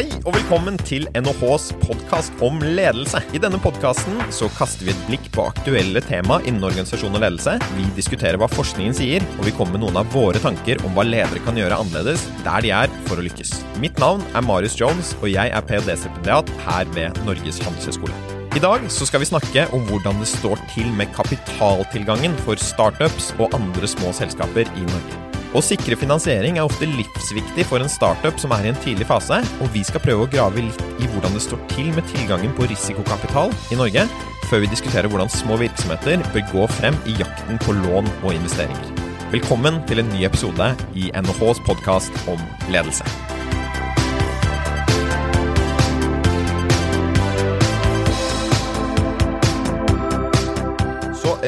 Hei 0.00 0.06
og 0.24 0.32
velkommen 0.32 0.78
til 0.88 1.04
NHHs 1.12 1.66
podkast 1.82 2.38
om 2.40 2.54
ledelse. 2.64 3.20
I 3.36 3.40
denne 3.42 3.58
podkasten 3.60 4.16
så 4.32 4.48
kaster 4.56 4.88
vi 4.88 4.94
et 4.94 5.02
blikk 5.10 5.28
på 5.34 5.44
aktuelle 5.50 6.00
tema 6.00 6.38
innen 6.48 6.64
organisasjon 6.64 7.18
og 7.18 7.20
ledelse. 7.20 7.58
Vi 7.74 7.84
diskuterer 7.98 8.40
hva 8.40 8.48
forskningen 8.48 8.96
sier, 8.96 9.28
og 9.36 9.44
vi 9.44 9.52
kommer 9.52 9.76
med 9.76 9.84
noen 9.84 10.00
av 10.00 10.08
våre 10.16 10.40
tanker 10.40 10.80
om 10.88 10.96
hva 10.96 11.04
ledere 11.04 11.44
kan 11.44 11.60
gjøre 11.60 11.82
annerledes 11.84 12.24
der 12.48 12.64
de 12.64 12.72
er 12.78 12.96
for 13.10 13.20
å 13.20 13.28
lykkes. 13.28 13.52
Mitt 13.84 14.00
navn 14.00 14.24
er 14.32 14.48
Marius 14.48 14.80
Jones, 14.80 15.12
og 15.20 15.28
jeg 15.34 15.52
er 15.52 15.68
ph.d.-stipendiat 15.68 16.56
her 16.64 16.96
ved 16.96 17.24
Norges 17.28 17.60
handelshøyskole. 17.68 18.16
I 18.56 18.64
dag 18.64 18.88
så 18.88 19.04
skal 19.04 19.20
vi 19.20 19.34
snakke 19.34 19.68
om 19.76 19.84
hvordan 19.90 20.24
det 20.24 20.32
står 20.32 20.64
til 20.72 20.88
med 20.96 21.12
kapitaltilgangen 21.12 22.40
for 22.46 22.56
startups 22.72 23.34
og 23.36 23.52
andre 23.52 23.98
små 23.98 24.16
selskaper 24.16 24.64
i 24.64 24.92
Norge. 24.94 25.26
Å 25.50 25.58
sikre 25.66 25.96
finansiering 25.98 26.60
er 26.60 26.66
ofte 26.68 26.86
livsviktig 26.86 27.64
for 27.66 27.82
en 27.82 27.90
startup 27.90 28.36
som 28.38 28.52
er 28.54 28.68
i 28.68 28.70
en 28.70 28.78
tidlig 28.84 29.08
fase, 29.08 29.40
og 29.58 29.72
vi 29.74 29.82
skal 29.86 30.02
prøve 30.04 30.22
å 30.22 30.30
grave 30.30 30.62
litt 30.62 30.84
i 31.02 31.08
hvordan 31.10 31.34
det 31.34 31.42
står 31.42 31.58
til 31.72 31.88
med 31.96 32.06
tilgangen 32.12 32.54
på 32.54 32.68
risikokapital 32.70 33.50
i 33.74 33.78
Norge, 33.80 34.06
før 34.46 34.62
vi 34.62 34.70
diskuterer 34.70 35.10
hvordan 35.10 35.32
små 35.34 35.58
virksomheter 35.58 36.22
bør 36.30 36.46
gå 36.52 36.70
frem 36.78 36.98
i 37.10 37.16
jakten 37.18 37.58
på 37.66 37.74
lån 37.80 38.12
og 38.22 38.30
investeringer. 38.36 38.94
Velkommen 39.34 39.82
til 39.90 40.04
en 40.04 40.14
ny 40.14 40.22
episode 40.30 40.70
i 40.94 41.10
NHHs 41.18 41.64
podkast 41.66 42.14
om 42.30 42.38
ledelse. 42.70 43.06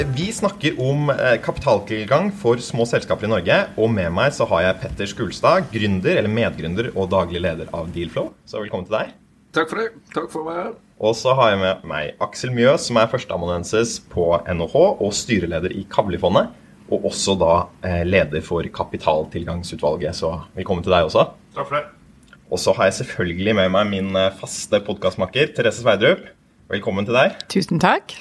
Vi 0.02 0.33
snakker 0.33 0.80
om 0.83 1.11
eh, 1.11 1.37
kapitaltilgang 1.42 2.33
for 2.34 2.58
små 2.58 2.83
selskaper 2.89 3.28
i 3.28 3.31
Norge. 3.31 3.58
Og 3.78 3.91
med 3.92 4.11
meg 4.14 4.33
så 4.34 4.47
har 4.50 4.64
jeg 4.64 4.78
Petter 4.83 5.11
Skulstad, 5.11 5.69
gründer 5.70 6.19
eller 6.19 6.33
medgründer 6.33 6.89
og 6.97 7.11
daglig 7.12 7.42
leder 7.44 7.69
av 7.77 7.91
Dealflow. 7.94 8.33
Så 8.48 8.59
velkommen 8.59 8.89
til 8.89 8.97
deg. 8.97 9.12
Takk 9.55 9.70
for 9.70 9.83
det. 9.83 9.92
Takk 10.14 10.27
for 10.33 10.42
å 10.42 10.48
være 10.48 10.64
her. 10.64 10.72
Og 11.03 11.14
så 11.19 11.36
har 11.39 11.53
jeg 11.53 11.61
med 11.61 11.84
meg 11.92 12.25
Aksel 12.25 12.50
Mjøs, 12.56 12.89
som 12.89 12.98
er 12.98 13.12
førsteamanuensis 13.12 13.94
på 14.11 14.27
NHH 14.42 14.75
og 14.75 15.14
styreleder 15.14 15.77
i 15.77 15.84
Kavlifondet. 15.92 16.50
Og 16.92 17.06
også 17.12 17.37
da 17.39 17.53
eh, 17.87 18.03
leder 18.09 18.42
for 18.42 18.66
kapitaltilgangsutvalget. 18.81 20.19
Så 20.19 20.33
velkommen 20.59 20.83
til 20.83 20.97
deg 20.97 21.12
også. 21.12 21.28
Takk 21.55 21.69
for 21.69 21.78
det. 21.78 21.84
Og 22.50 22.59
så 22.59 22.75
har 22.75 22.91
jeg 22.91 22.98
selvfølgelig 23.05 23.56
med 23.61 23.72
meg 23.78 23.94
min 23.94 24.19
eh, 24.19 24.34
faste 24.42 24.83
podkastmakker 24.83 25.55
Therese 25.55 25.84
Sveidrup. 25.84 26.27
Velkommen 26.72 27.06
til 27.06 27.20
deg. 27.20 27.39
Tusen 27.53 27.78
takk. 27.83 28.16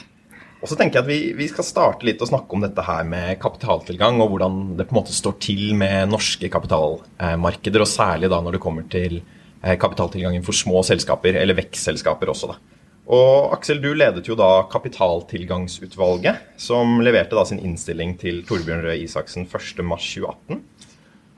Og 0.62 0.70
så 0.70 0.78
tenker 0.78 1.00
jeg 1.00 1.06
at 1.06 1.10
vi, 1.10 1.20
vi, 1.34 1.48
skal 1.50 1.66
starte 1.66 2.06
litt 2.06 2.22
å 2.22 2.28
snakke 2.30 2.54
om 2.54 2.62
dette 2.62 2.84
her 2.86 3.06
med 3.10 3.40
kapitaltilgang, 3.42 4.20
og 4.22 4.36
hvordan 4.36 4.60
det 4.78 4.86
på 4.86 4.94
en 4.94 5.00
måte 5.00 5.16
står 5.16 5.40
til 5.42 5.72
med 5.78 6.12
norske 6.12 6.52
kapitalmarkeder, 6.54 7.82
og 7.82 7.90
særlig 7.90 8.30
da 8.30 8.38
når 8.46 8.58
det 8.58 8.62
kommer 8.62 8.86
til 8.92 9.18
eh, 9.18 9.74
kapitaltilgangen 9.82 10.46
for 10.46 10.58
små 10.58 10.84
selskaper, 10.86 11.40
eller 11.42 11.58
vekstselskaper 11.58 12.30
også. 12.30 12.52
da. 12.54 12.78
Og 13.12 13.56
Aksel, 13.56 13.82
du 13.82 13.90
ledet 13.98 14.30
jo 14.30 14.38
da 14.38 14.68
Kapitaltilgangsutvalget, 14.70 16.54
som 16.62 17.02
leverte 17.02 17.36
da 17.36 17.44
sin 17.50 17.60
innstilling 17.60 18.14
til 18.22 18.44
Torbjørn 18.48 18.86
Røe 18.86 19.00
Isaksen 19.02 19.50
1.3.2018. 19.50 20.62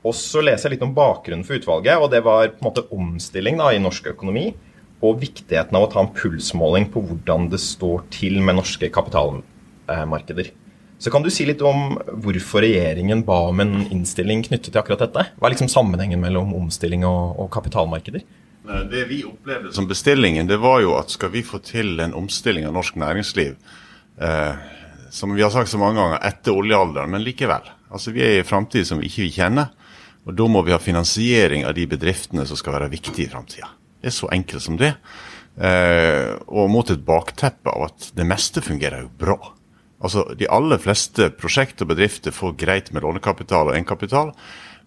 Og 0.04 0.12
så 0.12 0.44
leser 0.44 0.68
jeg 0.68 0.76
litt 0.76 0.84
om 0.84 0.92
bakgrunnen 0.94 1.46
for 1.48 1.56
utvalget, 1.56 1.96
og 1.96 2.12
det 2.12 2.20
var 2.26 2.52
på 2.52 2.60
en 2.60 2.68
måte 2.68 2.84
omstilling 2.92 3.56
da 3.58 3.72
i 3.72 3.80
norsk 3.80 4.12
økonomi 4.12 4.50
og 5.04 5.20
viktigheten 5.22 5.76
av 5.76 5.86
å 5.86 5.90
ta 5.92 6.02
en 6.02 6.12
pulsmåling 6.16 6.88
på 6.94 7.02
hvordan 7.04 7.48
det 7.52 7.60
står 7.62 8.06
til 8.14 8.40
med 8.44 8.58
norske 8.58 8.88
kapitalmarkeder. 8.94 10.50
Så 10.98 11.10
kan 11.12 11.24
du 11.24 11.28
si 11.32 11.44
litt 11.44 11.60
om 11.66 11.98
hvorfor 12.24 12.64
regjeringen 12.64 13.24
ba 13.26 13.42
om 13.50 13.60
en 13.60 13.74
innstilling 13.90 14.44
knyttet 14.46 14.70
til 14.72 14.80
akkurat 14.80 15.02
dette? 15.04 15.26
Hva 15.36 15.48
er 15.48 15.56
liksom 15.56 15.68
sammenhengen 15.72 16.22
mellom 16.22 16.54
omstilling 16.56 17.04
og, 17.04 17.34
og 17.42 17.50
kapitalmarkeder? 17.52 18.24
Det 18.64 19.02
vi 19.10 19.20
opplevde 19.28 19.74
som 19.76 19.88
bestillingen, 19.90 20.48
det 20.48 20.56
var 20.62 20.80
jo 20.80 20.94
at 20.96 21.12
skal 21.12 21.34
vi 21.34 21.42
få 21.44 21.60
til 21.60 21.98
en 22.00 22.14
omstilling 22.16 22.64
av 22.64 22.72
norsk 22.72 22.96
næringsliv, 22.96 23.58
eh, 24.16 24.62
som 25.12 25.34
vi 25.36 25.44
har 25.44 25.52
sagt 25.52 25.68
så 25.68 25.80
mange 25.82 26.00
ganger, 26.00 26.22
etter 26.24 26.56
oljealderen, 26.56 27.12
men 27.12 27.26
likevel. 27.26 27.68
Altså 27.92 28.14
Vi 28.14 28.24
er 28.24 28.38
i 28.38 28.40
en 28.40 28.48
framtid 28.48 28.88
som 28.88 28.98
vi 28.98 29.10
ikke 29.10 29.26
vil 29.26 29.36
kjenne. 29.36 29.68
Og 30.24 30.32
da 30.32 30.46
må 30.48 30.62
vi 30.64 30.72
ha 30.72 30.80
finansiering 30.80 31.66
av 31.68 31.74
de 31.76 31.84
bedriftene 31.86 32.46
som 32.48 32.56
skal 32.56 32.78
være 32.78 32.92
viktige 32.94 33.28
i 33.28 33.32
framtida. 33.32 33.68
Det 34.04 34.10
er 34.10 34.18
så 34.18 34.28
enkelt 34.36 34.60
som 34.60 34.76
det. 34.76 34.90
Eh, 35.56 36.34
og 36.52 36.68
mot 36.68 36.90
et 36.92 37.04
bakteppe 37.06 37.72
av 37.72 37.86
at 37.86 38.10
det 38.18 38.26
meste 38.28 38.60
fungerer 38.60 39.06
jo 39.06 39.12
bra. 39.16 39.38
Altså, 40.04 40.26
De 40.36 40.50
aller 40.52 40.82
fleste 40.82 41.30
prosjekter 41.32 41.86
og 41.86 41.94
bedrifter 41.94 42.34
får 42.36 42.58
greit 42.60 42.92
med 42.92 43.06
lånekapital 43.06 43.70
og 43.70 43.72
egenkapital, 43.72 44.34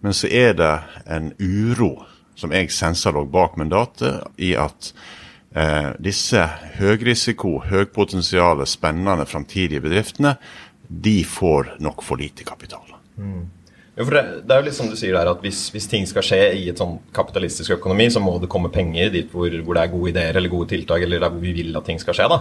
men 0.06 0.14
så 0.14 0.30
er 0.30 0.54
det 0.54 0.74
en 1.10 1.32
uro 1.40 1.96
som 2.38 2.54
jeg 2.54 2.70
senser 2.70 3.16
lå 3.16 3.24
bak 3.26 3.56
mandatet, 3.58 4.22
i 4.38 4.52
at 4.54 4.92
eh, 5.58 5.90
disse 5.98 6.44
høyrisiko, 6.78 7.56
høypotensiale, 7.66 8.68
spennende 8.70 9.26
framtidige 9.26 9.82
bedriftene, 9.82 10.36
de 10.86 11.24
får 11.26 11.74
nok 11.82 12.06
for 12.06 12.22
lite 12.22 12.46
kapital. 12.46 12.94
Mm. 13.18 13.48
Ja, 13.98 14.04
for 14.06 14.14
det, 14.14 14.22
det, 14.46 14.54
er 14.54 14.60
jo 14.60 14.66
litt 14.68 14.76
som 14.76 14.86
du 14.86 14.94
sier 14.94 15.16
der, 15.16 15.26
at 15.26 15.40
hvis, 15.42 15.64
hvis, 15.74 15.88
ting 15.90 16.04
skal 16.06 16.22
skje 16.22 16.38
i 16.54 16.68
et 16.70 16.78
sånn 16.78 17.00
kapitalistisk 17.14 17.74
økonomi, 17.74 18.06
så 18.14 18.22
må 18.22 18.36
det 18.38 18.50
komme 18.52 18.70
penger 18.70 19.10
dit 19.10 19.32
hvor, 19.32 19.50
hvor, 19.50 19.74
det 19.74 19.82
er 19.82 19.90
gode 19.90 20.12
ideer 20.12 20.38
eller 20.38 20.52
gode 20.52 20.70
tiltak, 20.70 21.02
eller 21.02 21.24
der 21.24 21.32
hvor 21.34 21.42
vi 21.42 21.54
vil 21.56 21.74
at 21.74 21.88
ting 21.88 21.98
skal 21.98 22.14
skje. 22.14 22.28
da. 22.30 22.38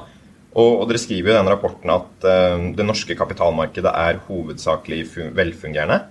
Og, 0.53 0.83
og 0.83 0.85
Dere 0.89 1.01
skriver 1.01 1.31
jo 1.31 1.33
i 1.33 1.39
den 1.39 1.49
rapporten 1.49 1.93
at 1.95 2.27
uh, 2.29 2.67
det 2.77 2.85
norske 2.85 3.17
kapitalmarkedet 3.17 3.89
er 3.89 4.21
hovedsakelig 4.27 5.01
velfungerende. 5.37 6.03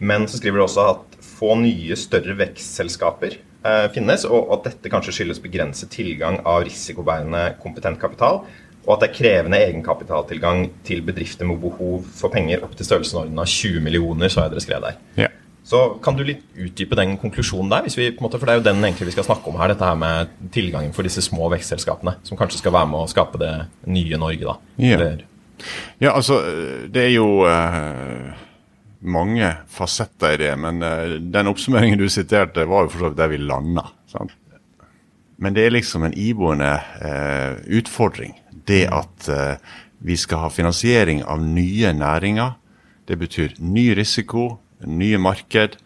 Men 0.00 0.24
så 0.28 0.40
skriver 0.40 0.62
dere 0.62 0.68
også 0.70 0.88
at 0.94 1.20
få 1.24 1.52
nye, 1.60 1.96
større 2.00 2.38
vekstselskaper 2.40 3.36
uh, 3.68 3.86
finnes, 3.92 4.24
og 4.24 4.48
at 4.56 4.70
dette 4.70 4.92
kanskje 4.92 5.18
skyldes 5.18 5.44
begrenset 5.44 5.92
tilgang 5.92 6.40
av 6.40 6.64
risikobærende 6.64 7.50
kompetent 7.60 8.00
kapital 8.00 8.46
og 8.86 8.92
at 8.94 9.02
det 9.02 9.08
er 9.08 9.16
krevende 9.16 9.58
egenkapitaltilgang 9.66 10.68
til 10.86 11.02
bedrifter 11.06 11.48
med 11.48 11.58
behov 11.62 12.04
for 12.14 12.30
penger 12.30 12.62
opp 12.62 12.76
til 12.78 12.86
størrelsesorden 12.86 13.38
av 13.42 13.50
20 13.50 13.82
millioner, 13.82 14.30
så 14.30 14.44
har 14.44 14.52
dere 14.52 14.62
skrevet 14.62 14.92
der. 14.92 15.00
Ja. 15.24 15.32
Så 15.66 15.98
Kan 16.02 16.14
du 16.14 16.22
litt 16.22 16.44
utdype 16.54 16.94
den 16.94 17.16
konklusjonen 17.18 17.72
der? 17.72 17.88
Vi, 17.90 18.12
måte, 18.22 18.38
for 18.38 18.46
Det 18.46 18.54
er 18.54 18.60
jo 18.60 18.68
den 18.68 18.84
egentlig 18.84 19.08
vi 19.08 19.16
skal 19.16 19.26
snakke 19.26 19.50
om 19.50 19.58
her, 19.58 19.72
dette 19.72 19.88
her 19.88 19.98
med 19.98 20.30
tilgangen 20.54 20.94
for 20.94 21.02
disse 21.02 21.24
små 21.26 21.50
vekstselskapene, 21.50 22.20
som 22.22 22.38
kanskje 22.38 22.60
skal 22.60 22.76
være 22.76 22.90
med 22.92 23.02
å 23.02 23.10
skape 23.10 23.40
det 23.42 23.54
nye 23.90 24.20
Norge. 24.22 24.46
da. 24.46 24.54
Ja, 24.78 25.10
ja 25.98 26.14
altså, 26.14 26.38
det 26.86 27.08
er 27.08 27.14
jo 27.16 27.42
uh, 27.42 28.30
mange 29.02 29.50
fasetter 29.66 30.36
i 30.36 30.42
det, 30.44 30.54
men 30.62 30.78
uh, 30.86 31.18
den 31.18 31.50
oppsummeringen 31.50 31.98
du 31.98 32.06
siterte, 32.14 32.68
var 32.70 32.86
jo 32.86 32.94
for 32.94 33.02
så 33.02 33.10
vidt 33.10 33.18
der 33.24 33.34
vi 33.34 33.42
landa. 33.42 33.88
Men 35.42 35.52
det 35.52 35.66
er 35.66 35.74
liksom 35.74 36.06
en 36.06 36.14
iboende 36.14 36.76
uh, 37.02 37.58
utfordring 37.74 38.38
det 38.68 38.84
at 38.92 39.28
uh, 39.30 39.56
vi 40.06 40.16
skal 40.18 40.44
ha 40.44 40.52
finansiering 40.52 41.22
av 41.24 41.42
nye 41.42 41.92
næringer. 41.96 42.56
Det 43.06 43.18
betyr 43.18 43.56
ny 43.62 43.88
risiko, 43.96 44.56
nye 44.86 45.18
marked, 45.18 45.78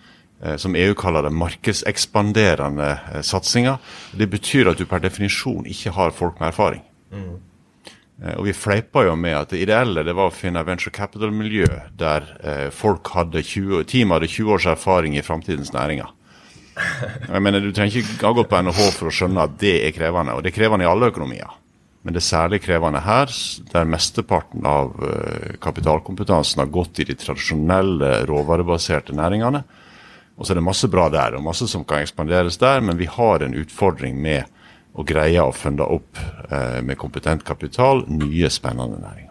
uh, 0.44 0.56
som 0.60 0.76
EU 0.76 0.96
kaller 0.98 1.26
det 1.26 1.34
markedsekspanderende 1.36 2.90
uh, 2.96 3.20
satsinger. 3.26 3.78
Det 4.16 4.30
betyr 4.30 4.72
at 4.72 4.80
du 4.80 4.86
per 4.88 5.04
definisjon 5.04 5.68
ikke 5.68 5.94
har 5.96 6.16
folk 6.16 6.40
med 6.40 6.52
erfaring. 6.52 6.84
Mm. 7.12 7.38
Og 8.36 8.44
Vi 8.44 8.52
fleipa 8.52 9.06
jo 9.06 9.14
med 9.16 9.32
at 9.32 9.52
det 9.54 9.62
ideelle 9.62 10.02
det 10.04 10.12
var 10.12 10.28
å 10.28 10.34
finne 10.34 10.60
venture 10.68 10.92
capital-miljø 10.92 11.64
der 11.96 12.26
folk 12.68 13.08
hadde 13.14 13.40
20, 13.40 13.86
team 13.88 14.12
hadde 14.12 14.28
20 14.28 14.50
års 14.52 14.66
erfaring 14.68 15.16
i 15.16 15.22
framtidens 15.24 15.72
næringer. 15.72 16.10
Jeg 17.32 17.42
mener, 17.42 17.64
Du 17.64 17.72
trenger 17.72 18.02
ikke 18.02 18.26
ha 18.26 18.34
gått 18.36 18.50
på 18.50 18.60
NHH 18.60 18.90
for 18.98 19.08
å 19.08 19.14
skjønne 19.14 19.46
at 19.48 19.56
det 19.60 19.72
er 19.86 19.96
krevende, 19.96 20.36
og 20.36 20.44
det 20.44 20.52
er 20.52 20.58
krevende 20.58 20.84
i 20.84 20.90
alle 20.90 21.08
økonomier. 21.12 21.56
Men 22.00 22.16
det 22.16 22.22
er 22.22 22.30
særlig 22.30 22.62
krevende 22.64 23.02
her, 23.04 23.32
der 23.74 23.88
mesteparten 23.88 24.64
av 24.66 24.94
eh, 25.04 25.56
kapitalkompetansen 25.60 26.62
har 26.62 26.72
gått 26.72 27.02
i 27.02 27.06
de 27.10 27.16
tradisjonelle 27.20 28.22
råvarebaserte 28.30 29.16
næringene. 29.16 29.60
Og 30.40 30.46
så 30.46 30.54
er 30.54 30.60
det 30.60 30.64
masse 30.64 30.88
bra 30.88 31.10
der, 31.12 31.36
og 31.36 31.44
masse 31.44 31.68
som 31.68 31.84
kan 31.84 32.00
ekspanderes 32.00 32.56
der, 32.62 32.80
men 32.80 32.96
vi 32.96 33.10
har 33.10 33.44
en 33.44 33.56
utfordring 33.60 34.16
med 34.16 34.48
å 34.96 35.04
greie 35.06 35.42
å 35.44 35.52
funde 35.52 35.84
opp 35.84 36.20
eh, 36.48 36.80
med 36.80 36.98
kompetent 36.98 37.44
kapital 37.46 38.06
nye, 38.08 38.48
spennende 38.50 39.02
næringer. 39.02 39.28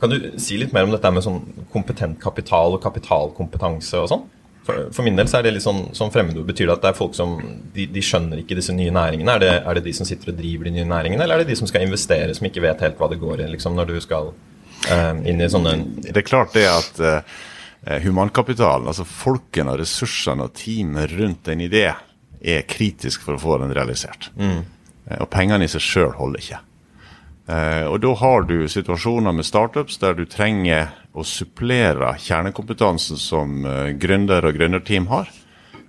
Kan 0.00 0.12
du 0.12 0.30
si 0.40 0.60
litt 0.60 0.72
mer 0.72 0.86
om 0.86 0.94
dette 0.94 1.10
med 1.10 1.26
sånn 1.26 1.40
kompetent 1.72 2.20
kapital 2.22 2.76
og 2.76 2.84
kapitalkompetanse 2.84 3.98
og 3.98 4.12
sånn? 4.12 4.28
For, 4.64 4.90
for, 4.92 5.02
min 5.06 5.16
del 5.16 5.28
så 5.28 5.38
er 5.38 5.46
det 5.46 5.54
litt 5.54 5.64
sånn, 5.64 5.86
sånn 5.96 6.12
fremmedord. 6.12 6.48
Betyr 6.50 6.68
det 6.68 6.74
at 6.76 6.82
det 6.84 6.90
er 6.92 6.98
folk 6.98 7.14
som 7.16 7.38
de, 7.74 7.86
de 7.90 8.02
skjønner 8.04 8.42
ikke 8.42 8.58
disse 8.58 8.74
nye 8.76 8.92
næringene? 8.92 9.36
Er 9.36 9.42
det, 9.42 9.52
er 9.64 9.78
det, 9.78 9.84
de 9.86 9.94
som 9.96 10.08
sitter 10.08 10.34
og 10.34 10.40
driver 10.40 10.68
de 10.68 10.74
nye 10.74 10.88
næringene, 10.90 11.24
eller 11.24 11.40
er 11.40 11.44
det 11.44 11.54
de 11.54 11.58
som 11.62 11.70
skal 11.70 11.86
investere, 11.86 12.34
som 12.36 12.48
ikke 12.48 12.64
vet 12.64 12.84
helt 12.84 13.00
hva 13.00 13.08
det 13.10 13.20
går 13.22 13.44
i 13.44 13.48
liksom, 13.54 13.78
når 13.78 13.88
du 13.88 13.96
skal 14.04 14.30
uh, 14.34 15.14
inn 15.24 15.40
i 15.40 15.48
sånne 15.50 15.74
Det 16.10 16.18
er 16.20 16.28
klart 16.28 16.52
det 16.56 16.66
at 16.68 17.00
uh, 17.00 17.40
humankapitalen, 18.04 18.90
altså 18.92 19.08
folkene 19.08 19.74
og 19.74 19.80
ressursene 19.80 20.46
og 20.46 20.54
teamet 20.60 21.16
rundt 21.16 21.48
en 21.48 21.64
idé, 21.64 21.86
er 22.40 22.68
kritisk 22.68 23.24
for 23.24 23.36
å 23.36 23.40
få 23.40 23.58
den 23.64 23.72
realisert. 23.76 24.28
Mm. 24.36 24.60
Uh, 25.08 25.22
og 25.22 25.30
pengene 25.32 25.64
i 25.64 25.72
seg 25.72 25.86
sjøl 25.86 26.12
holder 26.20 26.44
ikke. 26.44 26.66
og 27.90 27.96
da 27.98 28.10
har 28.14 28.44
du 28.46 28.68
situasjoner 28.68 29.32
med 29.34 29.42
startups 29.42 29.96
der 29.98 30.12
du 30.14 30.22
trenger 30.30 30.92
å 31.12 31.24
supplere 31.26 32.14
kjernekompetansen 32.22 33.18
som 33.18 33.64
uh, 33.66 33.90
gründer 33.98 34.46
og 34.46 34.58
gründerteam 34.58 35.08
har, 35.10 35.30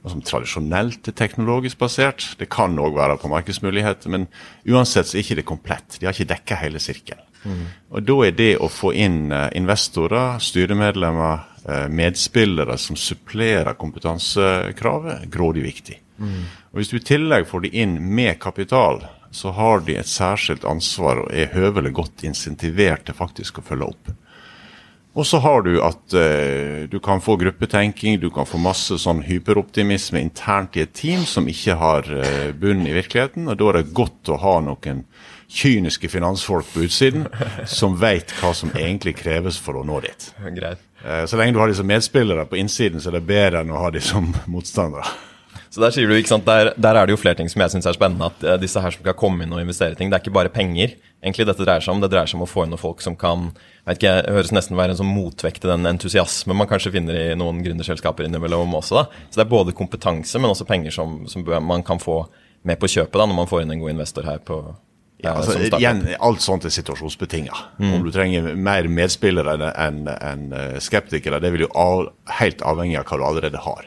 og 0.01 0.13
som 0.15 0.23
tradisjonelt 0.25 1.11
er 1.11 1.17
teknologisk 1.17 1.77
basert. 1.81 2.25
Det 2.39 2.49
kan 2.49 2.73
òg 2.81 2.95
være 2.97 3.19
på 3.21 3.29
markedsmuligheter, 3.29 4.09
men 4.09 4.25
uansett 4.65 5.09
så 5.09 5.17
er 5.17 5.25
ikke 5.25 5.37
det 5.41 5.49
komplett. 5.49 5.99
De 5.99 6.07
har 6.07 6.17
ikke 6.17 6.31
dekka 6.33 6.57
hele 6.63 6.81
sirkelen. 6.81 7.27
Mm. 7.43 7.61
Og 7.89 8.03
Da 8.05 8.17
er 8.25 8.35
det 8.37 8.51
å 8.61 8.69
få 8.69 8.93
inn 8.97 9.31
uh, 9.33 9.47
investorer, 9.57 10.41
styremedlemmer, 10.41 11.45
uh, 11.67 11.87
medspillere 11.89 12.77
som 12.81 12.97
supplerer 12.97 13.77
kompetansekravet, 13.77 15.29
grådig 15.33 15.65
viktig. 15.69 15.97
Mm. 16.21 16.41
Og 16.71 16.81
Hvis 16.81 16.93
du 16.93 16.97
i 16.97 17.05
tillegg 17.05 17.49
får 17.49 17.65
de 17.65 17.73
inn 17.83 17.97
med 18.15 18.39
kapital, 18.41 19.03
så 19.31 19.53
har 19.55 19.85
de 19.85 19.95
et 19.95 20.09
særskilt 20.09 20.65
ansvar 20.67 21.23
og 21.23 21.31
er 21.33 21.53
høvelig 21.53 21.93
godt 21.95 22.25
insentivert 22.27 23.05
til 23.07 23.15
faktisk 23.15 23.61
å 23.61 23.65
følge 23.65 23.93
opp. 23.93 24.11
Og 25.11 25.27
så 25.27 25.41
har 25.43 25.65
du 25.65 25.73
at 25.83 26.13
uh, 26.15 26.87
du 26.87 26.99
kan 27.03 27.19
få 27.21 27.35
gruppetenking, 27.35 28.19
du 28.21 28.29
kan 28.31 28.47
få 28.47 28.59
masse 28.63 28.95
sånn 29.01 29.19
hyperoptimisme 29.27 30.21
internt 30.23 30.77
i 30.79 30.85
et 30.85 30.93
team 30.95 31.25
som 31.27 31.49
ikke 31.51 31.75
har 31.81 32.07
uh, 32.07 32.51
bunn 32.55 32.85
i 32.87 32.95
virkeligheten. 32.95 33.49
Og 33.51 33.59
da 33.59 33.67
er 33.69 33.81
det 33.81 33.95
godt 33.97 34.31
å 34.31 34.39
ha 34.39 34.53
noen 34.63 35.03
kyniske 35.51 36.07
finansfolk 36.07 36.69
på 36.71 36.85
utsiden 36.85 37.25
som 37.67 37.97
veit 37.99 38.31
hva 38.39 38.53
som 38.55 38.71
egentlig 38.71 39.17
kreves 39.19 39.57
for 39.59 39.81
å 39.81 39.83
nå 39.83 39.99
dit. 40.05 40.29
Greit. 40.59 40.79
Uh, 41.03 41.25
så 41.27 41.35
lenge 41.35 41.57
du 41.57 41.59
har 41.59 41.73
disse 41.73 41.83
medspillere 41.83 42.47
på 42.47 42.61
innsiden, 42.61 43.03
så 43.03 43.11
er 43.11 43.19
det 43.19 43.27
bedre 43.27 43.65
enn 43.65 43.75
å 43.75 43.83
ha 43.83 43.91
de 43.91 44.03
som 44.05 44.31
motstandere. 44.47 45.03
Så 45.71 45.83
der 45.83 45.91
sier 45.91 46.07
du, 46.07 46.15
ikke 46.15 46.31
sant, 46.31 46.47
der, 46.47 46.71
der 46.79 46.95
er 46.99 47.07
det 47.07 47.15
jo 47.15 47.19
flere 47.19 47.35
ting 47.39 47.51
som 47.51 47.63
jeg 47.63 47.75
syns 47.75 47.87
er 47.87 47.95
spennende. 47.95 48.31
At 48.31 48.63
disse 48.63 48.79
her 48.83 48.95
som 48.95 49.03
kan 49.03 49.15
komme 49.19 49.43
inn 49.43 49.51
og 49.55 49.59
investere 49.63 49.95
ting, 49.95 50.11
det 50.11 50.17
er 50.17 50.23
ikke 50.23 50.39
bare 50.39 50.51
penger 50.51 50.95
egentlig 51.23 51.47
dette 51.47 51.63
dreier 51.67 51.83
seg 51.83 51.95
om. 51.95 52.01
Det 52.03 52.11
dreier 52.11 52.27
seg 52.27 52.39
om 52.39 52.43
å 52.43 52.49
få 52.49 52.65
inn 52.65 52.73
noen 52.75 52.81
folk 52.81 53.03
som 53.03 53.15
kan 53.19 53.51
vet 53.89 53.99
ikke, 53.99 54.13
det 54.25 54.35
høres 54.35 54.53
nesten 54.55 54.77
være 54.79 54.95
en 54.95 55.01
sånn 55.01 55.11
motvekt 55.11 55.63
til 55.63 55.73
den 55.73 55.89
entusiasmen 55.89 56.57
man 56.59 56.69
kanskje 56.69 56.93
finner 56.93 57.17
i 57.17 57.25
noen 57.39 57.63
gründerselskaper 57.65 58.27
innimellom 58.27 58.77
også. 58.77 59.01
da. 59.01 59.25
Så 59.29 59.41
det 59.41 59.45
er 59.47 59.51
både 59.55 59.75
kompetanse, 59.77 60.39
men 60.39 60.53
også 60.53 60.69
penger 60.69 60.95
som, 60.95 61.21
som 61.31 61.45
man 61.65 61.85
kan 61.87 62.01
få 62.01 62.23
med 62.67 62.77
på 62.79 62.89
kjøpet 62.93 63.17
da, 63.17 63.25
når 63.25 63.39
man 63.41 63.49
får 63.49 63.63
inn 63.63 63.75
en 63.75 63.81
god 63.81 63.95
investor 63.95 64.27
her 64.27 64.41
på 64.45 64.61
ja, 65.21 65.35
altså, 65.37 65.59
igjen, 65.61 66.01
Alt 66.17 66.41
sånt 66.41 66.65
er 66.65 66.73
situasjonsbetinga. 66.73 67.57
Mm. 67.77 67.91
Om 67.93 68.05
du 68.05 68.09
trenger 68.13 68.47
mer 68.57 68.87
medspillere 68.89 69.53
enn 69.69 70.07
en 70.07 70.07
en 70.09 70.45
skeptikere, 70.81 71.41
det 71.41 71.51
vil 71.53 71.67
jo 71.67 71.71
av, 71.77 72.07
helt 72.39 72.63
avhengig 72.65 72.97
av 72.97 73.05
hva 73.09 73.19
du 73.21 73.25
allerede 73.27 73.61
har. 73.61 73.85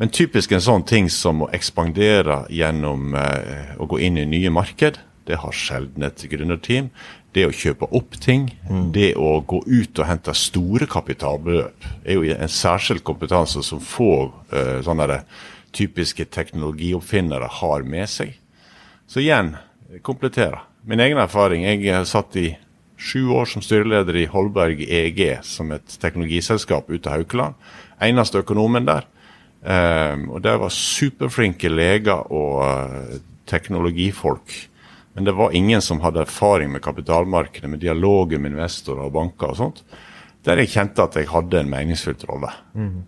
Men 0.00 0.10
typisk 0.10 0.52
en 0.56 0.64
sånn 0.64 0.84
ting 0.88 1.10
som 1.12 1.44
å 1.44 1.50
ekspandere 1.54 2.42
gjennom 2.50 3.12
eh, 3.14 3.74
å 3.78 3.86
gå 3.86 4.00
inn 4.02 4.16
i 4.18 4.24
nye 4.26 4.50
marked, 4.50 4.96
det 5.28 5.38
har 5.42 5.54
sjelden 5.56 6.06
et 6.06 6.24
gründerteam. 6.30 6.90
Det 7.32 7.46
å 7.48 7.54
kjøpe 7.54 7.88
opp 7.96 8.18
ting, 8.20 8.50
mm. 8.68 8.90
det 8.92 9.12
å 9.16 9.38
gå 9.48 9.62
ut 9.64 10.00
og 10.02 10.08
hente 10.08 10.34
store 10.36 10.88
kapitalbeløp, 10.90 11.86
er 12.04 12.18
jo 12.18 12.34
en 12.34 12.52
særskilt 12.52 13.04
kompetanse 13.08 13.62
som 13.64 13.80
få 13.80 14.12
uh, 14.52 14.80
sånne 14.84 15.22
typiske 15.72 16.26
teknologioppfinnere 16.28 17.48
har 17.60 17.86
med 17.88 18.10
seg. 18.12 18.34
Så 19.08 19.22
igjen, 19.24 19.54
komplettere. 20.04 20.60
Min 20.84 21.00
egen 21.00 21.20
erfaring. 21.22 21.64
Jeg 21.64 22.04
satt 22.10 22.36
i 22.36 22.50
sju 23.02 23.30
år 23.34 23.48
som 23.50 23.62
styreleder 23.64 24.16
i 24.20 24.28
Holberg 24.30 24.82
EG, 24.84 25.22
som 25.46 25.72
et 25.74 25.96
teknologiselskap 26.02 26.90
ute 26.90 27.08
av 27.08 27.20
Haukeland. 27.20 27.58
Eneste 28.02 28.42
økonomen 28.42 28.86
der. 28.88 29.08
Um, 29.62 30.26
og 30.34 30.42
der 30.42 30.58
var 30.58 30.74
superflinke 30.74 31.70
leger 31.70 32.26
og 32.34 32.62
uh, 32.66 33.20
teknologifolk. 33.46 34.54
Men 35.14 35.24
det 35.24 35.34
var 35.36 35.52
ingen 35.52 35.82
som 35.82 36.00
hadde 36.00 36.24
erfaring 36.24 36.72
med 36.72 36.82
kapitalmarkedet, 36.82 37.70
med 37.70 37.82
dialoger 37.82 38.40
med 38.40 38.54
investorer 38.54 39.06
og 39.06 39.12
banker 39.12 39.52
og 39.52 39.58
sånt. 39.58 39.82
Der 40.42 40.62
jeg 40.62 40.72
kjente 40.72 41.04
at 41.04 41.16
jeg 41.18 41.28
hadde 41.30 41.60
en 41.60 41.70
meningsfylt 41.70 42.24
rolle. 42.30 42.50
Mm. 42.74 43.02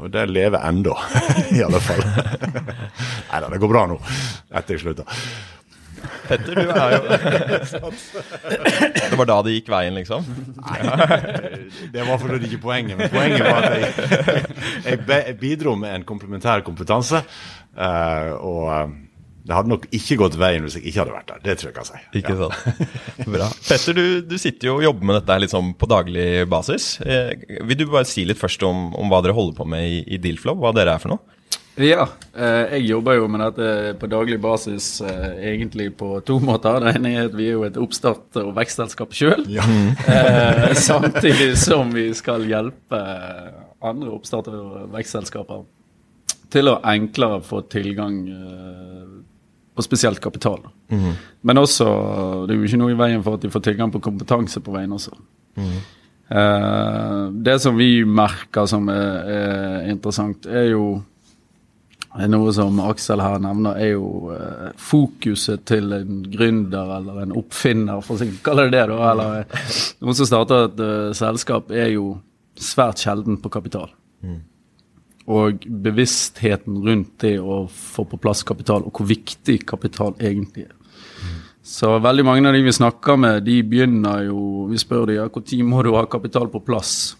Og 0.00 0.10
det 0.10 0.26
lever 0.32 0.58
ennå, 0.64 0.96
i 1.56 1.62
alle 1.64 1.80
fall. 1.80 2.02
Nei 3.30 3.40
da, 3.40 3.50
det 3.52 3.60
går 3.62 3.70
bra 3.70 3.86
nå, 3.90 4.00
etter 4.50 4.76
jeg 4.76 4.82
slutta. 4.82 5.06
Petter, 6.24 6.56
du 6.56 6.70
er 6.72 6.94
jo 6.94 7.00
Det 9.10 9.16
var 9.16 9.26
da 9.28 9.42
det 9.44 9.52
gikk 9.54 9.68
veien, 9.72 9.94
liksom? 9.96 10.24
Nei, 10.58 10.78
det 11.92 12.02
var 12.04 12.18
for 12.20 12.28
det 12.34 12.46
ikke 12.48 12.62
poenget. 12.64 12.98
Men 12.98 13.10
poenget 13.12 13.42
var 13.46 13.62
at 13.68 13.74
jeg, 14.84 14.98
jeg 15.08 15.36
bidro 15.40 15.74
med 15.80 15.90
en 15.94 16.04
komplementær 16.08 16.60
kompetanse. 16.66 17.18
Uh, 17.76 18.30
og 18.40 18.62
uh, 18.68 18.88
det 19.44 19.52
hadde 19.52 19.68
nok 19.68 19.82
ikke 19.92 20.16
gått 20.22 20.36
veien 20.40 20.64
hvis 20.64 20.78
jeg 20.78 20.86
ikke 20.88 21.02
hadde 21.02 21.14
vært 21.18 21.28
der. 21.28 21.40
Det 21.44 21.54
tror 21.60 21.68
jeg 21.68 21.76
kan 21.76 21.88
si. 21.88 21.98
Ikke 22.16 22.32
ja. 22.32 22.46
sant. 22.48 22.94
Bra. 23.34 23.48
Petter, 23.68 23.98
du, 23.98 24.06
du, 24.24 24.36
sitter 24.40 24.70
jo 24.70 24.76
og 24.78 24.86
jobber 24.86 25.10
med 25.10 25.18
dette 25.18 25.36
liksom 25.44 25.74
på 25.76 25.88
daglig 25.90 26.28
basis. 26.48 26.86
Eh, 27.04 27.34
vil 27.68 27.82
du 27.82 27.84
bare 27.90 28.08
si 28.08 28.24
litt 28.24 28.40
først 28.40 28.64
om, 28.64 28.86
om, 28.96 29.12
hva 29.12 29.20
dere 29.24 29.36
holder 29.36 29.58
på 29.58 29.66
med 29.68 29.84
i, 29.84 29.98
i 30.16 30.20
Dealflow? 30.22 30.56
Hva 30.62 30.72
dere 30.76 30.96
er 30.96 31.02
for 31.02 31.12
noe? 31.12 31.36
Ja, 31.76 32.06
eh, 32.32 32.78
jeg 32.78 32.86
jobber 32.86 33.18
jo 33.18 33.26
med 33.34 33.42
dette 33.42 33.92
på 34.00 34.08
daglig 34.08 34.38
basis 34.40 34.88
eh, 35.04 35.36
egentlig 35.52 35.90
på 35.98 36.22
to 36.24 36.38
måter. 36.40 36.80
Det 36.80 36.94
ene 36.96 37.12
er 37.12 37.28
at 37.28 37.36
vi 37.36 37.50
er 37.50 37.58
jo 37.58 37.66
et 37.68 37.76
oppstart- 37.82 38.40
og 38.40 38.54
vekstselskap 38.56 39.12
sjøl. 39.12 39.44
Ja. 39.52 39.66
eh, 40.08 40.72
samtidig 40.88 41.52
som 41.60 41.92
vi 41.92 42.06
skal 42.16 42.48
hjelpe 42.48 43.02
andre 43.84 44.16
oppstart- 44.16 44.48
og 44.54 44.88
vekstselskaper 44.96 45.66
til 46.54 46.70
å 46.70 46.78
enklere 46.86 47.42
få 47.44 47.64
tilgang 47.68 48.22
på 49.74 49.82
spesielt 49.82 50.20
kapital. 50.22 50.60
Mm. 50.92 51.12
Men 51.42 51.58
også, 51.58 51.86
det 52.46 52.54
er 52.54 52.60
jo 52.60 52.68
ikke 52.68 52.80
noe 52.80 52.94
i 52.94 52.98
veien 52.98 53.24
for 53.26 53.38
at 53.38 53.44
de 53.44 53.50
får 53.50 53.64
tilgang 53.68 53.90
på 53.94 54.02
kompetanse 54.04 54.62
på 54.62 54.74
veien 54.74 54.94
også. 54.94 55.16
Mm. 55.58 55.74
Eh, 56.28 57.24
det 57.46 57.58
som 57.60 57.76
vi 57.76 58.04
merker 58.06 58.68
som 58.70 58.88
er, 58.92 59.34
er 59.34 59.90
interessant, 59.92 60.46
er 60.46 60.70
jo 60.72 60.86
noe 62.30 62.52
som 62.54 62.78
Aksel 62.84 63.22
her 63.22 63.40
nevner, 63.42 63.78
er 63.80 63.94
jo 63.96 64.30
eh, 64.34 64.70
fokuset 64.78 65.64
til 65.66 65.90
en 65.96 66.22
gründer 66.30 66.94
eller 67.00 67.24
en 67.24 67.34
oppfinner, 67.40 68.02
for 68.06 68.22
å 68.22 68.28
kalle 68.46 68.68
det 68.68 68.76
det. 68.78 68.84
da, 68.92 68.98
eller 69.10 69.40
eh, 69.40 69.78
Noen 70.04 70.18
som 70.18 70.28
starter 70.28 70.68
et 70.68 70.82
uh, 70.84 71.10
selskap, 71.16 71.72
er 71.74 71.90
jo 71.96 72.12
svært 72.54 73.02
sjelden 73.02 73.40
på 73.42 73.50
kapital. 73.50 73.90
Mm. 74.22 74.42
Og 75.24 75.64
bevisstheten 75.64 76.82
rundt 76.84 77.14
det 77.24 77.38
å 77.40 77.64
få 77.70 78.04
på 78.08 78.18
plass 78.20 78.42
kapital, 78.44 78.84
og 78.84 78.98
hvor 78.98 79.08
viktig 79.08 79.62
kapital 79.64 80.12
egentlig 80.20 80.66
er. 80.68 80.74
Så 81.64 81.94
veldig 81.96 82.24
mange 82.28 82.48
av 82.50 82.52
de 82.52 82.60
vi 82.60 82.72
snakker 82.76 83.16
med, 83.16 83.46
de 83.46 83.62
begynner 83.64 84.26
jo 84.26 84.66
Vi 84.68 84.76
spør 84.76 85.06
de 85.08 85.14
ja, 85.16 85.28
når 85.32 85.62
må 85.64 85.82
du 85.82 85.94
ha 85.96 86.02
kapital 86.04 86.50
på 86.52 86.60
plass. 86.60 87.14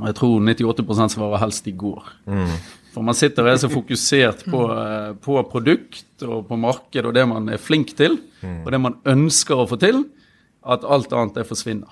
Og 0.00 0.08
jeg 0.08 0.16
tror 0.18 0.40
98 0.42 1.12
svarer 1.14 1.38
helst 1.38 1.68
i 1.70 1.74
går. 1.78 2.08
Mm. 2.26 2.56
For 2.94 3.06
man 3.06 3.14
sitter 3.14 3.46
og 3.46 3.52
er 3.52 3.60
så 3.62 3.70
fokusert 3.70 4.44
på, 4.50 4.64
eh, 4.74 5.12
på, 5.22 5.38
produkt 5.50 6.26
og 6.26 6.48
på 6.48 6.58
marked 6.58 7.06
og 7.06 7.14
det 7.14 7.24
man 7.30 7.48
er 7.48 7.62
flink 7.62 7.94
til, 7.98 8.18
og 8.42 8.70
det 8.70 8.80
man 8.80 8.98
ønsker 9.06 9.54
å 9.54 9.68
få 9.70 9.78
til, 9.82 10.04
at 10.66 10.86
alt 10.86 11.12
annet 11.12 11.38
det 11.38 11.46
forsvinner. 11.46 11.90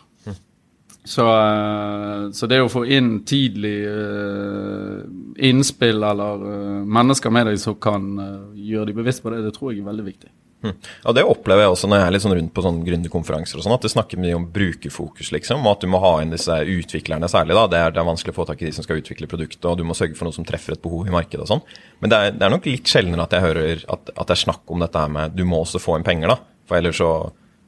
Mm. 1.03 1.09
Så, 1.09 1.25
eh, 1.27 2.31
så, 2.31 2.47
det 2.47 2.61
å 2.63 2.71
få 2.71 2.85
inn 2.87 3.25
tidlig 3.27 3.79
uh, 3.91 5.03
innspill 5.43 5.99
eller 5.99 6.45
uh, 6.47 6.85
mennesker 6.87 7.33
med 7.35 7.51
deg 7.51 7.59
som 7.59 7.75
kan 7.83 8.07
uh, 8.21 8.53
gjøre 8.55 8.93
de 8.93 8.95
bevisst 9.01 9.25
på 9.25 9.33
det, 9.35 9.43
det 9.43 9.51
tror 9.57 9.73
jeg 9.73 9.83
er 9.83 9.91
veldig 9.91 10.07
viktig. 10.07 10.31
Hm. 10.63 10.77
Ja, 11.03 11.13
Det 11.13 11.25
opplever 11.27 11.65
jeg 11.65 11.73
også 11.75 11.89
når 11.91 11.99
jeg 11.99 12.07
er 12.07 12.15
litt 12.15 12.23
sånn 12.23 12.37
rundt 12.39 12.53
på 12.55 12.63
sånn 12.63 12.79
gründerkonferanser. 12.87 13.59
og 13.59 13.65
sånn, 13.65 13.75
At 13.75 13.83
det 13.83 13.91
snakker 13.91 14.23
mye 14.23 14.37
om 14.39 14.47
brukerfokus, 14.47 15.33
liksom. 15.35 15.67
Og 15.67 15.73
at 15.73 15.83
du 15.83 15.91
må 15.91 15.99
ha 16.05 16.13
inn 16.23 16.31
disse 16.31 16.55
utviklerne 16.55 17.27
særlig. 17.27 17.59
da, 17.59 17.67
Det 17.67 17.81
er, 17.81 17.91
det 17.91 17.99
er 17.99 18.07
vanskelig 18.13 18.37
å 18.37 18.39
få 18.39 18.47
tak 18.47 18.63
i 18.63 18.71
de 18.71 18.73
som 18.79 18.87
skal 18.87 19.03
utvikle 19.03 19.27
produktet, 19.27 19.65
og 19.67 19.79
du 19.79 19.83
må 19.83 19.99
sørge 19.99 20.15
for 20.15 20.31
noe 20.31 20.39
som 20.39 20.47
treffer 20.47 20.77
et 20.77 20.83
behov 20.83 21.11
i 21.11 21.15
markedet 21.15 21.43
og 21.43 21.51
sånn. 21.51 21.67
Men 21.99 22.15
det 22.15 22.19
er, 22.19 22.31
det 22.39 22.47
er, 22.47 22.55
nok 22.55 22.71
litt 22.71 22.87
sjeldnere 22.87 23.27
at 23.27 23.35
jeg 23.35 23.47
hører 23.49 23.85
at, 23.91 24.15
at 24.15 24.27
det 24.31 24.37
er 24.39 24.45
snakk 24.47 24.63
om 24.71 24.87
dette 24.87 25.03
her 25.03 25.11
med 25.11 25.35
du 25.35 25.43
må 25.45 25.65
også 25.65 25.83
få 25.83 25.99
inn 25.99 26.07
penger, 26.07 26.31
da. 26.31 26.39
For 26.71 26.79
ellers 26.79 27.03
så, 27.03 27.11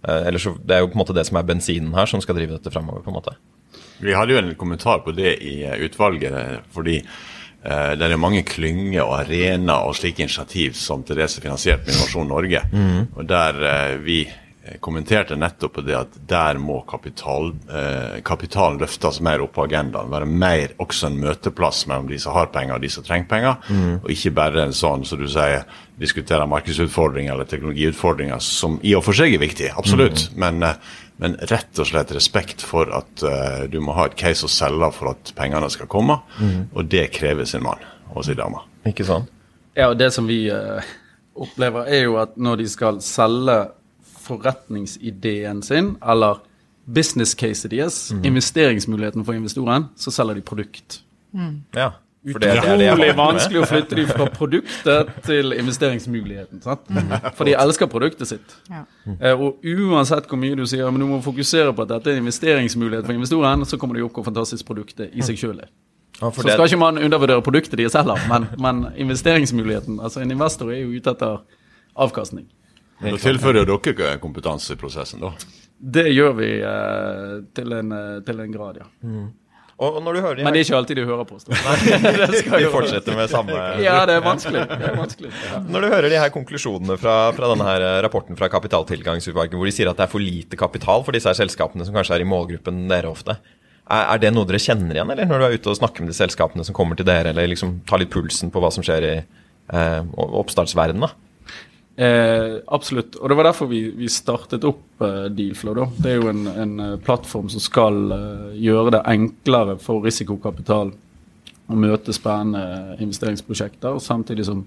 eh, 0.09 0.27
ellers 0.29 0.47
så 0.47 0.55
Det 0.59 0.77
er 0.77 0.85
jo 0.85 0.91
på 0.93 0.99
en 0.99 1.03
måte 1.05 1.17
det 1.17 1.27
som 1.29 1.39
er 1.41 1.49
bensinen 1.49 1.95
her, 1.97 2.07
som 2.11 2.23
skal 2.25 2.39
drive 2.39 2.57
dette 2.57 2.73
framover, 2.73 3.05
på 3.05 3.13
en 3.13 3.19
måte. 3.19 3.37
Vi 4.03 4.15
hadde 4.15 4.35
jo 4.35 4.41
en 4.43 4.55
kommentar 4.59 5.05
på 5.05 5.15
det 5.17 5.39
i 5.43 5.63
eh, 5.65 5.81
utvalget, 5.87 6.67
fordi 6.75 7.01
Uh, 7.65 7.95
det 7.97 8.11
er 8.13 8.21
mange 8.21 8.43
klynger 8.45 9.07
og 9.07 9.23
arenaer 9.23 9.87
og 9.89 9.95
slike 9.97 10.21
initiativ 10.21 10.75
som 10.77 11.01
er 11.09 11.23
finansiert 11.33 11.87
med 11.87 11.95
Innovasjon 11.95 12.29
Norge. 12.29 12.61
Mm. 12.75 13.07
Og 13.17 13.25
der 13.25 13.97
vi 14.05 14.19
eh, 14.27 14.35
kommenterte 14.81 15.37
nettopp 15.37 15.75
på 15.77 15.83
det 15.85 15.97
at 15.99 16.15
der 16.29 16.59
må 16.63 16.79
kapital, 16.89 17.51
eh, 17.69 18.21
kapitalen 18.25 18.79
løftes 18.81 19.21
mer 19.25 19.45
opp 19.45 19.53
på 19.59 19.67
agendaen. 19.67 20.13
Være 20.13 20.29
mer 20.29 20.73
også 20.81 21.11
en 21.11 21.19
møteplass 21.21 21.85
mellom 21.91 22.09
de 22.09 22.19
som 22.23 22.37
har 22.37 22.53
penger 22.55 22.79
og 22.79 22.85
de 22.85 22.93
som 22.93 23.05
trenger 23.05 23.29
penger. 23.29 23.57
Mm. 23.69 23.95
Og 24.01 24.11
ikke 24.15 24.35
bare 24.39 24.65
en 24.65 24.77
sånn, 24.77 25.05
som 25.05 25.21
du 25.21 25.29
sier, 25.29 25.67
diskutere 26.01 26.49
markedsutfordringer 26.51 27.37
eller 27.37 27.49
teknologiutfordringer, 27.51 28.41
som 28.43 28.81
i 28.83 28.97
og 28.97 29.05
for 29.07 29.17
seg 29.17 29.37
er 29.37 29.43
viktig, 29.45 29.71
absolutt. 29.77 30.31
Mm. 30.33 30.41
Men 30.41 30.77
men 31.17 31.37
rett 31.47 31.79
og 31.79 31.87
slett 31.87 32.11
respekt 32.15 32.63
for 32.67 32.91
at 32.91 33.23
uh, 33.23 33.65
du 33.71 33.79
må 33.85 33.95
ha 33.95 34.09
et 34.09 34.17
case 34.19 34.49
å 34.49 34.51
selge 34.51 34.91
for 34.97 35.13
at 35.13 35.31
pengene 35.39 35.69
skal 35.71 35.87
komme. 35.91 36.19
Mm. 36.41 36.73
Og 36.75 36.91
det 36.91 37.07
krever 37.15 37.47
sin 37.47 37.63
mann 37.63 37.83
og 38.11 38.27
sin 38.27 38.39
dame. 38.39 38.65
Ikke 38.89 39.07
sant? 39.07 39.31
Ja, 39.79 39.93
og 39.93 39.99
det 39.99 40.11
som 40.15 40.27
vi 40.27 40.45
uh, 40.51 40.83
opplever, 41.39 41.87
er 41.87 42.09
jo 42.09 42.19
at 42.23 42.35
når 42.35 42.65
de 42.65 42.69
skal 42.71 43.01
selge 43.05 43.61
forretningsideen 44.25 45.63
sin, 45.63 45.95
eller 46.03 46.41
business 46.85 47.35
case 47.39 47.69
deres, 47.69 48.13
mm. 48.13 48.25
investeringsmuligheten 48.25 49.25
for 49.25 49.37
investoren, 49.37 49.89
så 49.97 50.13
selger 50.13 50.41
de 50.41 50.43
produkt. 50.45 51.03
Mm. 51.33 51.63
Ja. 51.77 51.91
For 52.33 52.41
det, 52.41 52.49
det 52.49 52.57
er 52.57 52.79
det 52.81 52.87
Utrolig 52.89 53.15
vanskelig 53.19 53.61
å 53.61 53.67
flytte 53.69 53.97
dem 53.99 54.07
fra 54.09 54.27
produktet 54.33 55.11
til 55.27 55.53
investeringsmuligheten. 55.59 56.63
Sant? 56.65 56.87
For 57.37 57.45
de 57.45 57.53
elsker 57.61 57.89
produktet 57.93 58.31
sitt. 58.31 58.55
Ja. 58.71 58.87
Eh, 59.19 59.37
og 59.37 59.61
uansett 59.61 60.31
hvor 60.31 60.41
mye 60.41 60.57
du 60.57 60.65
sier 60.69 60.89
men 60.89 61.05
du 61.05 61.09
må 61.11 61.19
fokusere 61.25 61.75
på 61.77 61.85
at 61.85 61.93
dette 61.93 62.09
er 62.09 62.17
en 62.17 62.25
investeringsmulighet 62.25 63.05
for 63.05 63.13
investoren, 63.13 63.67
så 63.69 63.77
kommer 63.81 64.01
de 64.01 64.07
opp 64.07 64.17
hvor 64.17 64.25
fantastisk 64.31 64.65
produktet 64.71 65.13
i 65.13 65.27
seg 65.27 65.37
sjøl 65.41 65.61
er. 65.67 65.69
Ja, 66.21 66.31
Så 66.31 66.47
det, 66.47 66.55
skal 66.55 66.71
ikke 66.71 66.81
man 66.81 67.03
undervurdere 67.03 67.45
produktet 67.45 67.77
de 67.77 67.91
selger, 67.93 68.25
men, 68.31 68.47
men 68.63 68.85
investeringsmuligheten 69.05 69.99
Altså, 69.99 70.23
en 70.23 70.31
investor 70.31 70.71
er 70.73 70.85
jo 70.85 70.95
ute 70.95 71.13
etter 71.13 71.43
avkastning. 71.95 72.47
Da 73.05 73.21
tilfører 73.21 73.63
jo 73.63 73.79
dere 73.85 74.17
kompetanse 74.23 74.75
i 74.75 74.81
prosessen, 74.81 75.23
da. 75.25 75.35
Det 75.85 76.07
gjør 76.09 76.37
vi 76.39 76.51
eh, 76.65 77.33
til, 77.57 77.73
en, 77.77 77.91
eh, 77.93 78.21
til 78.25 78.39
en 78.41 78.53
grad, 78.55 78.79
ja. 78.81 78.87
og, 79.75 79.89
og 79.89 79.99
når 80.05 80.17
du 80.17 80.21
hører 80.23 80.39
de 80.39 80.45
Men 80.47 80.55
det 80.55 80.63
er 80.63 80.69
ikke 80.69 80.79
alltid 80.79 81.01
de 81.01 81.05
hører 81.09 81.27
på 81.29 81.37
oss. 81.37 81.49
Vi 82.55 82.71
fortsetter 82.73 83.19
med 83.19 83.29
samme 83.33 83.59
Ja, 83.83 83.99
det 84.09 84.15
er 84.17 84.23
vanskelig. 84.25 84.63
Det 84.71 84.89
er 84.89 84.97
vanskelig. 84.97 85.33
Ja. 85.51 85.59
Når 85.75 85.85
du 85.85 85.89
hører 85.91 86.09
de 86.15 86.21
her 86.23 86.33
konklusjonene 86.33 86.97
fra, 87.01 87.17
fra 87.37 87.51
denne 87.53 87.67
her 87.69 87.85
eh, 87.89 87.99
rapporten 88.07 88.39
fra 88.39 88.49
Kapitaltilgangsutvalget, 88.55 89.59
hvor 89.59 89.69
de 89.69 89.75
sier 89.77 89.91
at 89.91 90.01
det 90.01 90.07
er 90.07 90.15
for 90.15 90.25
lite 90.25 90.61
kapital 90.61 91.05
for 91.05 91.17
disse 91.17 91.29
her 91.29 91.37
selskapene 91.43 91.85
som 91.85 91.97
kanskje 91.97 92.17
er 92.17 92.25
i 92.25 92.31
målgruppen 92.31 92.87
dere 92.89 93.11
ofte, 93.13 93.37
er, 93.85 94.07
er 94.07 94.23
det 94.23 94.33
noe 94.33 94.49
dere 94.49 94.63
kjenner 94.63 94.97
igjen, 94.97 95.11
eller 95.13 95.29
når 95.29 95.43
du 95.43 95.47
er 95.49 95.59
ute 95.59 95.75
og 95.75 95.81
snakker 95.83 96.05
med 96.05 96.15
de 96.15 96.17
selskapene 96.17 96.65
som 96.65 96.77
kommer 96.77 96.97
til 96.97 97.09
dere, 97.09 97.35
eller 97.35 97.51
liksom 97.51 97.83
tar 97.89 98.01
litt 98.01 98.15
pulsen 98.15 98.55
på 98.55 98.63
hva 98.63 98.73
som 98.73 98.87
skjer 98.87 99.11
i 99.11 99.15
eh, 99.19 100.01
oppstartsverdenen? 100.15 101.05
da? 101.05 101.24
Eh, 101.97 102.57
absolutt. 102.67 103.17
Og 103.21 103.31
det 103.31 103.37
var 103.39 103.47
derfor 103.49 103.71
vi, 103.71 103.85
vi 103.95 104.09
startet 104.11 104.65
opp 104.67 105.03
eh, 105.05 105.27
Dealflow. 105.31 105.77
Da. 105.79 105.87
Det 106.03 106.11
er 106.11 106.19
jo 106.19 106.31
en, 106.33 106.47
en 106.51 106.75
eh, 106.83 106.95
plattform 107.05 107.51
som 107.53 107.63
skal 107.63 108.01
eh, 108.17 108.55
gjøre 108.67 108.97
det 108.97 109.05
enklere 109.15 109.77
for 109.83 110.03
risikokapital 110.03 110.91
å 111.65 111.77
møte 111.81 112.13
spennende 112.13 112.99
investeringsprosjekter, 113.01 113.97
samtidig 114.03 114.45
som 114.45 114.67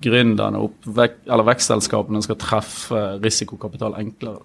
gründerne 0.00 0.60
og 0.62 0.76
vek, 0.96 1.24
vekstselskapene 1.26 2.22
skal 2.24 2.38
treffe 2.40 3.02
risikokapital 3.24 3.96
enklere. 3.98 4.44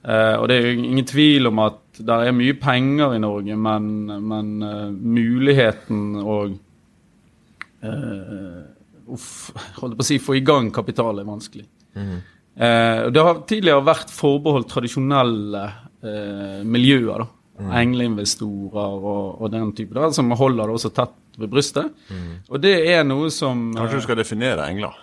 Eh, 0.00 0.36
og 0.38 0.46
det 0.48 0.56
er 0.56 0.68
jo 0.68 0.84
ingen 0.84 1.08
tvil 1.08 1.50
om 1.50 1.60
at 1.66 1.80
det 2.00 2.16
er 2.24 2.36
mye 2.36 2.56
penger 2.56 3.16
i 3.16 3.20
Norge, 3.20 3.56
men, 3.56 3.88
men 4.30 4.52
eh, 4.64 4.86
muligheten 4.94 6.04
og 6.22 6.54
eh, 7.84 8.60
uff, 9.16 9.50
holdt 9.80 9.96
på 9.98 10.04
å 10.04 10.08
si, 10.08 10.18
få 10.22 10.36
i 10.38 10.44
gang 10.46 10.70
kapital 10.74 11.18
er 11.22 11.28
vanskelig. 11.28 11.66
Eh, 11.96 13.02
det 13.14 13.22
har 13.24 13.42
tidligere 13.48 13.84
vært 13.86 14.10
forbeholdt 14.12 14.68
tradisjonelle 14.72 15.64
eh, 16.02 16.62
miljøer. 16.66 17.24
da. 17.24 17.28
Engleinvestorer 17.80 18.94
og, 19.04 19.40
og 19.42 19.50
den 19.52 19.72
type, 19.76 19.92
da, 19.96 20.08
som 20.16 20.30
holder 20.32 20.70
det 20.70 20.76
også 20.78 20.90
tett 20.96 21.16
ved 21.40 21.50
brystet. 21.52 21.92
Og 22.48 22.60
det 22.62 22.74
er 22.94 23.04
noe 23.06 23.28
som 23.32 23.70
Kanskje 23.76 24.00
du 24.00 24.06
skal 24.08 24.18
definere 24.20 24.66
engler? 24.70 24.96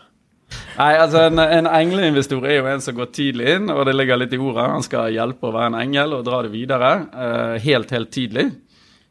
Nei, 0.77 0.93
altså 0.95 1.25
En, 1.27 1.39
en 1.43 1.67
engleinvestor 1.67 2.45
er 2.47 2.59
jo 2.61 2.67
en 2.71 2.81
som 2.83 2.95
går 2.97 3.09
tidlig 3.15 3.49
inn, 3.57 3.69
og 3.73 3.83
det 3.89 3.95
ligger 3.97 4.19
litt 4.21 4.33
i 4.33 4.39
ordet. 4.39 4.67
Han 4.71 4.85
skal 4.85 5.11
hjelpe 5.13 5.49
å 5.49 5.53
være 5.55 5.73
en 5.73 5.79
engel 5.81 6.15
og 6.17 6.23
dra 6.27 6.41
det 6.45 6.53
videre. 6.53 6.91
eh, 7.13 7.57
helt, 7.65 7.91
helt 7.91 8.11
tidlig. 8.13 8.45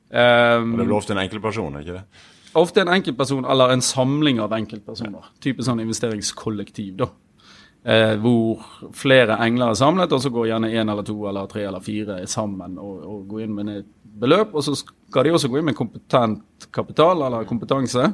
Um, 0.07 0.77
Det 0.77 0.85
er 0.85 0.87
vel 0.87 0.95
ofte 0.97 1.13
en 1.17 1.23
enkeltperson, 1.25 1.77
er 1.77 1.83
ikke 1.87 1.99
det? 1.99 2.27
Ofte 2.57 2.83
en 2.83 2.93
enkeltperson 2.95 3.45
eller 3.45 3.75
en 3.75 3.85
samling 3.85 4.41
av 4.41 4.55
enkeltpersoner. 4.57 5.33
Type 5.45 5.65
sånn 5.65 5.83
investeringskollektiv, 5.85 6.95
da. 7.03 7.11
Eh, 7.87 8.17
hvor 8.19 8.65
flere 8.99 9.37
engler 9.45 9.71
er 9.71 9.79
samlet, 9.79 10.13
og 10.13 10.23
så 10.23 10.33
går 10.35 10.49
gjerne 10.51 10.73
én 10.75 10.91
eller 10.91 11.07
to 11.07 11.15
eller 11.29 11.47
tre 11.51 11.67
eller 11.69 11.85
fire 11.85 12.17
sammen 12.27 12.81
og, 12.83 12.97
og 13.07 13.21
går 13.31 13.45
inn 13.45 13.53
med 13.55 13.71
et 13.77 13.91
beløp. 14.21 14.57
Og 14.57 14.65
så 14.67 14.75
skal 14.81 15.27
de 15.27 15.35
også 15.37 15.51
gå 15.53 15.61
inn 15.61 15.69
med 15.69 15.79
kompetent 15.79 16.67
kapital 16.75 17.23
eller 17.29 17.47
kompetanse. 17.47 18.09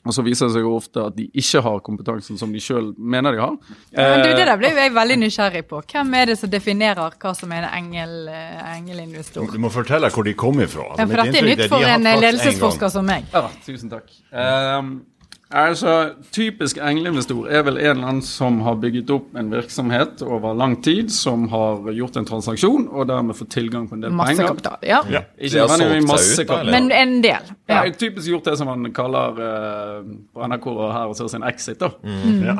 Og 0.00 0.14
så 0.16 0.22
viser 0.24 0.48
det 0.48 0.54
seg 0.54 0.64
jo 0.64 0.70
ofte 0.78 1.02
at 1.10 1.16
de 1.16 1.26
ikke 1.36 1.60
har 1.60 1.80
kompetansen 1.84 2.38
som 2.40 2.52
de 2.54 2.60
sjøl 2.64 2.94
mener 2.96 3.36
de 3.36 3.42
har. 3.42 3.56
Men 3.92 4.22
du, 4.24 4.30
Eh, 4.30 4.36
det 4.38 4.46
der 4.48 4.56
ble 4.56 4.70
jeg 4.72 4.94
veldig 4.96 5.18
nysgjerrig 5.20 5.62
på. 5.68 5.82
Hvem 5.92 6.14
er 6.16 6.30
det 6.32 6.38
som 6.40 6.48
definerer 6.50 7.18
hva 7.20 7.34
som 7.36 7.52
er 7.52 7.66
en 7.68 7.74
engel, 7.84 8.14
eh, 8.32 8.62
engelinvestor? 8.78 9.50
Du 9.52 9.58
må 9.60 9.68
fortelle 9.70 10.08
hvor 10.08 10.24
de 10.24 10.32
kom 10.34 10.60
ifra. 10.64 10.86
Ja, 10.88 10.90
Altså, 10.96 11.06
for 11.06 11.22
dette 11.24 11.38
er 11.42 11.48
nytt 11.50 11.68
for 11.68 11.84
en 11.84 12.08
ledelsesforsker 12.08 12.88
en 12.88 12.90
som 12.96 13.04
meg. 13.12 13.24
Ja, 13.34 13.48
tusen 13.66 13.92
takk. 13.92 14.08
Um, 14.32 15.02
altså, 15.50 15.92
Typisk 16.32 16.78
engleinvestor 16.78 17.48
er 17.50 17.62
vel 17.66 17.78
en 17.80 17.90
eller 17.96 18.06
annen 18.08 18.22
som 18.22 18.60
har 18.62 18.76
bygget 18.82 19.10
opp 19.10 19.34
en 19.36 19.50
virksomhet 19.50 20.22
over 20.22 20.54
lang 20.54 20.76
tid, 20.84 21.10
som 21.10 21.48
har 21.52 21.90
gjort 21.96 22.16
en 22.20 22.24
transaksjon 22.28 22.88
og 22.90 23.08
dermed 23.10 23.34
fått 23.38 23.50
tilgang 23.56 23.88
på 23.90 23.94
en 23.98 24.04
del 24.04 24.12
Masse 24.14 24.36
penger. 24.36 24.48
kapital. 24.54 24.78
Ja. 24.86 25.00
Ja. 25.10 25.22
Ikke 25.38 25.54
De 25.54 25.60
har 25.64 25.78
nødvendigvis 25.82 26.10
masse 26.12 26.42
ut, 26.42 26.46
kapital. 26.48 26.70
Men 26.76 26.90
en 26.92 27.16
del. 27.22 27.52
Ja, 27.68 27.84
Ja. 27.84 27.92
typisk 27.92 28.28
gjort 28.30 28.44
det 28.44 28.56
som 28.58 28.66
man 28.70 28.92
kaller 28.92 29.30
uh, 29.40 30.04
på 30.34 30.46
NRK 30.48 30.66
og 30.66 30.92
her 30.92 31.06
og 31.10 31.16
så 31.16 31.28
sin 31.30 31.42
exit. 31.42 31.80
da. 31.80 31.90
Mm. 32.02 32.42
Ja. 32.46 32.54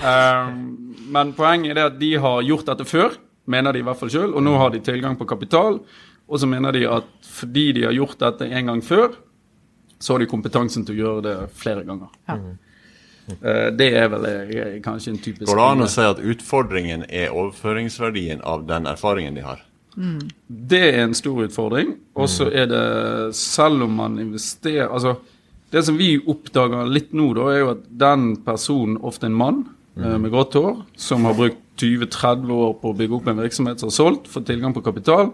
Uh, 0.00 0.54
men 1.14 1.32
poenget 1.36 1.78
er 1.78 1.86
at 1.90 1.98
de 2.00 2.14
har 2.20 2.42
gjort 2.46 2.66
dette 2.66 2.84
før, 2.88 3.16
mener 3.50 3.72
de 3.74 3.82
i 3.82 3.86
hvert 3.86 3.98
fall 3.98 4.10
sjøl, 4.12 4.34
og 4.34 4.42
nå 4.42 4.56
har 4.58 4.70
de 4.74 4.80
tilgang 4.84 5.16
på 5.18 5.26
kapital. 5.28 5.80
Og 6.30 6.38
så 6.38 6.46
mener 6.46 6.70
de 6.76 6.84
at 6.86 7.08
fordi 7.26 7.72
de 7.74 7.82
har 7.88 7.92
gjort 7.96 8.18
dette 8.20 8.46
en 8.46 8.66
gang 8.70 8.82
før, 8.86 9.16
så 10.00 10.14
har 10.14 10.22
de 10.22 10.28
kompetansen 10.30 10.84
til 10.88 10.96
å 10.96 11.00
gjøre 11.04 11.24
det 11.26 11.36
flere 11.60 11.84
ganger. 11.84 12.12
Ja. 12.28 12.38
Eh, 13.30 13.66
det 13.76 13.90
er 13.94 14.08
vel 14.10 14.26
eh, 14.26 14.76
kanskje 14.82 15.14
en 15.14 15.18
typisk 15.22 15.50
Går 15.50 15.60
det 15.60 15.66
an 15.72 15.84
å 15.84 15.90
si 15.90 16.06
at 16.06 16.22
utfordringen 16.32 17.04
er 17.06 17.34
overføringsverdien 17.34 18.40
av 18.46 18.64
den 18.70 18.88
erfaringen 18.90 19.36
de 19.38 19.44
har? 19.46 19.66
Det 20.46 20.80
er 20.92 21.02
en 21.04 21.16
stor 21.18 21.42
utfordring. 21.44 21.96
Og 22.16 22.30
så 22.30 22.46
er 22.48 22.70
det, 22.70 22.84
selv 23.36 23.84
om 23.84 23.98
man 24.00 24.18
investerer 24.22 24.88
Altså, 24.88 25.16
det 25.74 25.82
som 25.86 25.98
vi 25.98 26.14
oppdager 26.18 26.88
litt 26.88 27.12
nå, 27.12 27.32
da, 27.36 27.50
er 27.52 27.60
jo 27.60 27.72
at 27.74 27.84
den 28.00 28.32
personen, 28.46 28.96
ofte 29.06 29.28
en 29.28 29.36
mann 29.36 29.64
mm. 29.98 30.16
med 30.22 30.32
grått 30.32 30.56
hår, 30.58 30.80
som 30.98 31.26
har 31.28 31.36
brukt 31.38 31.60
20-30 31.80 32.50
år 32.54 32.74
på 32.80 32.90
å 32.90 32.96
bygge 32.96 33.18
opp 33.18 33.30
en 33.30 33.42
virksomhet 33.42 33.82
som 33.82 33.90
har 33.90 33.96
solgt, 33.96 34.30
fått 34.30 34.48
tilgang 34.50 34.74
på 34.76 34.82
kapital, 34.84 35.30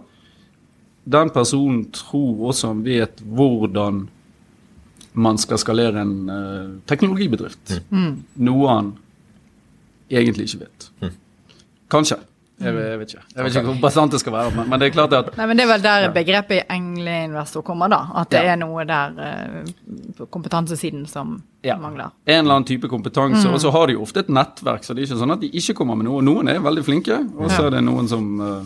den 1.07 1.31
personen 1.31 1.87
tror 1.95 2.51
også 2.51 2.73
han 2.73 2.83
vet 2.87 3.23
hvordan 3.23 4.07
man 5.17 5.39
skal 5.41 5.59
skalere 5.63 6.03
en 6.05 6.15
uh, 6.31 6.71
teknologibedrift. 6.87 7.79
Noe 7.91 8.69
han 8.69 8.95
egentlig 10.13 10.47
ikke 10.51 10.67
vet. 10.67 10.91
Kanskje. 11.91 12.19
Jeg, 12.57 12.73
jeg 12.73 12.99
vet 12.99 13.11
ikke. 13.13 13.23
Jeg 13.37 13.45
vet 13.45 13.53
ikke 13.59 13.63
hvor 13.69 13.81
bastant 13.83 14.15
det 14.15 14.19
skal 14.23 14.33
være, 14.33 14.53
men, 14.57 14.69
men 14.73 14.81
det 14.81 14.87
er 14.89 14.93
klart 14.95 15.13
at 15.13 15.27
Nei, 15.37 15.45
men 15.51 15.59
Det 15.59 15.65
er 15.67 15.69
vel 15.75 15.83
der 15.85 16.07
begrepet 16.15 16.71
engleinvestor 16.73 17.61
kommer, 17.67 17.91
da. 17.93 17.99
At 18.23 18.31
det 18.33 18.41
Ja. 18.47 18.55
er 18.55 18.57
noe 18.63 18.85
der 18.89 19.19
eh, 19.27 19.67
på 20.17 20.25
kompetansesiden 20.33 21.05
som 21.11 21.43
Ja. 21.63 21.77
mangler. 21.77 22.15
en 22.25 22.39
eller 22.47 22.55
annen 22.55 22.65
type 22.65 22.89
kompetanse. 22.89 23.45
Og 23.53 23.61
så 23.61 23.71
har 23.75 23.87
de 23.87 23.93
jo 23.99 24.03
ofte 24.07 24.21
et 24.25 24.29
nettverk, 24.33 24.85
så 24.89 24.95
det 24.95 25.03
er 25.03 25.11
ikke 25.11 25.21
sånn 25.21 25.33
at 25.37 25.41
de 25.45 25.51
ikke 25.53 25.75
kommer 25.77 25.97
med 26.01 26.07
noe. 26.09 26.23
Noen 26.25 26.49
er 26.49 26.61
veldig 26.65 26.85
flinke, 26.85 27.19
og 27.37 27.51
så 27.51 27.61
Ja. 27.61 27.67
er 27.67 27.71
det 27.77 27.85
noen 27.85 28.09
som 28.09 28.41
uh, 28.41 28.65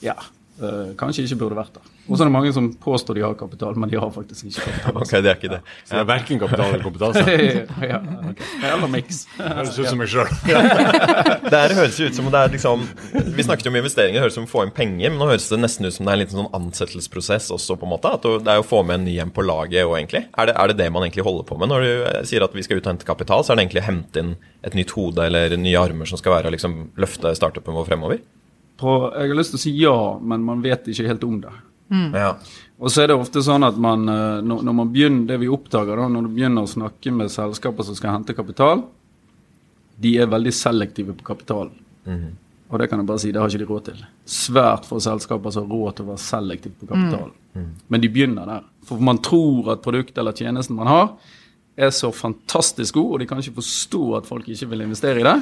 ja, 0.00 0.14
uh, 0.62 0.94
kanskje 0.96 1.24
ikke 1.28 1.36
burde 1.44 1.56
vært 1.60 1.74
der. 1.76 1.82
Og 2.08 2.16
så 2.16 2.24
er 2.24 2.30
det 2.30 2.32
mange 2.32 2.50
som 2.56 2.68
påstår 2.80 3.18
de 3.18 3.22
har 3.24 3.34
kapital, 3.36 3.76
men 3.76 3.90
de 3.90 3.98
har 4.00 4.10
faktisk 4.12 4.48
ikke 4.48 4.64
kapital. 4.64 4.96
Ok, 5.04 5.12
det 5.12 5.30
er 5.30 5.36
ikke 5.36 5.50
det. 5.52 5.58
Så 5.84 5.94
det 5.94 6.00
er 6.00 6.08
verken 6.08 6.40
kapital 6.40 6.72
eller 6.72 6.84
kompetanse? 6.84 7.24
ja, 7.92 7.98
okay. 8.30 8.48
Eller 8.64 8.90
miks. 8.92 9.20
Høres 9.36 9.76
ut 9.76 9.90
som 9.90 10.00
meg 10.00 10.10
sjøl. 10.12 10.30
Det 11.48 11.56
her 11.56 11.72
høres 11.78 11.96
ut 11.96 12.16
som 12.16 12.26
det 12.28 12.40
er 12.44 12.50
liksom 12.52 12.82
Vi 13.36 13.44
snakket 13.46 13.68
jo 13.68 13.70
om 13.72 13.78
investeringer, 13.78 14.18
det 14.18 14.24
høres 14.26 14.34
ut 14.34 14.40
som 14.42 14.48
å 14.48 14.50
få 14.50 14.64
inn 14.66 14.72
penger, 14.74 15.12
men 15.12 15.20
nå 15.20 15.28
høres 15.30 15.46
det 15.48 15.58
nesten 15.60 15.88
ut 15.88 15.94
som 15.94 16.04
det 16.04 16.12
er 16.12 16.18
en 16.18 16.22
liten 16.22 16.40
sånn 16.40 16.50
ansettelsesprosess 16.58 17.48
også, 17.54 17.78
på 17.80 17.88
en 17.88 17.92
måte. 17.94 18.12
At 18.18 18.26
det 18.44 18.52
er 18.52 18.60
å 18.60 18.66
få 18.66 18.82
med 18.86 19.00
en 19.00 19.06
ny 19.08 19.16
en 19.22 19.32
på 19.34 19.44
laget 19.46 19.86
òg, 19.86 19.94
egentlig. 20.00 20.24
Er 20.36 20.50
det, 20.50 20.56
er 20.60 20.72
det 20.72 20.78
det 20.82 20.88
man 20.92 21.06
egentlig 21.06 21.24
holder 21.28 21.46
på 21.48 21.56
med? 21.60 21.72
Når 21.72 21.86
du 21.86 21.92
eh, 22.10 22.18
sier 22.28 22.44
at 22.44 22.56
vi 22.56 22.64
skal 22.66 22.80
ut 22.80 22.84
og 22.84 22.92
hente 22.92 23.08
kapital, 23.08 23.44
så 23.44 23.54
er 23.54 23.58
det 23.58 23.66
egentlig 23.66 23.84
å 23.84 23.88
hente 23.88 24.24
inn 24.24 24.34
et 24.68 24.76
nytt 24.76 24.92
hode 24.96 25.28
eller 25.28 25.56
nye 25.60 25.80
armer 25.80 26.10
som 26.10 26.20
skal 26.20 26.36
være 26.36 26.50
å 26.50 26.56
liksom 26.56 26.76
løfte 27.00 27.32
startupen 27.38 27.76
vår 27.78 27.88
fremover? 27.88 28.20
På, 28.78 28.98
jeg 29.10 29.32
har 29.32 29.38
lyst 29.38 29.54
til 29.54 29.58
å 29.58 29.62
si 29.64 29.72
ja, 29.80 29.96
men 30.20 30.44
man 30.46 30.60
vet 30.62 30.86
ikke 30.90 31.08
helt 31.08 31.24
om 31.26 31.40
det. 31.42 31.54
Ja. 32.14 32.32
Og 32.78 32.92
så 32.92 33.02
er 33.02 33.10
det 33.10 33.16
ofte 33.18 33.42
sånn 33.42 33.64
at 33.66 33.78
man, 33.80 34.04
eh, 34.08 34.40
når, 34.44 34.74
man 34.76 34.90
begynner, 34.92 35.26
det 35.30 35.38
vi 35.42 35.48
oppdager 35.50 35.98
da, 35.98 36.08
når 36.12 36.28
du 36.28 36.34
begynner 36.36 36.66
å 36.66 36.70
snakke 36.70 37.12
med 37.14 37.32
selskaper 37.32 37.86
som 37.88 37.96
skal 37.98 38.14
hente 38.16 38.36
kapital, 38.36 38.84
de 39.98 40.12
er 40.22 40.30
veldig 40.30 40.52
selektive 40.54 41.16
på 41.18 41.26
kapital. 41.26 41.72
Og 42.68 42.78
det 42.78 42.86
kan 42.90 43.00
jeg 43.00 43.08
bare 43.08 43.18
si, 43.22 43.32
det 43.32 43.40
har 43.40 43.48
ikke 43.48 43.64
de 43.64 43.66
råd 43.70 43.84
til. 43.88 44.00
Svært 44.28 44.84
få 44.86 45.00
selskaper 45.00 45.50
som 45.54 45.64
har 45.64 45.72
råd 45.78 45.96
til 45.96 46.04
å 46.04 46.10
være 46.12 46.22
selektive 46.22 46.74
på 46.78 46.86
kapital. 46.92 47.30
Men 47.88 48.00
de 48.04 48.10
begynner 48.12 48.46
der. 48.46 48.66
For 48.86 49.00
man 49.00 49.18
tror 49.24 49.72
at 49.74 49.82
produktet 49.82 50.20
eller 50.20 50.36
tjenesten 50.36 50.76
man 50.76 50.86
har, 50.92 51.08
er 51.78 51.90
så 51.94 52.10
fantastisk 52.12 52.94
god, 52.98 53.12
og 53.12 53.18
de 53.22 53.26
kan 53.30 53.38
ikke 53.40 53.56
forstå 53.60 54.02
at 54.18 54.26
folk 54.28 54.48
ikke 54.50 54.68
vil 54.70 54.84
investere 54.84 55.22
i 55.22 55.26
det. 55.26 55.36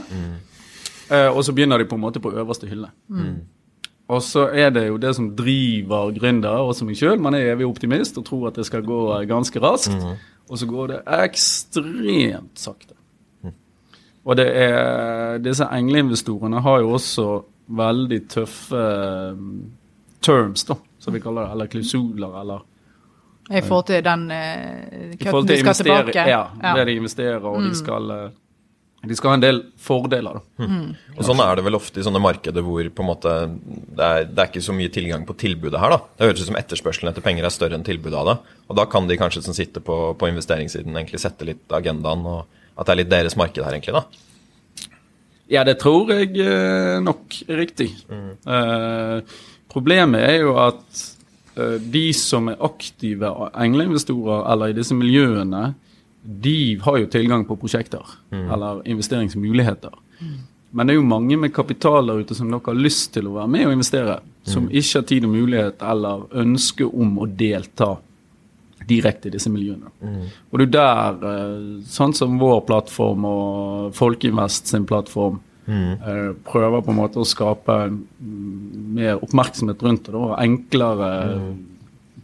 Eh, 1.11 1.29
og 1.31 1.43
så 1.45 1.53
begynner 1.53 1.79
de 1.79 1.87
på 1.89 1.97
en 1.99 2.03
måte 2.03 2.21
på 2.21 2.33
øverste 2.33 2.67
hylle. 2.71 2.89
Og 4.07 4.23
så 4.23 4.45
er 4.55 4.71
det 4.71 4.85
jo 4.87 4.99
det 5.03 5.15
som 5.17 5.33
driver 5.35 6.13
gründere, 6.15 6.63
også 6.63 6.87
meg 6.87 6.99
sjøl. 6.99 7.19
Man 7.19 7.35
er 7.35 7.53
evig 7.55 7.67
optimist 7.67 8.19
og 8.21 8.27
tror 8.29 8.51
at 8.53 8.61
det 8.61 8.67
skal 8.69 8.85
gå 8.87 9.01
ganske 9.27 9.63
raskt. 9.63 10.05
Og 10.47 10.61
så 10.61 10.69
går 10.71 10.93
det 10.93 11.01
ekstremt 11.25 12.61
sakte. 12.63 12.95
Og 14.27 14.37
det 14.39 14.47
er, 14.59 15.39
disse 15.39 15.67
engleinvestorene 15.71 16.61
har 16.63 16.81
jo 16.83 16.95
også 16.97 17.27
veldig 17.79 18.19
tøffe 18.31 18.81
um, 19.35 19.53
terms, 20.23 20.65
da, 20.67 20.75
som 20.99 21.15
vi 21.15 21.21
kaller 21.23 21.47
det, 21.47 21.53
eller 21.55 21.71
klausuler, 21.71 22.41
eller 22.41 22.65
I 23.47 23.63
forhold 23.63 23.87
til 23.87 24.03
den 24.03 24.25
uh, 24.31 25.13
I 25.15 25.31
de 25.53 25.59
skal 25.61 25.75
tilbake. 25.75 26.27
ja, 26.27 26.43
det 26.75 26.87
de 26.87 26.97
investerer, 26.99 27.47
og 27.47 27.63
de 27.63 27.75
skal 27.79 28.11
eh, 28.11 28.31
de 29.07 29.15
skal 29.15 29.31
ha 29.31 29.37
en 29.37 29.45
del 29.45 29.59
fordeler. 29.79 30.39
da. 30.41 30.67
Og 31.15 31.23
Sånn 31.27 31.41
er 31.45 31.59
det 31.59 31.65
vel 31.67 31.77
ofte 31.79 32.01
i 32.01 32.07
sånne 32.07 32.23
markeder 32.23 32.65
hvor 32.65 32.89
på 32.91 33.05
en 33.05 33.09
måte 33.11 33.35
det 33.47 34.07
er, 34.07 34.25
det 34.27 34.41
er 34.43 34.51
ikke 34.51 34.65
så 34.65 34.75
mye 34.75 34.93
tilgang 34.93 35.27
på 35.29 35.37
tilbudet 35.39 35.79
her. 35.79 35.95
da. 35.95 36.01
Det 36.17 36.27
høres 36.27 36.43
ut 36.43 36.51
som 36.51 36.59
etterspørselen 36.59 37.13
etter 37.13 37.25
penger 37.25 37.47
er 37.47 37.55
større 37.55 37.79
enn 37.79 37.87
tilbudet 37.87 38.19
av 38.19 38.31
det. 38.33 38.37
Og 38.67 38.81
da 38.81 38.87
kan 38.91 39.07
de 39.07 39.19
kanskje 39.21 39.45
som 39.47 39.55
sitter 39.57 39.85
på, 39.85 39.99
på 40.19 40.31
investeringssiden 40.33 40.97
egentlig 40.97 41.23
sette 41.23 41.47
litt 41.47 41.77
agendaen, 41.77 42.25
og 42.27 42.47
at 42.77 42.89
det 42.89 42.95
er 42.97 43.01
litt 43.05 43.13
deres 43.13 43.39
marked 43.39 43.63
her, 43.63 43.77
egentlig. 43.77 44.01
da. 44.01 44.07
Ja, 45.53 45.63
det 45.63 45.77
tror 45.79 46.11
jeg 46.11 46.35
eh, 46.43 46.97
nok 47.05 47.37
er 47.47 47.61
riktig. 47.63 47.93
Eh, 48.11 49.37
problemet 49.71 50.25
er 50.27 50.41
jo 50.43 50.57
at 50.59 51.03
eh, 51.55 51.77
de 51.79 52.09
som 52.17 52.51
er 52.51 52.59
aktive 52.67 53.31
engleinvestorer 53.55 54.49
eller 54.51 54.73
i 54.73 54.79
disse 54.81 54.97
miljøene, 54.99 55.69
de 56.27 56.79
har 56.83 56.99
jo 56.99 57.07
tilgang 57.07 57.45
på 57.47 57.57
prosjekter 57.57 58.03
eller 58.33 58.83
investeringsmuligheter. 58.89 59.93
Men 60.71 60.87
det 60.87 60.95
er 60.95 60.99
jo 60.99 61.07
mange 61.07 61.37
med 61.39 61.55
kapital 61.55 62.07
der 62.11 62.25
ute 62.25 62.35
som 62.35 62.51
dere 62.51 62.61
har 62.67 62.75
lyst 62.75 63.13
til 63.15 63.29
å 63.31 63.37
være 63.37 63.49
med 63.49 63.67
og 63.69 63.77
investere, 63.77 64.19
som 64.45 64.67
ikke 64.69 64.99
har 64.99 65.07
tid 65.07 65.25
og 65.25 65.31
mulighet 65.31 65.83
eller 65.83 66.27
ønske 66.43 66.85
om 66.85 67.19
å 67.23 67.27
delta 67.31 67.97
direkte 68.87 69.29
i 69.29 69.35
disse 69.35 69.51
miljøene. 69.51 69.91
Og 70.53 70.59
det 70.61 70.67
er 70.67 70.71
der, 70.77 71.15
eh, 71.31 71.83
sånn 71.91 72.15
som 72.15 72.39
vår 72.39 72.61
plattform 72.67 73.25
og 73.25 73.95
Folkeinvest 73.95 74.67
sin 74.67 74.87
plattform, 74.87 75.41
Mm. 75.67 76.37
prøver 76.45 76.81
på 76.81 76.93
en 76.93 76.97
måte 76.97 77.19
å 77.19 77.27
skape 77.27 77.91
mm, 77.91 78.95
mer 78.95 79.17
oppmerksomhet 79.19 79.83
rundt 79.83 80.05
det, 80.05 80.15
og 80.15 80.37
enklere 80.39 81.55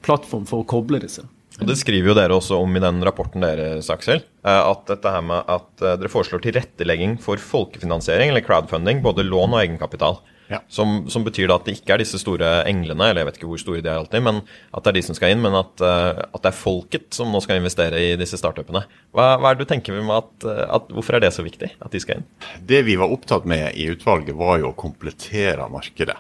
plattform 0.03 0.45
for 0.47 0.63
å 0.63 0.67
koble 0.67 1.01
disse. 1.03 1.25
Og 1.63 1.71
Det 1.71 1.79
skriver 1.79 2.11
jo 2.11 2.19
dere 2.19 2.35
også 2.35 2.59
om 2.59 2.75
i 2.77 2.83
den 2.83 2.99
rapporten 3.07 3.45
deres, 3.45 3.89
Aksel. 3.95 4.25
eh, 4.45 4.63
At 4.73 4.85
dette 4.91 5.15
her 5.15 5.23
med 5.23 5.47
at 5.47 5.83
eh, 5.87 5.97
dere 6.01 6.11
foreslår 6.11 6.43
tilrettelegging 6.43 7.17
for 7.23 7.39
folkefinansiering, 7.39 8.33
eller 8.33 8.43
crowdfunding, 8.45 9.03
både 9.05 9.23
lån 9.29 9.55
og 9.55 9.63
egenkapital. 9.63 10.19
Ja. 10.53 10.59
Som, 10.69 11.07
som 11.09 11.23
betyr 11.25 11.47
da 11.49 11.55
at 11.57 11.65
det 11.65 11.79
ikke 11.79 11.95
er 11.95 12.03
disse 12.03 12.19
store 12.21 12.49
englene, 12.69 13.07
eller 13.09 13.23
jeg 13.23 13.29
vet 13.31 13.39
ikke 13.39 13.49
hvor 13.49 13.61
store 13.63 13.81
de 13.81 13.89
er 13.89 14.03
alltid, 14.03 14.21
men 14.27 14.43
at 14.75 14.83
det 14.85 14.91
er 14.91 14.97
de 14.99 15.03
som 15.07 15.17
skal 15.17 15.33
inn, 15.33 15.41
men 15.41 15.55
at, 15.57 15.81
eh, 15.81 16.21
at 16.27 16.43
det 16.45 16.51
er 16.51 16.59
folket 16.59 17.07
som 17.17 17.31
nå 17.33 17.41
skal 17.41 17.63
investere 17.63 18.03
i 18.11 18.11
disse 18.21 18.37
startupene. 18.37 18.83
Hva, 19.17 19.31
hva 19.41 19.53
er 19.55 19.57
det 19.57 19.65
du 19.65 19.71
tenker 19.73 19.97
med 19.97 20.13
at, 20.19 20.49
at 20.77 20.93
Hvorfor 20.93 21.17
er 21.17 21.25
det 21.25 21.33
så 21.33 21.47
viktig 21.47 21.71
at 21.81 21.95
de 21.95 22.03
skal 22.03 22.21
inn? 22.21 22.27
Det 22.69 22.83
vi 22.85 22.99
var 23.01 23.15
opptatt 23.15 23.47
med 23.49 23.71
i 23.81 23.87
utvalget, 23.95 24.35
var 24.37 24.59
jo 24.61 24.75
å 24.75 24.77
komplettere 24.77 25.71
markedet. 25.73 26.19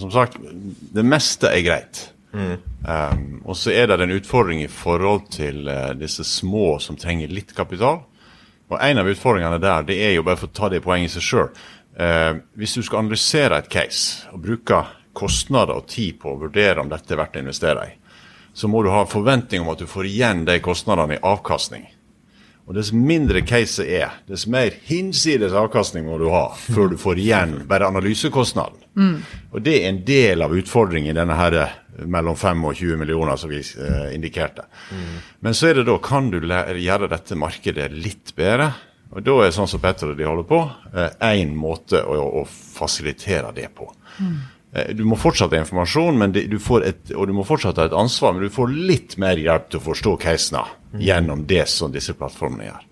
Som 0.00 0.10
sagt, 0.16 0.40
det 0.42 1.04
meste 1.06 1.52
er 1.52 1.62
greit. 1.68 2.08
Um, 2.38 3.40
og 3.44 3.56
så 3.58 3.72
er 3.74 3.88
det 3.90 3.98
en 4.04 4.14
utfordring 4.14 4.62
i 4.62 4.70
forhold 4.70 5.26
til 5.34 5.66
uh, 5.66 5.90
disse 5.98 6.24
små 6.24 6.78
som 6.82 6.98
trenger 7.00 7.32
litt 7.32 7.54
kapital. 7.56 8.04
Og 8.68 8.78
en 8.84 9.00
av 9.00 9.10
utfordringene 9.10 9.58
der, 9.62 9.86
det 9.88 9.98
er 10.04 10.14
jo 10.14 10.24
bare 10.26 10.38
for 10.40 10.50
å 10.50 10.56
ta 10.58 10.70
det 10.72 10.84
poenget 10.84 11.10
i 11.10 11.14
seg 11.16 11.24
sjøl. 11.24 11.50
hvis 12.54 12.74
du 12.76 12.82
skal 12.86 13.00
analysere 13.00 13.56
et 13.58 13.70
case 13.72 14.28
og 14.30 14.42
bruke 14.44 14.76
kostnader 15.16 15.80
og 15.80 15.88
tid 15.90 16.20
på 16.20 16.30
å 16.30 16.38
vurdere 16.38 16.78
om 16.78 16.90
dette 16.92 17.14
er 17.14 17.18
verdt 17.18 17.38
å 17.40 17.40
investere 17.42 17.86
i, 17.88 17.94
så 18.52 18.68
må 18.68 18.82
du 18.82 18.90
ha 18.92 19.00
en 19.02 19.10
forventning 19.10 19.64
om 19.64 19.72
at 19.72 19.80
du 19.82 19.88
får 19.88 20.06
igjen 20.06 20.44
de 20.46 20.60
kostnadene 20.62 21.16
i 21.16 21.24
avkastning. 21.24 21.88
Og 22.68 22.76
Dess 22.76 22.90
mindre 22.92 23.40
caset 23.48 23.88
er, 23.88 24.10
dess 24.28 24.44
mer 24.50 24.74
hinsides 24.84 25.54
avkastning 25.56 26.04
må 26.04 26.18
du 26.20 26.26
ha 26.28 26.50
før 26.52 26.90
du 26.92 26.98
får 27.00 27.20
igjen 27.22 27.54
bare 27.68 27.88
analysekostnaden. 27.88 28.82
Og 29.54 29.62
Det 29.64 29.76
er 29.78 29.88
en 29.88 30.02
del 30.04 30.44
av 30.44 30.52
utfordringen 30.52 31.14
i 31.14 31.16
denne 31.16 31.36
her 31.38 31.56
eh, 31.56 31.76
mellom 32.06 32.36
5 32.36 32.64
og 32.68 32.76
20 32.78 33.00
millioner 33.00 33.36
som 33.40 33.50
vi 33.50 33.58
eh, 33.62 34.10
indikerte. 34.14 34.66
Men 35.40 35.56
så 35.56 35.70
er 35.70 35.80
det 35.80 35.88
da, 35.88 35.96
kan 36.02 36.30
du 36.30 36.38
gjøre 36.42 37.08
dette 37.10 37.38
markedet 37.38 37.90
litt 37.94 38.34
bedre? 38.38 38.70
Og 39.08 39.24
Da 39.24 39.38
er 39.40 39.54
sånn 39.56 39.70
som 39.70 39.80
Petter 39.80 40.10
og 40.12 40.18
de 40.18 40.26
holder 40.28 40.44
på, 40.44 40.60
én 41.24 41.54
måte 41.56 42.02
å, 42.04 42.18
å 42.42 42.44
fasilitere 42.44 43.54
det 43.56 43.70
på. 43.74 43.88
Eh, 44.72 44.90
Du 44.94 45.04
må 45.08 45.16
fortsatt 45.16 45.54
ha 45.54 45.62
informasjon, 45.62 46.26
det, 46.32 46.46
du 46.52 46.58
et, 46.82 47.14
og 47.14 47.26
du 47.26 47.32
må 47.32 47.44
fortsatt 47.48 47.80
ha 47.80 47.86
et 47.88 47.96
ansvar, 47.96 48.34
men 48.34 48.44
du 48.44 48.52
får 48.52 48.74
litt 48.74 49.16
mer 49.16 49.40
hjelp 49.40 49.70
til 49.70 49.80
å 49.80 49.86
forstå 49.88 50.16
casene 50.20 50.66
gjennom 51.00 51.46
det 51.48 51.66
som 51.68 51.92
disse 51.92 52.14
plattformene 52.16 52.68
gjør. 52.68 52.84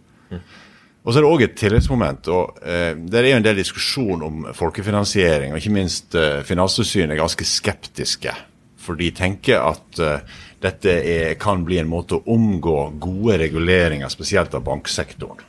Og 1.07 1.13
så 1.15 1.21
er 1.21 1.23
det 1.23 1.31
òg 1.31 1.43
et 1.45 1.55
tilleggsmoment. 1.55 2.29
og 2.35 2.57
eh, 2.67 2.95
Det 2.99 3.21
er 3.21 3.29
jo 3.31 3.37
en 3.39 3.45
del 3.47 3.61
diskusjon 3.61 4.25
om 4.27 4.47
folkefinansiering, 4.57 5.53
og 5.53 5.61
ikke 5.61 5.75
minst 5.77 6.17
eh, 6.19 6.41
Finanstilsynet 6.49 7.15
er 7.15 7.21
ganske 7.21 7.47
skeptiske. 7.47 8.33
For 8.87 8.99
de 8.99 9.11
tenker 9.15 9.63
at 9.63 10.01
eh, 10.03 10.35
dette 10.63 10.93
er, 11.03 11.35
kan 11.43 11.65
bli 11.67 11.81
en 11.83 11.91
måte 11.91 12.19
å 12.19 12.25
omgå 12.37 12.79
gode 13.03 13.39
reguleringer, 13.43 14.09
spesielt 14.13 14.55
av 14.55 14.65
banksektoren. 14.67 15.43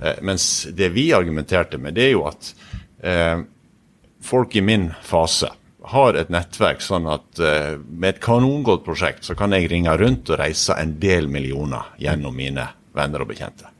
Eh, 0.00 0.20
mens 0.26 0.68
det 0.76 0.92
vi 0.94 1.10
argumenterte 1.16 1.80
med, 1.82 1.98
det 1.98 2.08
er 2.08 2.14
jo 2.14 2.26
at 2.30 2.52
eh, 3.02 3.42
folk 4.22 4.54
i 4.56 4.64
min 4.64 4.90
fase 5.02 5.50
har 5.90 6.14
et 6.14 6.30
nettverk 6.30 6.82
sånn 6.84 7.06
at 7.08 7.40
med 7.88 8.04
et 8.10 8.18
kanongodt 8.20 8.82
prosjekt 8.84 9.24
så 9.24 9.32
kan 9.34 9.56
jeg 9.56 9.70
ringe 9.72 9.94
rundt 9.96 10.28
og 10.28 10.36
reise 10.38 10.76
en 10.76 10.92
del 11.00 11.24
millioner 11.32 11.94
gjennom 11.98 12.36
mine 12.36 12.66
venner 12.92 13.24
og 13.24 13.30
bekjente. 13.32 13.70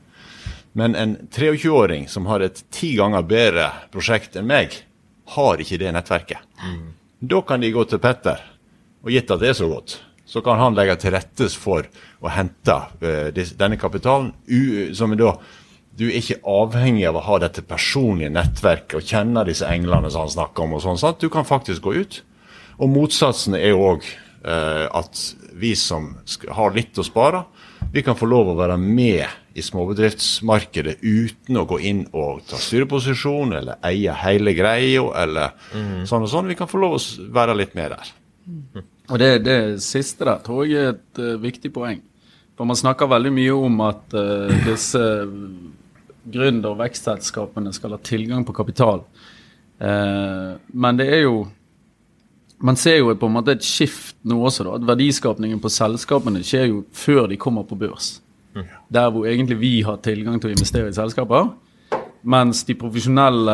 Men 0.73 0.97
en 0.97 1.13
23-åring 1.29 2.07
som 2.09 2.25
har 2.25 2.41
et 2.41 2.63
ti 2.73 2.95
ganger 2.97 3.27
bedre 3.29 3.67
prosjekt 3.93 4.35
enn 4.39 4.49
meg, 4.49 4.73
har 5.37 5.61
ikke 5.61 5.79
det 5.79 5.93
nettverket. 5.93 6.41
Da 7.21 7.41
kan 7.45 7.61
de 7.61 7.71
gå 7.71 7.83
til 7.85 8.01
Petter, 8.01 8.39
og 9.01 9.13
gitt 9.13 9.31
at 9.33 9.41
det 9.41 9.51
er 9.51 9.57
så 9.57 9.69
godt, 9.71 9.97
så 10.31 10.43
kan 10.45 10.59
han 10.61 10.77
legge 10.77 10.95
til 11.01 11.15
rette 11.15 11.49
for 11.59 11.87
å 12.21 12.31
hente 12.31 12.77
eh, 13.03 13.47
denne 13.59 13.79
kapitalen, 13.81 14.31
som 14.95 15.11
er 15.15 15.21
da 15.23 15.33
du 15.99 16.05
er 16.07 16.21
ikke 16.21 16.39
avhengig 16.47 17.03
av 17.09 17.17
å 17.19 17.25
ha 17.25 17.37
dette 17.43 17.65
personlige 17.67 18.31
nettverket 18.31 18.95
og 18.97 19.07
kjenne 19.07 19.43
disse 19.45 19.67
englene 19.67 20.09
som 20.09 20.23
han 20.23 20.31
snakker 20.31 20.63
om. 20.63 20.77
og 20.77 20.85
sånn, 20.85 20.99
sant? 21.01 21.19
Du 21.19 21.27
kan 21.29 21.45
faktisk 21.45 21.83
gå 21.83 21.97
ut. 21.99 22.21
Og 22.79 22.89
motsatsen 22.89 23.57
er 23.59 23.73
jo 23.73 23.81
òg 23.89 24.07
eh, 24.07 24.87
at 24.87 25.25
vi 25.61 25.73
som 25.75 26.13
har 26.55 26.73
litt 26.77 26.97
å 26.97 27.05
spare, 27.05 27.43
vi 27.91 28.05
kan 28.07 28.15
få 28.15 28.29
lov 28.29 28.53
å 28.53 28.55
være 28.55 28.77
med 28.79 29.25
i 29.57 29.63
småbedriftsmarkedet 29.65 31.01
uten 31.03 31.59
å 31.59 31.65
gå 31.67 31.81
inn 31.91 32.05
og 32.15 32.45
ta 32.47 32.55
styreposisjon 32.61 33.51
eller 33.57 33.83
eie 33.83 34.15
hele 34.23 34.55
greia 34.55 35.03
eller 35.19 35.57
sånn 36.07 36.23
og 36.23 36.31
sånn. 36.31 36.47
Vi 36.47 36.55
kan 36.55 36.71
få 36.71 36.79
lov 36.79 36.95
å 36.95 37.03
være 37.35 37.57
litt 37.59 37.75
med 37.75 37.91
der. 37.97 38.13
Og 39.11 39.19
det, 39.19 39.43
det 39.43 39.59
siste 39.83 40.25
der 40.27 40.39
tror 40.43 40.63
jeg 40.65 40.79
er 40.79 40.93
et 40.95 41.19
uh, 41.19 41.35
viktig 41.41 41.73
poeng. 41.75 41.99
For 42.55 42.67
man 42.67 42.79
snakker 42.79 43.09
veldig 43.11 43.31
mye 43.35 43.55
om 43.55 43.81
at 43.83 44.15
uh, 44.15 44.51
disse 44.65 45.01
gründer- 46.31 46.71
og 46.71 46.79
vekstselskapene 46.79 47.73
skal 47.75 47.95
ha 47.95 47.99
tilgang 48.05 48.45
på 48.47 48.55
kapital. 48.55 49.03
Uh, 49.81 50.55
men 50.71 50.99
det 50.99 51.09
er 51.09 51.25
jo 51.25 51.47
Man 52.61 52.77
ser 52.77 52.99
jo 52.99 53.15
på 53.17 53.25
en 53.25 53.33
måte 53.33 53.55
et 53.55 53.63
skift 53.65 54.19
nå 54.21 54.35
også, 54.37 54.63
da. 54.63 54.75
At 54.77 54.83
verdiskapningen 54.85 55.57
på 55.57 55.69
selskapene 55.73 56.43
skjer 56.45 56.67
jo 56.69 56.83
før 56.93 57.25
de 57.31 57.39
kommer 57.41 57.63
på 57.65 57.73
børs. 57.73 58.19
Der 58.93 59.09
hvor 59.09 59.25
egentlig 59.25 59.57
vi 59.57 59.71
har 59.81 59.97
tilgang 59.97 60.37
til 60.37 60.51
å 60.51 60.53
investere 60.53 60.91
i 60.91 60.93
selskaper. 60.93 61.49
Mens 62.21 62.59
de 62.67 62.75
profesjonelle 62.77 63.53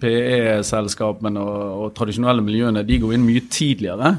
PE-selskapene 0.00 1.40
og, 1.42 1.64
og 1.84 1.90
tradisjonelle 1.98 2.44
miljøene 2.44 2.84
de 2.88 2.96
går 3.02 3.16
inn 3.16 3.26
mye 3.26 3.42
tidligere 3.52 4.14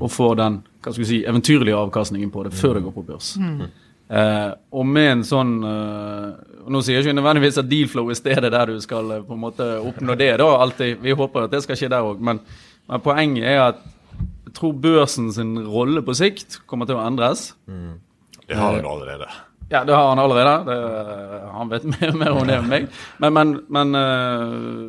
og 0.00 0.08
får 0.12 0.38
den 0.40 0.62
hva 0.86 0.92
skal 0.94 1.02
vi 1.02 1.08
si, 1.08 1.18
eventyrlige 1.26 1.74
avkastningen 1.74 2.30
på 2.30 2.44
det 2.46 2.52
før 2.54 2.78
det 2.78 2.84
går 2.84 2.94
på 2.94 3.02
børs. 3.08 3.32
Eh, 4.06 4.50
og 4.78 4.86
med 4.86 5.08
en 5.16 5.24
sånn 5.26 5.56
eh, 5.66 6.28
Nå 6.70 6.78
sier 6.82 7.00
jeg 7.00 7.08
ikke 7.08 7.16
nødvendigvis 7.18 7.56
at 7.58 7.66
Dealflow 7.66 8.12
er 8.12 8.18
stedet 8.18 8.52
der 8.54 8.70
du 8.70 8.76
skal 8.82 9.16
eh, 9.16 9.24
på 9.26 9.34
en 9.34 9.40
måte 9.42 9.66
oppnå 9.82 10.14
det. 10.18 10.30
da, 10.38 10.46
alltid, 10.62 11.00
Vi 11.02 11.16
håper 11.18 11.48
at 11.48 11.56
det 11.56 11.64
skal 11.64 11.78
skje 11.80 11.90
der 11.90 12.06
òg, 12.06 12.22
men, 12.22 12.38
men 12.86 13.02
poenget 13.02 13.48
er 13.50 13.62
at 13.64 13.82
jeg 14.46 14.54
tror 14.60 14.78
børsen 14.78 15.32
sin 15.34 15.58
rolle 15.66 16.04
på 16.06 16.14
sikt 16.16 16.60
kommer 16.70 16.86
til 16.86 16.96
å 16.96 17.02
endres. 17.02 17.50
Det 18.46 18.56
har 18.56 18.78
den 18.78 18.86
allerede. 18.86 19.26
Ja, 19.70 19.82
det 19.84 19.94
har 19.94 20.08
han 20.08 20.22
allerede. 20.22 20.56
Det, 20.68 21.42
han 21.52 21.72
vet 21.72 21.84
mer, 21.96 22.16
mer 22.22 22.38
om 22.38 22.46
det 22.46 22.60
enn 22.60 22.70
meg. 22.70 22.88
Men, 23.22 23.36
men, 23.36 23.58
men 23.72 24.00
eh, 24.00 24.80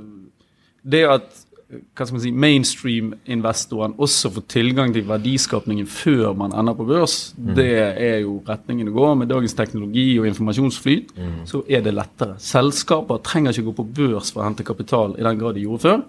det 0.88 1.04
at 1.10 1.44
hva 1.68 2.06
skal 2.06 2.16
man 2.16 2.22
si, 2.24 2.30
mainstream-investoren 2.32 3.98
også 4.00 4.30
får 4.38 4.46
tilgang 4.54 4.94
til 4.96 5.04
verdiskapningen 5.10 5.90
før 5.92 6.32
man 6.40 6.54
ender 6.56 6.78
på 6.78 6.86
børs, 6.88 7.34
det 7.36 7.74
er 7.76 8.22
jo 8.22 8.38
retningen 8.48 8.88
å 8.88 8.94
gå. 8.96 9.08
Med 9.20 9.28
dagens 9.28 9.56
teknologi 9.58 10.06
og 10.22 10.30
informasjonsflyt 10.30 11.12
så 11.50 11.66
er 11.68 11.84
det 11.84 11.92
lettere. 11.98 12.38
Selskaper 12.40 13.20
trenger 13.26 13.52
ikke 13.52 13.68
gå 13.68 13.76
på 13.82 13.88
børs 14.00 14.32
for 14.32 14.44
å 14.44 14.48
hente 14.48 14.64
kapital 14.68 15.18
i 15.20 15.26
den 15.28 15.42
grad 15.42 15.60
de 15.60 15.66
gjorde 15.66 15.84
før, 15.84 16.06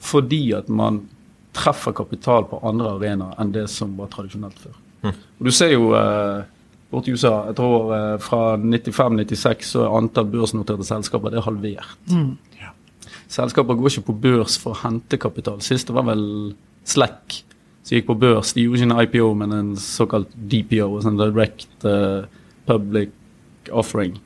fordi 0.00 0.40
at 0.56 0.72
man 0.72 1.02
treffer 1.52 1.92
kapital 1.92 2.48
på 2.48 2.62
andre 2.64 2.94
arenaer 2.96 3.36
enn 3.42 3.52
det 3.52 3.66
som 3.68 3.92
var 4.00 4.08
tradisjonelt 4.14 4.56
før. 4.64 4.80
Og 5.12 5.44
Du 5.44 5.52
ser 5.52 5.74
jo 5.74 5.92
eh, 5.98 6.48
borti 6.92 7.14
USA, 7.14 7.34
jeg 7.48 7.56
tror 7.58 7.92
eh, 7.96 8.16
fra 8.22 8.42
95-96 8.60 9.70
så 9.72 9.86
er 9.86 9.96
antall 9.98 10.28
børsnoterte 10.32 10.86
selskaper 10.86 11.32
det 11.32 11.40
er 11.40 11.46
halvert. 11.48 11.96
Selskaper 13.32 13.78
går 13.78 13.94
ikke 13.94 14.10
på 14.10 14.18
børs 14.26 14.58
for 14.60 14.74
å 14.74 14.82
hente 14.84 15.18
kapital. 15.20 15.62
Sist 15.64 15.88
det 15.88 15.96
var 15.96 16.06
vel 16.10 16.26
Slack 16.84 17.42
som 17.82 17.96
gikk 17.96 18.08
på 18.10 18.18
børs. 18.18 18.52
De 18.54 18.66
gjorde 18.66 18.82
ikke 18.82 18.90
en 18.90 19.00
IPO, 19.04 19.30
men 19.38 19.54
en 19.56 19.72
såkalt 19.80 20.30
DPO, 20.34 20.88
en 20.98 21.06
sånn 21.06 21.18
Direct 21.20 21.86
uh, 21.88 22.28
Public 22.68 23.14
Offering. 23.70 24.18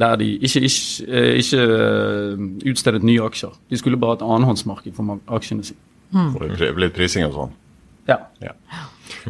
Der 0.00 0.16
de 0.20 0.32
ikke, 0.38 0.64
ikke, 0.68 1.06
uh, 1.08 1.32
ikke 1.40 1.62
uh, 1.64 2.44
utstedet 2.72 3.04
nye 3.06 3.24
aksjer. 3.24 3.54
De 3.70 3.80
skulle 3.80 4.00
bare 4.00 4.16
ha 4.16 4.20
et 4.20 4.26
annenhåndsmarked 4.26 4.96
for 4.96 5.20
aksjene 5.38 5.66
sine. 5.70 5.80
Mm. 6.10 6.34
Litt 6.82 6.96
prising 6.96 7.28
og 7.28 7.36
sånn? 7.36 7.58
Ja. 8.10 8.18
ja. 8.42 8.56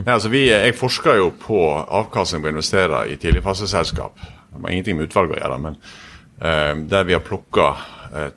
Nei, 0.00 0.12
altså 0.14 0.30
vi, 0.32 0.44
jeg 0.50 0.76
forsker 0.78 1.18
jo 1.20 1.30
på 1.40 1.62
avkastning 1.80 2.42
på 2.42 2.50
å 2.50 2.54
investere 2.54 3.02
i 3.10 3.16
tidligfaseselskap. 3.20 4.20
Det 4.20 4.60
har 4.60 4.74
ingenting 4.74 4.98
med 4.98 5.08
utvalget 5.08 5.38
å 5.38 5.40
gjøre, 5.40 5.58
men 5.64 5.80
uh, 5.80 6.72
der 6.90 7.08
vi 7.08 7.16
har 7.16 7.24
plukka 7.26 7.72
uh, 8.14 8.30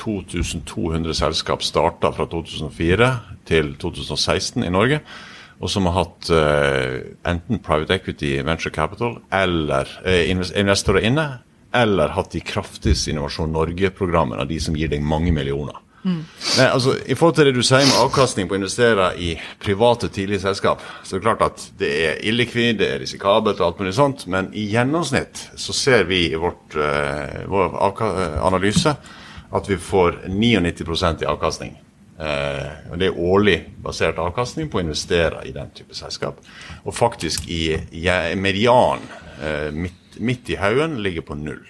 2200 0.00 1.16
selskap 1.18 1.64
starta 1.66 2.12
fra 2.14 2.26
2004 2.30 3.10
til 3.48 3.74
2016 3.82 4.64
i 4.64 4.72
Norge. 4.72 5.02
Og 5.60 5.68
som 5.68 5.88
har 5.90 5.98
hatt 5.98 6.30
uh, 6.32 6.96
enten 7.28 7.60
private 7.64 7.98
equity, 7.98 8.38
venture 8.46 8.72
capital 8.72 9.18
eller 9.34 9.90
investorer 10.30 11.04
inne, 11.10 11.28
eller 11.76 12.16
hatt 12.16 12.32
de 12.34 12.40
kraftigste 12.42 13.12
Innovasjon 13.12 13.52
Norge-programmene, 13.54 14.48
de 14.48 14.58
som 14.62 14.76
gir 14.78 14.90
deg 14.90 15.04
mange 15.06 15.34
millioner. 15.34 15.76
Mm. 16.00 16.22
Nei, 16.56 16.66
altså, 16.66 16.94
I 17.04 17.14
forhold 17.14 17.36
til 17.36 17.50
det 17.50 17.54
du 17.58 17.62
sier 17.66 17.84
med 17.84 17.98
avkastning 18.00 18.48
på 18.48 18.56
å 18.56 18.60
investere 18.60 19.10
i 19.20 19.34
private 19.60 20.08
tidlige 20.08 20.40
selskap, 20.46 20.80
så 21.04 21.16
er 21.16 21.20
det 21.20 21.26
klart 21.26 21.44
at 21.44 21.66
det 21.80 21.90
er 22.06 22.22
illikvid, 22.30 22.78
det 22.80 22.88
er 22.94 23.02
risikabelt 23.02 23.60
og 23.60 23.66
alt 23.66 23.82
mulig 23.82 23.92
sånt, 23.98 24.24
men 24.32 24.48
i 24.56 24.64
gjennomsnitt 24.72 25.50
så 25.60 25.76
ser 25.76 26.06
vi 26.08 26.24
i 26.30 26.40
vårt, 26.40 26.76
uh, 26.78 27.44
vår 27.50 27.76
analyse 28.46 28.96
at 29.50 29.70
vi 29.70 29.76
får 29.76 30.22
99% 30.30 31.24
i 31.24 31.28
avkastning. 31.28 31.76
Uh, 32.20 32.92
og 32.92 32.98
Det 33.00 33.08
er 33.08 33.20
årlig 33.20 33.56
basert 33.80 34.20
avkastning 34.20 34.68
på 34.68 34.80
å 34.80 34.84
investere 34.84 35.44
i 35.48 35.54
den 35.56 35.72
type 35.76 35.96
selskap. 35.96 36.40
Og 36.84 36.96
faktisk 36.96 37.48
i, 37.48 37.74
i 37.96 38.06
median 38.36 39.04
uh, 39.40 39.68
midt, 39.72 40.20
midt, 40.20 40.52
i 40.52 40.58
haugen 40.60 41.00
ligger 41.04 41.24
på 41.28 41.36
null. 41.40 41.62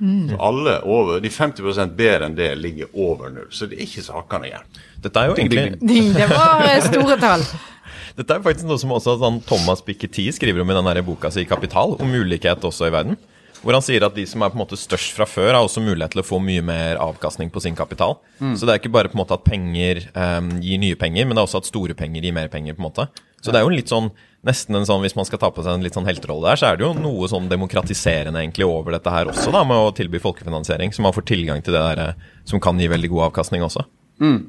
Mm. 0.00 0.30
Så 0.30 0.36
alle 0.40 0.76
over, 0.88 1.20
De 1.20 1.30
50 1.30 1.92
bedre 1.96 2.26
enn 2.26 2.36
det 2.36 2.54
ligger 2.58 2.88
over 2.96 3.32
null. 3.32 3.50
Så 3.52 3.68
det 3.68 3.78
er 3.78 3.84
ikke 3.84 4.04
sakene 4.06 4.48
igjen. 4.48 4.78
Dette 5.04 5.20
er 5.20 5.28
jo 5.28 5.36
egentlig 5.36 6.14
Det 6.16 6.28
var 6.30 6.64
eh, 6.64 6.80
store 6.88 7.18
tall. 7.20 7.44
Dette 8.18 8.36
er 8.36 8.44
faktisk 8.44 8.68
noe 8.68 8.80
som 8.80 8.92
også 8.96 9.16
sånn, 9.20 9.38
Thomas 9.46 9.84
Piketty 9.84 10.26
skriver 10.34 10.64
om 10.64 10.72
i 10.72 10.76
denne 10.76 11.04
boka 11.06 11.30
si 11.32 11.44
'Kapital', 11.46 11.94
om 12.00 12.10
mulighet 12.10 12.64
også 12.66 12.88
i 12.88 12.94
verden. 12.94 13.16
Hvor 13.60 13.76
han 13.76 13.84
sier 13.84 14.04
at 14.06 14.16
de 14.16 14.24
som 14.28 14.40
er 14.40 14.52
på 14.52 14.56
en 14.56 14.62
måte 14.62 14.78
størst 14.80 15.12
fra 15.16 15.26
før, 15.28 15.52
har 15.52 15.64
også 15.66 15.82
mulighet 15.84 16.14
til 16.14 16.22
å 16.22 16.26
få 16.26 16.38
mye 16.40 16.62
mer 16.64 17.00
avkastning 17.00 17.50
på 17.52 17.60
sin 17.60 17.76
kapital. 17.76 18.16
Mm. 18.40 18.54
Så 18.56 18.64
det 18.64 18.72
er 18.72 18.80
ikke 18.80 18.92
bare 18.92 19.10
på 19.12 19.18
en 19.18 19.20
måte 19.20 19.36
at 19.36 19.44
penger 19.44 20.00
um, 20.14 20.48
gir 20.64 20.80
nye 20.80 20.96
penger, 20.96 21.28
men 21.28 21.36
det 21.36 21.42
er 21.42 21.48
også 21.48 21.60
at 21.60 21.68
store 21.68 21.96
penger 21.98 22.24
gir 22.24 22.36
mer 22.36 22.48
penger. 22.48 22.78
på 22.78 22.80
en 22.80 22.88
måte. 22.88 23.06
Så 23.40 23.52
det 23.52 23.60
er 23.60 23.64
jo 23.66 23.72
litt 23.72 23.90
sånn, 23.90 24.10
nesten 24.46 24.76
en 24.76 24.86
sånn, 24.88 25.02
Hvis 25.04 25.16
man 25.16 25.26
skal 25.28 25.40
ta 25.40 25.50
på 25.52 25.64
seg 25.64 25.74
en 25.74 25.84
litt 25.84 25.96
sånn 25.96 26.08
helterolle 26.08 26.48
der, 26.48 26.60
så 26.60 26.70
er 26.70 26.78
det 26.78 26.86
jo 26.86 26.92
noe 26.96 27.28
sånn 27.28 27.48
demokratiserende 27.48 28.40
egentlig 28.40 28.68
over 28.68 28.96
dette 28.96 29.12
her 29.12 29.32
også, 29.32 29.52
da, 29.54 29.64
med 29.64 29.76
å 29.80 29.92
tilby 29.96 30.20
folkefinansiering. 30.22 30.92
Så 30.92 31.04
man 31.04 31.16
får 31.16 31.28
tilgang 31.32 31.64
til 31.64 31.76
det 31.76 31.82
der 31.82 32.04
eh, 32.04 32.30
som 32.48 32.62
kan 32.62 32.80
gi 32.80 32.88
veldig 32.92 33.12
god 33.12 33.30
avkastning 33.30 33.64
også. 33.66 33.86
Mm 34.20 34.40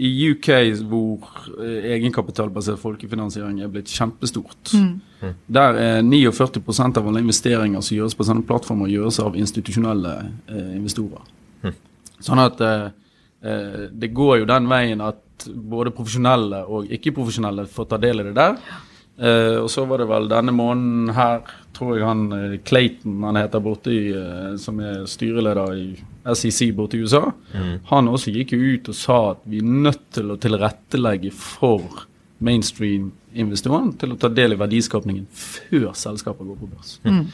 i 0.00 0.30
UK 0.30 0.48
hvor 0.88 1.26
eh, 1.60 1.90
egenkapitalbasert 1.96 2.78
folkefinansiering 2.80 3.58
er 3.60 3.70
blitt 3.72 3.90
kjempestort. 3.90 4.72
Mm. 4.72 5.34
Der 5.50 5.80
er 5.80 6.02
49% 6.06 7.00
av 7.00 7.08
alle 7.10 7.22
investeringer 7.24 7.82
som 7.84 7.96
gjøres 7.96 8.16
på 8.16 8.26
sånne 8.26 8.46
plattformer, 8.46 8.90
gjøres 8.90 9.18
av 9.22 9.36
institusjonelle 9.38 10.14
eh, 10.48 10.70
investorer. 10.78 11.26
Mm. 11.64 11.76
Sånn 12.22 12.42
at 12.42 12.62
eh, 12.64 12.86
eh, 13.42 13.82
det 13.90 14.12
går 14.16 14.40
jo 14.42 14.48
den 14.48 14.70
veien 14.70 15.04
at 15.04 15.20
både 15.48 15.92
profesjonelle 15.94 16.64
og 16.68 16.90
ikke-profesjonelle 16.96 17.66
får 17.70 17.90
ta 17.90 17.98
del 18.02 18.22
i 18.22 18.28
det 18.30 18.36
der. 18.38 18.56
Eh, 19.20 19.56
og 19.60 19.68
så 19.68 19.84
var 19.84 20.00
det 20.00 20.08
vel 20.08 20.30
denne 20.30 20.52
måneden 20.56 21.10
her, 21.12 21.42
tror 21.76 21.96
jeg 21.96 22.06
han 22.08 22.22
eh, 22.32 22.54
Clayton 22.64 23.18
han 23.26 23.36
heter 23.36 23.60
borte 23.60 23.92
i, 23.92 24.14
eh, 24.16 24.54
som 24.60 24.80
er 24.80 25.02
styreleder 25.10 25.74
i 25.76 25.88
SEC 26.32 26.70
borte 26.76 26.96
i 26.96 27.04
USA, 27.04 27.26
mm. 27.52 27.74
han 27.90 28.08
også 28.08 28.32
gikk 28.32 28.54
jo 28.56 28.62
ut 28.76 28.88
og 28.92 28.96
sa 28.96 29.18
at 29.34 29.42
vi 29.44 29.60
er 29.60 29.74
nødt 29.88 30.06
til 30.16 30.32
å 30.32 30.38
tilrettelegge 30.40 31.34
for 31.36 32.06
mainstream-investorene 32.40 33.96
til 34.00 34.14
å 34.14 34.18
ta 34.20 34.30
del 34.32 34.54
i 34.54 34.60
verdiskapningen 34.60 35.26
før 35.36 35.90
selskapet 35.98 36.46
går 36.48 36.60
på 36.60 36.70
børs. 36.70 36.94
Mm. 37.04 37.26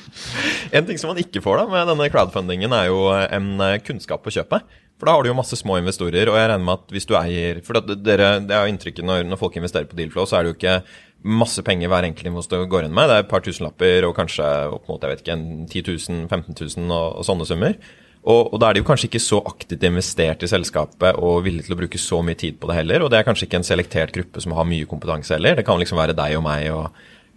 En 0.74 0.88
ting 0.88 0.98
som 0.98 1.12
man 1.12 1.20
ikke 1.22 1.42
får 1.44 1.62
da 1.62 1.68
med 1.70 1.92
denne 1.92 2.10
crowdfundingen, 2.10 2.74
er 2.74 2.90
jo 2.90 3.06
en 3.14 3.52
kunnskap 3.86 4.24
på 4.26 4.34
kjøpet. 4.34 4.66
For 4.96 5.08
da 5.08 5.12
har 5.12 5.24
du 5.24 5.28
jo 5.28 5.36
masse 5.36 5.58
små 5.60 5.76
investorer, 5.76 6.30
og 6.30 6.38
jeg 6.38 6.48
regner 6.48 6.64
med 6.64 6.78
at 6.78 6.94
hvis 6.94 7.04
du 7.04 7.12
eier 7.18 7.58
For 7.64 7.76
dere, 7.76 8.30
det 8.40 8.54
er 8.56 8.64
jo 8.64 8.72
inntrykket 8.72 9.04
når, 9.04 9.26
når 9.28 9.40
folk 9.40 9.58
investerer 9.60 9.88
på 9.90 9.98
Dealflow, 9.98 10.24
så 10.24 10.38
er 10.38 10.46
det 10.46 10.54
jo 10.54 10.56
ikke 10.56 10.78
masse 11.26 11.62
penger 11.66 11.90
hver 11.90 12.06
enkelt 12.06 12.30
investor 12.30 12.64
går 12.70 12.86
inn 12.86 12.96
med. 12.96 13.10
Det 13.10 13.18
er 13.18 13.26
et 13.26 13.30
par 13.30 13.44
tusenlapper 13.44 14.06
og 14.08 14.16
kanskje 14.16 14.46
opp 14.72 14.88
mot 14.88 15.02
jeg 15.02 15.12
vet 15.12 15.22
ikke, 15.24 15.36
10 15.74 15.84
000, 16.08 16.26
15 16.32 16.56
000 16.80 16.96
og, 16.96 17.20
og 17.20 17.28
sånne 17.28 17.48
summer. 17.48 17.76
Og, 18.26 18.48
og, 18.50 18.56
da 18.58 18.68
er 18.68 18.76
de 18.76 18.82
jo 18.82 18.88
kanskje 18.88 19.06
ikke 19.06 19.22
så 19.22 19.38
aktivt 19.46 19.84
investert 19.86 20.42
i 20.42 20.50
selskapet 20.50 21.18
og 21.22 21.44
villige 21.46 21.68
til 21.68 21.76
å 21.76 21.78
bruke 21.78 22.00
så 22.00 22.18
mye 22.26 22.38
tid 22.38 22.58
på 22.58 22.70
det 22.70 22.80
heller. 22.80 23.04
Og 23.04 23.12
det 23.12 23.20
er 23.20 23.28
kanskje 23.28 23.46
ikke 23.46 23.60
en 23.60 23.68
selektert 23.68 24.14
gruppe 24.16 24.42
som 24.42 24.56
har 24.56 24.66
mye 24.66 24.88
kompetanse 24.90 25.36
heller. 25.36 25.54
Det 25.58 25.66
kan 25.68 25.78
liksom 25.78 26.00
være 26.00 26.16
deg 26.18 26.34
og 26.38 26.42
meg 26.46 26.66
og 26.74 26.88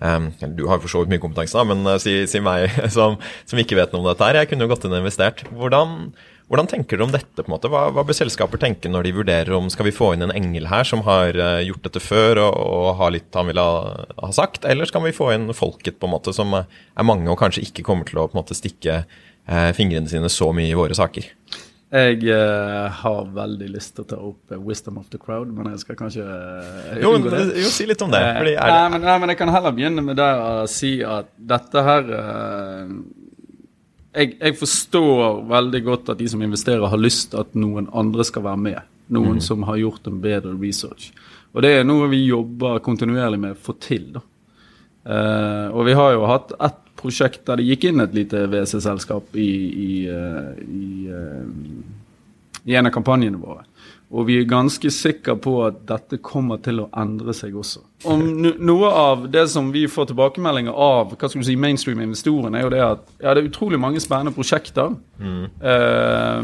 um, 0.01 0.31
Du 0.57 0.65
har 0.71 0.81
for 0.81 0.89
så 0.89 1.03
vidt 1.03 1.13
mye 1.13 1.21
kompetanse, 1.21 1.53
da, 1.53 1.67
men 1.69 1.85
uh, 1.85 1.99
si, 2.01 2.23
si, 2.31 2.41
meg 2.41 2.73
som, 2.97 3.19
som, 3.45 3.61
ikke 3.61 3.77
vet 3.77 3.93
noe 3.93 4.01
om 4.01 4.09
dette 4.09 4.25
her. 4.25 4.41
Jeg 4.41 4.49
kunne 4.49 4.65
jo 4.65 4.73
gått 4.73 4.89
inn 4.89 4.97
og 4.97 5.03
investert. 5.03 5.45
Hvordan, 5.61 5.95
hvordan 6.49 6.73
tenker 6.73 6.97
dere 6.97 7.05
om 7.05 7.13
dette? 7.13 7.37
på 7.37 7.45
en 7.45 7.53
måte? 7.53 7.69
Hva, 7.69 7.85
hva, 7.93 8.07
bør 8.09 8.21
selskaper 8.23 8.65
tenke 8.65 8.89
når 8.89 9.05
de 9.05 9.15
vurderer 9.21 9.61
om 9.61 9.69
skal 9.69 9.91
vi 9.91 9.93
få 9.93 10.15
inn 10.15 10.25
en 10.25 10.33
engel 10.33 10.71
her 10.73 10.89
som 10.89 11.05
har 11.05 11.37
uh, 11.37 11.61
gjort 11.69 11.85
dette 11.85 12.01
før 12.01 12.47
og, 12.47 12.57
og 12.65 12.91
har 13.03 13.13
litt 13.13 13.37
han 13.37 13.53
ville 13.53 13.61
ha, 13.61 14.05
ha, 14.23 14.33
sagt, 14.33 14.65
eller 14.65 14.89
skal 14.89 15.05
vi 15.05 15.13
få 15.13 15.35
inn 15.37 15.51
folket 15.53 16.01
på 16.01 16.09
en 16.09 16.17
måte 16.17 16.33
som 16.33 16.63
er 16.63 17.05
mange 17.05 17.29
og 17.29 17.37
kanskje 17.45 17.69
ikke 17.69 17.85
kommer 17.85 18.09
til 18.09 18.17
å 18.17 18.25
på 18.25 18.33
en 18.33 18.41
måte 18.41 18.57
stikke 18.57 19.03
fingrene 19.73 20.09
sine 20.11 20.29
så 20.29 20.51
mye 20.53 20.69
i 20.69 20.77
våre 20.77 20.93
saker? 20.97 21.25
Jeg 21.89 22.21
uh, 22.29 22.85
har 23.01 23.29
veldig 23.33 23.67
lyst 23.73 23.95
til 23.97 24.03
å 24.03 24.09
ta 24.11 24.17
opp 24.21 24.51
uh, 24.53 24.59
'Wisdom 24.61 24.99
of 25.01 25.07
the 25.09 25.17
Crowd', 25.17 25.49
men 25.49 25.71
jeg 25.71 25.81
skal 25.81 25.97
kanskje 25.97 26.21
uh, 26.21 26.99
jo, 27.01 27.15
jo, 27.17 27.71
si 27.73 27.87
litt 27.89 28.03
om 28.05 28.11
det. 28.13 28.19
nei, 28.45 28.83
men, 28.93 29.01
nei, 29.01 29.15
men, 29.17 29.31
jeg 29.33 29.39
kan 29.39 29.49
heller 29.49 29.73
begynne 29.73 30.03
med 30.05 30.19
det 30.21 30.27
å 30.29 30.67
si 30.69 30.99
at 31.01 31.31
dette 31.33 31.81
her 31.87 32.11
jeg, 34.13 34.35
jeg, 34.37 34.53
forstår 34.59 35.41
veldig 35.49 35.81
godt 35.87 36.13
at 36.13 36.21
de 36.21 36.29
som 36.29 36.45
investerer, 36.45 36.85
har 36.85 37.01
lyst 37.01 37.31
til 37.33 37.41
at 37.41 37.57
noen 37.57 37.89
andre 37.89 38.25
skal 38.27 38.45
være 38.45 38.61
med. 38.61 38.79
Noen 39.09 39.39
mm. 39.39 39.45
som 39.45 39.65
har 39.65 39.81
gjort 39.81 40.09
en 40.09 40.21
bedre 40.21 40.53
research. 40.61 41.09
Og 41.55 41.65
det 41.65 41.73
er 41.79 41.87
noe 41.87 42.09
vi 42.11 42.21
jobber 42.27 42.81
kontinuerlig 42.85 43.41
med 43.41 43.57
å 43.57 43.61
få 43.65 43.73
til. 43.81 44.11
da. 44.13 44.21
Uh, 45.09 45.73
og 45.73 45.87
vi 45.87 45.97
har 45.97 46.13
jo 46.13 46.25
hatt 46.29 46.53
ett 46.53 46.81
prosjekt 46.99 47.45
der 47.47 47.59
det 47.59 47.67
gikk 47.69 47.89
inn 47.89 48.03
et 48.03 48.15
lite 48.15 48.45
WC-selskap 48.51 49.35
i, 49.39 49.49
i, 49.69 49.91
uh, 50.11 50.51
i, 50.59 51.07
uh, 51.09 52.61
i, 52.65 52.75
en 52.75 52.89
av 52.89 52.93
kampanjene 52.95 53.39
våre. 53.41 53.65
Og 54.09 54.25
vi 54.25 54.39
er 54.39 54.47
ganske 54.49 54.89
sikre 54.89 55.35
på 55.37 55.53
at 55.67 55.83
dette 55.89 56.17
kommer 56.25 56.57
til 56.65 56.81
å 56.81 56.87
endre 56.97 57.33
seg 57.37 57.53
også. 57.59 57.83
Om 58.09 58.23
noe 58.57 58.89
av 58.89 59.27
det 59.29 59.45
som 59.53 59.69
vi 59.73 59.83
får 59.91 60.09
tilbakemeldinger 60.09 60.73
av 60.73 61.13
hva 61.13 61.29
skal 61.29 61.43
du 61.43 61.45
si, 61.45 61.57
mainstream-investorene, 61.59 62.57
er 62.57 62.65
jo 62.65 62.71
det 62.73 62.81
at 62.85 63.03
ja, 63.19 63.35
det 63.35 63.43
er 63.43 63.51
utrolig 63.51 63.77
mange 63.81 64.01
spennende 64.01 64.33
prosjekter. 64.33 64.95
Mm. 65.21 65.43
Eh, 65.61 66.41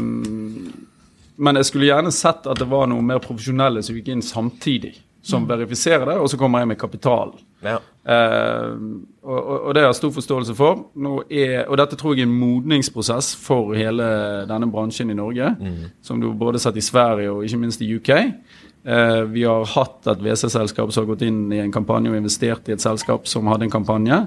men 1.36 1.58
jeg 1.58 1.68
skulle 1.68 1.90
gjerne 1.90 2.14
sett 2.14 2.46
at 2.46 2.62
det 2.62 2.70
var 2.70 2.86
noe 2.92 3.02
mer 3.04 3.18
profesjonelle 3.24 3.82
som 3.82 3.98
gikk 3.98 4.14
inn 4.14 4.22
samtidig 4.24 4.94
som 5.26 5.42
mm. 5.42 5.48
verifiserer 5.50 6.06
det, 6.06 6.16
og 6.22 6.30
så 6.30 6.38
kommer 6.38 6.62
jeg 6.62 6.70
med 6.70 6.78
kapital. 6.78 7.32
Ja. 7.64 7.80
Uh, 8.06 8.76
og, 9.26 9.38
og, 9.40 9.70
det 9.74 9.82
har 9.82 9.88
jeg 9.88 9.98
stor 9.98 10.12
forståelse 10.14 10.54
for. 10.54 10.84
Er, 11.26 11.64
og 11.66 11.80
dette 11.80 11.98
tror 11.98 12.14
jeg 12.14 12.22
er 12.22 12.28
en 12.28 12.38
modningsprosess 12.38 13.32
for 13.42 13.74
hele 13.74 14.06
denne 14.46 14.70
bransjen 14.70 15.10
i 15.10 15.18
Norge. 15.18 15.50
Mm. 15.58 15.90
Som 16.06 16.22
du 16.22 16.30
både 16.30 16.60
har 16.60 16.68
sett 16.68 16.78
i 16.78 16.86
Sverige 16.86 17.32
og 17.32 17.42
ikke 17.46 17.62
minst 17.64 17.82
i 17.82 17.90
UK. 17.96 18.12
Uh, 18.86 18.92
eh, 18.94 19.22
vi 19.34 19.42
har 19.48 19.66
hatt 19.74 20.12
et 20.12 20.22
WC-selskap 20.22 20.94
som 20.94 21.02
har 21.02 21.10
gått 21.10 21.26
inn 21.26 21.46
i 21.50 21.62
en 21.64 21.74
kampanje 21.74 22.12
og 22.12 22.20
investert 22.20 22.70
i 22.70 22.76
et 22.76 22.84
selskap 22.84 23.26
som 23.26 23.50
hadde 23.50 23.66
en 23.66 23.74
kampanje. 23.74 24.22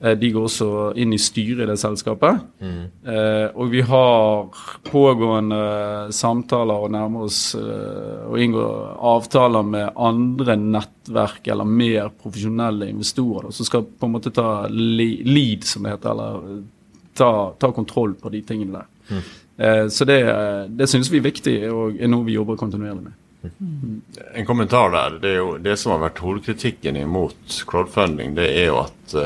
Eh, 0.00 0.12
de 0.18 0.30
går 0.30 0.44
også 0.44 0.68
inn 1.00 1.14
i 1.16 1.20
styret 1.20 1.64
i 1.64 1.68
det 1.70 1.78
selskapet. 1.80 2.42
Mm. 2.60 2.82
Eh, 3.08 3.46
og 3.56 3.70
vi 3.72 3.80
har 3.88 4.58
pågående 4.90 6.12
samtaler 6.12 6.84
og 6.84 6.92
nærmer 6.92 7.24
oss 7.30 7.40
eh, 7.56 8.26
å 8.28 8.36
inngå 8.40 8.66
avtaler 9.14 9.64
med 9.64 9.96
andre 9.96 10.58
nettverk 10.60 11.48
eller 11.52 11.68
mer 11.68 12.12
profesjonelle 12.12 12.90
investorer 12.92 13.54
som 13.56 13.68
skal 13.68 13.88
på 13.88 14.08
en 14.08 14.16
måte 14.18 14.34
ta 14.36 14.66
lead, 14.68 15.64
som 15.64 15.86
det 15.86 15.96
heter, 15.96 16.12
eller 16.12 16.62
ta, 17.16 17.32
ta 17.56 17.72
kontroll 17.72 18.18
på 18.20 18.34
de 18.36 18.44
tingene 18.44 18.82
der. 18.82 18.92
Mm. 19.08 19.26
Eh, 19.56 19.84
så 19.88 20.04
det, 20.04 20.20
det 20.76 20.92
synes 20.92 21.08
vi 21.08 21.22
er 21.22 21.30
viktig 21.30 21.60
og 21.72 21.96
er 21.96 22.12
noe 22.12 22.28
vi 22.28 22.36
jobber 22.36 22.60
kontinuerlig 22.60 23.08
med. 23.08 23.22
Mm. 23.46 24.00
En 24.34 24.46
kommentar 24.46 24.90
der. 24.92 25.20
Det, 25.22 25.36
er 25.36 25.40
jo, 25.40 25.50
det 25.62 25.80
som 25.80 25.94
har 25.94 26.08
vært 26.08 26.20
hovedkritikken 26.20 26.98
imot 27.00 27.62
crowdfunding, 27.70 28.34
det 28.36 28.50
er 28.58 28.74
jo 28.74 28.82
at 28.82 29.20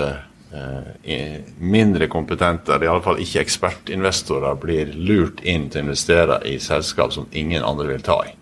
mindre 1.59 2.09
kompetente, 2.11 2.75
eller 2.75 2.89
iallfall 2.89 3.21
ikke 3.23 3.45
ekspertinvestorer, 3.45 4.57
blir 4.59 4.91
lurt 4.99 5.45
inn 5.47 5.69
til 5.71 5.85
å 5.85 5.89
investere 5.89 6.41
i 6.49 6.57
selskap 6.63 7.15
som 7.15 7.29
ingen 7.31 7.63
andre 7.63 7.87
vil 7.93 8.03
ta 8.03 8.19
i. 8.27 8.33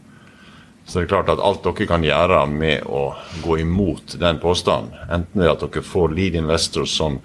Så 0.88 0.99
det 0.99 1.05
er 1.05 1.11
klart 1.11 1.29
at 1.29 1.42
alt 1.44 1.66
dere 1.66 1.87
kan 1.90 2.05
gjøre 2.05 2.47
med 2.49 2.87
å 2.88 3.11
gå 3.44 3.59
imot 3.61 4.16
den 4.21 4.40
påstanden, 4.40 4.97
enten 5.12 5.42
ved 5.42 5.51
at 5.53 5.66
dere 5.66 5.85
får 5.85 6.16
lead 6.16 6.38
investor 6.40 6.88
som 6.88 7.21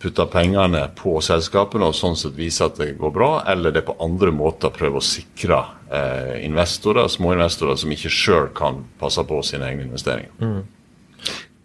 putter 0.00 0.26
pengene 0.32 0.86
på 0.96 1.18
selskapene 1.22 1.90
og 1.90 1.94
sånn 1.94 2.16
sett 2.18 2.34
viser 2.34 2.70
at 2.70 2.80
det 2.80 2.94
går 2.98 3.12
bra, 3.14 3.30
eller 3.52 3.74
det 3.74 3.84
på 3.86 3.94
andre 4.02 4.32
måter 4.34 4.72
prøver 4.74 4.98
å 4.98 5.04
sikre 5.04 5.60
eh, 5.92 6.40
investorer, 6.46 7.06
småinvestorer 7.12 7.78
som 7.78 7.92
ikke 7.92 8.10
sjøl 8.10 8.48
kan 8.56 8.80
passe 8.98 9.22
på 9.28 9.42
sine 9.46 9.68
egne 9.68 9.86
investeringer. 9.86 10.32
Mm. 10.40 10.79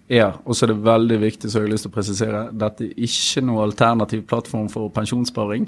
Ja, 0.06 0.28
og 0.46 0.54
så 0.54 0.68
er 0.68 0.70
det 0.70 0.84
veldig 0.86 1.16
viktig, 1.18 1.50
så 1.50 1.58
jeg 1.58 1.66
har 1.66 1.72
lyst 1.72 1.88
til 1.88 1.90
å 1.90 1.96
presisere, 1.96 2.42
dette 2.54 2.86
er 2.86 3.06
ikke 3.08 3.42
noe 3.42 3.64
alternativ 3.66 4.22
plattform 4.30 4.68
for 4.70 4.92
pensjonssparing. 4.94 5.66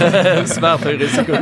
Svært 0.54 0.86
høy 0.86 0.94
risiko. 1.00 1.34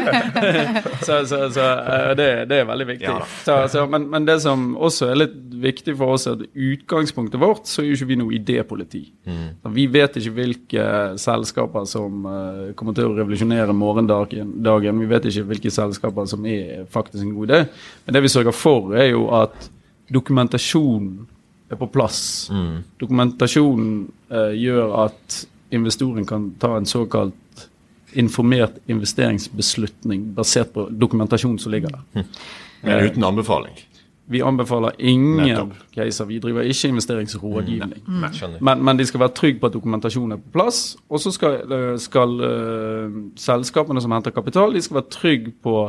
så, 1.07 1.19
så, 1.29 1.43
så 1.53 1.67
eh, 1.67 2.15
det, 2.17 2.29
det, 2.49 2.63
er 2.63 2.71
veldig 2.71 2.89
viktig. 2.95 3.11
Ja. 3.11 3.19
Så, 3.45 3.59
så, 3.75 3.85
men, 3.93 4.09
men, 4.09 4.25
det 4.29 4.39
som 4.47 4.71
også 4.81 5.11
er 5.13 5.21
litt 5.27 5.37
viktig 5.61 5.99
for 6.01 6.17
oss, 6.17 6.25
er 6.25 6.39
at 6.41 6.49
utgangspunktet 6.49 7.43
vårt 7.43 7.69
så 7.69 7.85
er 7.85 7.91
jo 7.91 8.01
ikke 8.01 8.11
vi 8.15 8.21
noe 8.23 8.37
idépoliti. 8.41 9.05
Mm. 9.29 9.47
Vi 9.77 9.89
vet 9.93 10.17
ikke 10.17 10.37
hvilke 10.41 10.91
selskaper 11.21 11.85
som 11.91 12.25
uh, 12.25 12.67
kommer 12.79 12.97
til 12.97 13.11
å 13.11 13.17
revolusjonere 13.19 13.77
morgendagen. 13.77 14.57
Vi 15.05 15.13
vet 15.13 15.29
ikke 15.29 15.51
hvilke 15.53 15.75
selskaper 15.75 16.33
som 16.33 16.49
er 16.49 16.87
faktisk 16.89 17.27
en 17.27 17.37
god 17.37 17.53
idé. 17.53 17.65
Men 18.07 18.17
det 18.17 18.25
vi 18.25 18.37
sørger 18.39 18.57
for, 18.57 18.95
er 18.97 19.13
jo 19.13 19.29
at 19.37 19.69
dokumentasjonen 20.09 21.27
er 21.68 21.76
på 21.76 21.88
plass. 21.92 22.48
Mm. 22.52 22.83
Dokumentasjonen 23.00 23.92
eh, 24.31 24.54
gjør 24.57 24.94
at 25.04 25.42
investoren 25.74 26.26
kan 26.26 26.50
ta 26.61 26.76
en 26.76 26.88
såkalt 26.88 27.68
informert 28.16 28.78
investeringsbeslutning 28.88 30.31
basert 30.35 30.72
på 30.72 30.88
dokumentasjonen 30.90 31.59
som 31.61 31.72
ligger 31.72 31.92
der. 31.92 32.07
Mm. 32.14 32.26
Men 32.83 33.04
uten 33.04 33.24
anbefaling? 33.24 33.85
Vi 34.31 34.42
anbefaler 34.44 34.92
ingen 34.98 35.70
caser. 35.94 36.24
Vi 36.28 36.38
driver 36.38 36.62
ikke 36.62 36.88
investeringsrådgivning. 36.88 38.02
Mm. 38.07 38.24
Men, 38.61 38.85
men, 38.85 38.98
de 38.98 39.07
skal 39.07 39.20
være 39.20 39.33
trygge 39.33 39.61
på 39.61 39.66
at 39.66 39.72
dokumentasjonen 39.72 40.33
er 40.37 40.42
på 40.42 40.52
plass. 40.52 40.96
Og 41.09 41.20
så 41.20 41.33
skal, 41.33 41.57
eh, 41.72 41.94
skal 41.98 42.35
uh, 42.37 43.14
selskapene 43.40 44.02
som 44.04 44.12
henter 44.12 44.31
kapital, 44.31 44.74
de 44.74 44.83
skal 44.85 45.00
være 45.00 45.11
trygge 45.11 45.52
på 45.64 45.87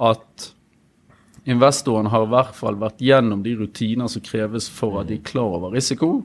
at 0.00 0.48
investoren 1.46 2.10
har 2.10 2.26
i 2.26 2.30
hvert 2.32 2.56
fall 2.58 2.78
vært 2.80 3.02
gjennom 3.02 3.42
de 3.44 3.54
rutiner 3.58 4.10
som 4.10 4.24
kreves 4.24 4.68
for 4.72 5.00
at 5.00 5.10
de 5.10 5.20
er 5.20 5.26
klar 5.26 5.58
over 5.58 5.74
risiko. 5.76 6.18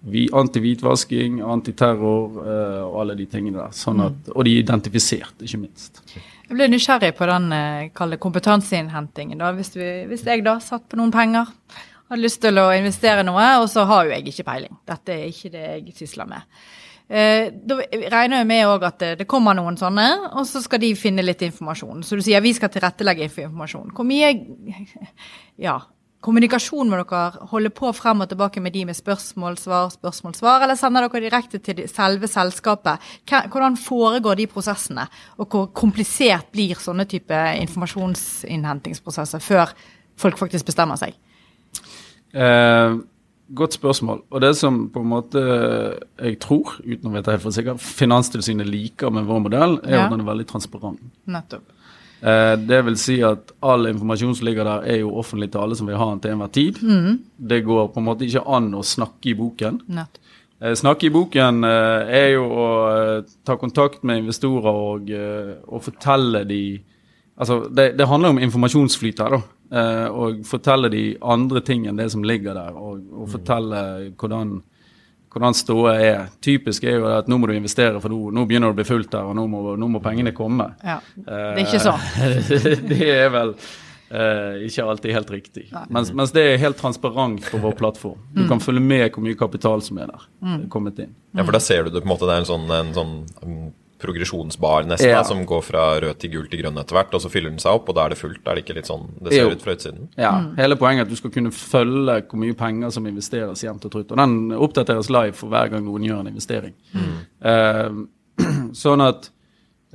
Anti-hvitvasking, 0.00 1.40
antiterror 1.44 2.40
uh, 2.40 2.82
og 2.86 2.98
alle 3.02 3.16
de 3.18 3.26
tingene 3.28 3.60
der. 3.60 3.74
Sånn 3.76 4.00
at, 4.04 4.32
og 4.32 4.46
de 4.46 4.54
er 4.56 4.64
identifisert, 4.64 5.44
ikke 5.44 5.60
minst. 5.60 6.02
Jeg 6.14 6.56
ble 6.56 6.66
nysgjerrig 6.72 7.12
på 7.18 7.28
den 7.28 7.52
uh, 7.52 8.16
kompetanseinnhentingen. 8.20 9.38
da. 9.40 9.52
Hvis, 9.56 9.74
vi, 9.76 9.90
hvis, 10.10 10.24
jeg 10.26 10.44
da 10.46 10.56
satt 10.64 10.88
på 10.88 10.98
noen 11.00 11.12
penger, 11.14 11.52
hadde 12.10 12.24
lyst 12.24 12.40
til 12.42 12.58
å 12.58 12.70
investere 12.74 13.24
noe, 13.28 13.46
og 13.60 13.68
så 13.70 13.84
har 13.88 14.08
jo 14.08 14.16
jeg 14.16 14.32
ikke 14.32 14.48
peiling. 14.48 14.76
Dette 14.88 15.14
er 15.14 15.28
ikke 15.28 15.52
det 15.52 15.66
jeg 15.68 15.98
sysler 16.00 16.28
med. 16.32 16.48
Eh, 17.10 17.48
da 17.66 17.80
regner 17.90 18.38
jeg 18.38 18.46
med 18.46 18.84
at 18.86 19.00
det, 19.18 19.26
kommer 19.30 19.56
noen 19.58 19.78
sånne, 19.78 20.06
og 20.30 20.44
så 20.46 20.62
skal 20.62 20.78
de 20.82 20.92
finne 20.94 21.24
litt 21.24 21.40
informasjon. 21.42 22.04
Så 22.06 22.18
du 22.18 22.22
sier 22.22 22.42
vi 22.44 22.54
skal 22.54 22.70
tilrettelegge 22.70 23.26
for 23.32 23.48
informasjon. 23.48 23.90
Hvor 23.96 24.06
mye 24.06 24.30
ja, 25.66 25.74
kommunikasjon 26.22 26.92
må 26.92 27.00
dere 27.00 27.48
holde 27.50 27.72
på 27.74 27.90
frem 27.96 28.22
og 28.22 28.30
tilbake 28.30 28.62
med 28.62 28.76
de 28.76 28.84
med 28.86 28.98
spørsmål, 28.98 29.58
svar, 29.58 29.90
spørsmål, 29.90 30.36
svar, 30.38 30.62
eller 30.62 30.78
sender 30.78 31.08
dere 31.08 31.24
direkte 31.26 31.58
til 31.64 31.82
selve 31.90 32.30
selskapet? 32.30 33.12
Hvordan 33.26 33.78
foregår 33.80 34.38
de 34.38 34.50
prosessene, 34.54 35.08
og 35.40 35.50
hvor 35.50 35.70
komplisert 35.74 36.52
blir 36.54 36.78
sånne 36.78 37.08
type 37.10 37.42
informasjonsinnhentingsprosesser 37.66 39.42
før 39.42 39.74
folk 40.20 40.38
faktisk 40.38 40.70
bestemmer 40.70 41.00
seg? 41.00 41.18
Uh, 42.30 43.00
Godt 43.56 43.74
spørsmål. 43.74 44.22
Og 44.30 44.42
det 44.44 44.52
som 44.58 44.84
på 44.92 45.02
en 45.02 45.10
måte 45.10 45.40
jeg 45.42 46.38
tror, 46.42 46.76
uten 46.84 47.10
å 47.10 47.14
vite 47.16 47.34
helt 47.34 47.42
for 47.42 47.56
sikkert, 47.56 47.82
Finanstilsynet 47.82 48.68
liker 48.68 49.10
med 49.14 49.26
vår 49.28 49.44
modell, 49.48 49.76
er 49.82 49.96
ja. 49.96 50.04
at 50.04 50.14
den 50.14 50.22
er 50.22 50.30
veldig 50.30 50.46
transparent. 50.52 51.02
Nettopp. 51.30 51.76
Eh, 52.20 52.54
det 52.60 52.82
vil 52.86 52.98
si 53.00 53.18
at 53.24 53.50
all 53.64 53.88
informasjon 53.90 54.36
som 54.38 54.46
ligger 54.46 54.68
der, 54.68 54.86
er 54.92 55.02
jo 55.02 55.16
offentlig 55.18 55.50
til 55.50 55.64
alle 55.64 55.78
som 55.78 55.88
vil 55.88 55.98
ha 55.98 56.10
den 56.12 56.22
til 56.22 56.34
enhver 56.36 56.54
tid. 56.54 56.80
Mm. 56.84 57.20
Det 57.50 57.62
går 57.66 57.90
på 57.90 58.02
en 58.02 58.08
måte 58.10 58.28
ikke 58.28 58.46
an 58.46 58.70
å 58.76 58.84
snakke 58.86 59.32
i 59.32 59.38
boken. 59.38 59.82
Nettopp. 59.88 60.20
Eh, 60.60 60.74
snakke 60.76 61.08
i 61.08 61.12
boken 61.12 61.64
eh, 61.64 62.10
er 62.20 62.26
jo 62.34 62.44
å 62.52 62.68
eh, 62.90 63.28
ta 63.48 63.56
kontakt 63.56 64.02
med 64.04 64.20
investorer 64.20 64.68
og, 64.70 65.10
og 65.66 65.84
fortelle 65.88 66.44
de 66.48 66.62
Altså, 67.40 67.70
det, 67.72 67.94
det 67.96 68.04
handler 68.04 68.34
om 68.34 68.38
informasjonsflyt 68.44 69.20
her, 69.22 69.32
da. 69.32 69.38
Uh, 69.70 70.08
og 70.10 70.40
fortelle 70.50 70.88
de 70.90 71.04
andre 71.22 71.60
ting 71.62 71.84
enn 71.86 71.98
det 72.00 72.08
som 72.10 72.24
ligger 72.26 72.56
der, 72.58 72.74
og, 72.74 73.04
og 73.14 73.28
mm. 73.28 73.30
fortelle 73.30 73.82
hvordan, 74.18 74.56
hvordan 75.30 75.54
ståa 75.54 75.92
er. 76.02 76.24
Typisk 76.42 76.88
er 76.90 76.96
jo 76.98 77.06
at 77.12 77.30
nå 77.30 77.38
må 77.38 77.46
du 77.46 77.54
investere, 77.54 78.00
for 78.02 78.10
nå, 78.10 78.32
nå 78.34 78.46
begynner 78.50 78.70
det 78.70 78.74
å 78.74 78.78
bli 78.80 78.88
fullt 78.88 79.12
der, 79.12 79.28
og 79.30 79.38
nå 79.38 79.44
må, 79.52 79.62
nå 79.78 79.90
må 79.92 80.00
pengene 80.02 80.34
komme. 80.34 80.72
Ja, 80.82 80.98
Det 81.14 81.38
er 81.38 81.62
ikke 81.62 81.84
sånn. 81.84 82.02
det 82.90 83.12
er 83.14 83.30
vel 83.36 83.54
uh, 83.54 84.58
ikke 84.66 84.88
alltid 84.90 85.14
helt 85.20 85.30
riktig. 85.36 85.68
Mens, 85.86 86.10
mens, 86.18 86.34
det 86.34 86.48
er 86.48 86.58
helt 86.64 86.80
transparent 86.80 87.46
på 87.52 87.62
vår 87.62 87.78
plattform. 87.78 88.18
Du 88.34 88.42
mm. 88.42 88.48
kan 88.50 88.64
følge 88.64 88.82
med 88.82 89.06
hvor 89.14 89.22
mye 89.28 89.38
kapital 89.38 89.86
som 89.86 90.02
er 90.02 90.10
der. 90.10 90.26
Mm. 90.42 90.64
kommet 90.74 90.98
inn. 91.06 91.14
Ja, 91.30 91.44
for 91.44 91.54
da 91.54 91.62
ser 91.62 91.86
du 91.86 91.94
det 91.94 92.02
på 92.02 92.10
en 92.10 92.14
måte, 92.16 92.26
det 92.26 92.40
er 92.40 92.42
en 92.42 92.50
sånn, 92.50 92.66
en 92.74 92.92
sånn 92.96 93.14
progresjonsbar 94.02 94.88
nesten, 94.88 95.10
ja. 95.10 95.20
da, 95.20 95.28
som 95.28 95.42
går 95.48 95.64
fra 95.66 95.84
rød 96.04 96.20
til 96.22 96.32
gul 96.34 96.46
til 96.50 96.62
grønn 96.62 96.80
etter 96.80 96.96
hvert, 96.96 97.14
og 97.16 97.24
så 97.24 97.30
fyller 97.32 97.52
den 97.52 97.62
seg 97.62 97.80
opp, 97.80 97.90
og 97.90 97.98
da 97.98 98.06
er 98.06 98.14
det 98.14 98.20
fullt? 98.20 98.42
Er 98.44 98.58
det 98.58 98.64
ikke 98.64 98.78
litt 98.78 98.90
sånn 98.90 99.08
det 99.20 99.34
ser 99.34 99.44
jo. 99.44 99.56
ut 99.56 99.64
fra 99.64 99.74
utsiden? 99.76 100.06
Ja. 100.20 100.32
Mm. 100.44 100.52
Hele 100.60 100.78
poenget 100.80 101.04
er 101.04 101.08
at 101.08 101.14
du 101.14 101.20
skal 101.20 101.34
kunne 101.34 101.52
følge 101.54 102.20
hvor 102.30 102.42
mye 102.44 102.56
penger 102.58 102.94
som 102.96 103.08
investeres 103.10 103.64
jevnt 103.64 103.86
og 103.88 103.94
trutt. 103.94 104.14
Og 104.14 104.20
den 104.20 104.54
oppdateres 104.56 105.10
live 105.12 105.36
for 105.38 105.52
hver 105.52 105.72
gang 105.74 105.84
noen 105.86 106.06
gjør 106.06 106.24
en 106.24 106.32
investering. 106.32 106.74
Mm. 106.94 107.12
Uh, 107.44 108.40
sånn 108.84 109.04
at 109.04 109.30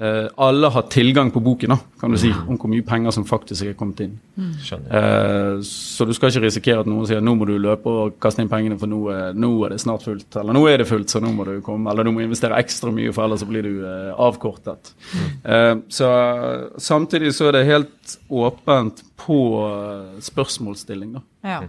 Uh, 0.01 0.27
alle 0.35 0.67
har 0.67 0.81
tilgang 0.91 1.29
på 1.31 1.39
boken, 1.39 1.71
da, 1.71 1.77
kan 2.01 2.11
du 2.11 2.17
si, 2.19 2.27
om 2.27 2.57
hvor 2.59 2.67
mye 2.67 2.83
penger 2.83 3.13
som 3.15 3.23
faktisk 3.27 3.69
er 3.69 3.77
kommet 3.79 4.01
inn. 4.03 4.17
Mm. 4.35 4.49
Uh, 4.89 5.61
så 5.63 6.03
du 6.03 6.11
skal 6.17 6.33
ikke 6.33 6.41
risikere 6.43 6.83
at 6.83 6.89
noen 6.91 7.07
sier 7.07 7.23
nå 7.23 7.31
må 7.39 7.47
du 7.47 7.53
løpe 7.63 7.93
og 7.93 8.17
kaste 8.19 8.43
inn 8.43 8.51
pengene, 8.51 8.75
for 8.81 8.91
nå, 8.91 8.99
nå, 9.39 9.51
er 9.63 9.71
det 9.71 9.79
snart 9.85 10.03
fullt. 10.03 10.27
Eller 10.41 10.57
nå 10.57 10.65
er 10.67 10.83
det 10.83 10.89
fullt, 10.89 11.13
så 11.13 11.23
nå 11.23 11.31
må 11.37 11.47
du 11.47 11.53
komme. 11.63 11.87
Eller 11.93 12.03
du 12.03 12.11
må 12.11 12.25
investere 12.25 12.59
ekstra 12.59 12.91
mye, 12.91 13.13
for 13.15 13.23
ellers 13.23 13.45
så 13.45 13.47
blir 13.47 13.63
du 13.63 13.85
uh, 13.85 14.11
avkortet. 14.27 14.91
Mm. 15.15 15.85
så 15.93 16.09
samtidig 16.81 17.31
så 17.37 17.47
er 17.47 17.55
det 17.55 17.65
helt 17.69 18.15
åpent 18.27 18.99
på 19.21 19.39
spørsmålsstilling, 20.27 21.15
da. 21.15 21.23
Ja. 21.45 21.59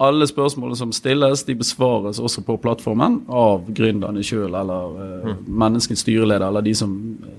Mm 0.00 0.06
alle 0.06 0.24
spørsmålene 0.26 0.78
som 0.78 0.92
stilles, 0.96 1.42
de 1.44 1.54
besvares 1.60 2.18
også 2.22 2.40
på 2.46 2.56
plattformen 2.62 3.18
av 3.28 3.66
gründerne 3.76 4.22
sjøl 4.24 4.54
eller 4.56 4.94
uh, 4.96 5.26
mm. 5.28 5.42
menneskets 5.60 6.00
styreleder 6.06 6.46
eller 6.46 6.64
de 6.64 6.72
som 6.76 6.94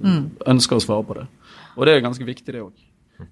uh, 0.06 0.20
ønsker 0.52 0.78
å 0.78 0.84
svare 0.84 1.08
på 1.08 1.18
det. 1.18 1.24
Og 1.74 1.88
det 1.88 1.96
er 1.96 2.04
ganske 2.06 2.28
viktig, 2.28 2.54
det 2.54 2.62
òg. 2.62 2.76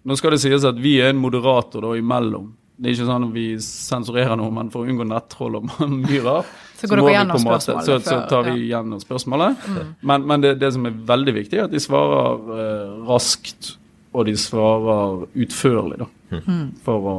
Nå 0.05 0.17
skal 0.17 0.33
det 0.33 0.39
sies 0.41 0.65
at 0.65 0.79
vi 0.81 0.95
er 1.01 1.13
en 1.13 1.21
moderator 1.21 1.85
da 1.85 1.91
imellom. 1.99 2.47
Det 2.79 2.89
er 2.89 2.95
ikke 2.95 3.05
sånn 3.09 3.27
at 3.27 3.35
vi 3.35 3.45
sensurerer 3.61 4.39
noe, 4.39 4.53
men 4.55 4.71
for 4.73 4.81
å 4.81 4.89
unngå 4.89 5.05
nettroll 5.05 5.59
og 5.59 5.69
mye 6.07 6.23
rart, 6.25 6.49
så, 6.79 6.87
så, 6.87 6.97
måte, 7.43 7.77
så, 7.85 7.99
så, 7.99 8.17
tar 8.31 8.49
vi 8.49 8.69
gjennom 8.71 9.01
spørsmålet. 9.03 9.67
Mm. 9.67 9.93
Men, 10.09 10.25
men 10.31 10.45
det, 10.45 10.55
det, 10.61 10.71
som 10.73 10.89
er 10.89 10.97
veldig 11.11 11.35
viktig, 11.37 11.59
er 11.59 11.67
at 11.67 11.75
de 11.75 11.83
svarer 11.83 12.49
eh, 12.55 12.97
raskt, 13.09 13.75
og 14.15 14.25
de 14.25 14.33
svarer 14.39 15.27
utførlig, 15.43 15.99
da, 16.01 16.09
mm. 16.39 16.65
for, 16.87 17.11
å, 17.13 17.17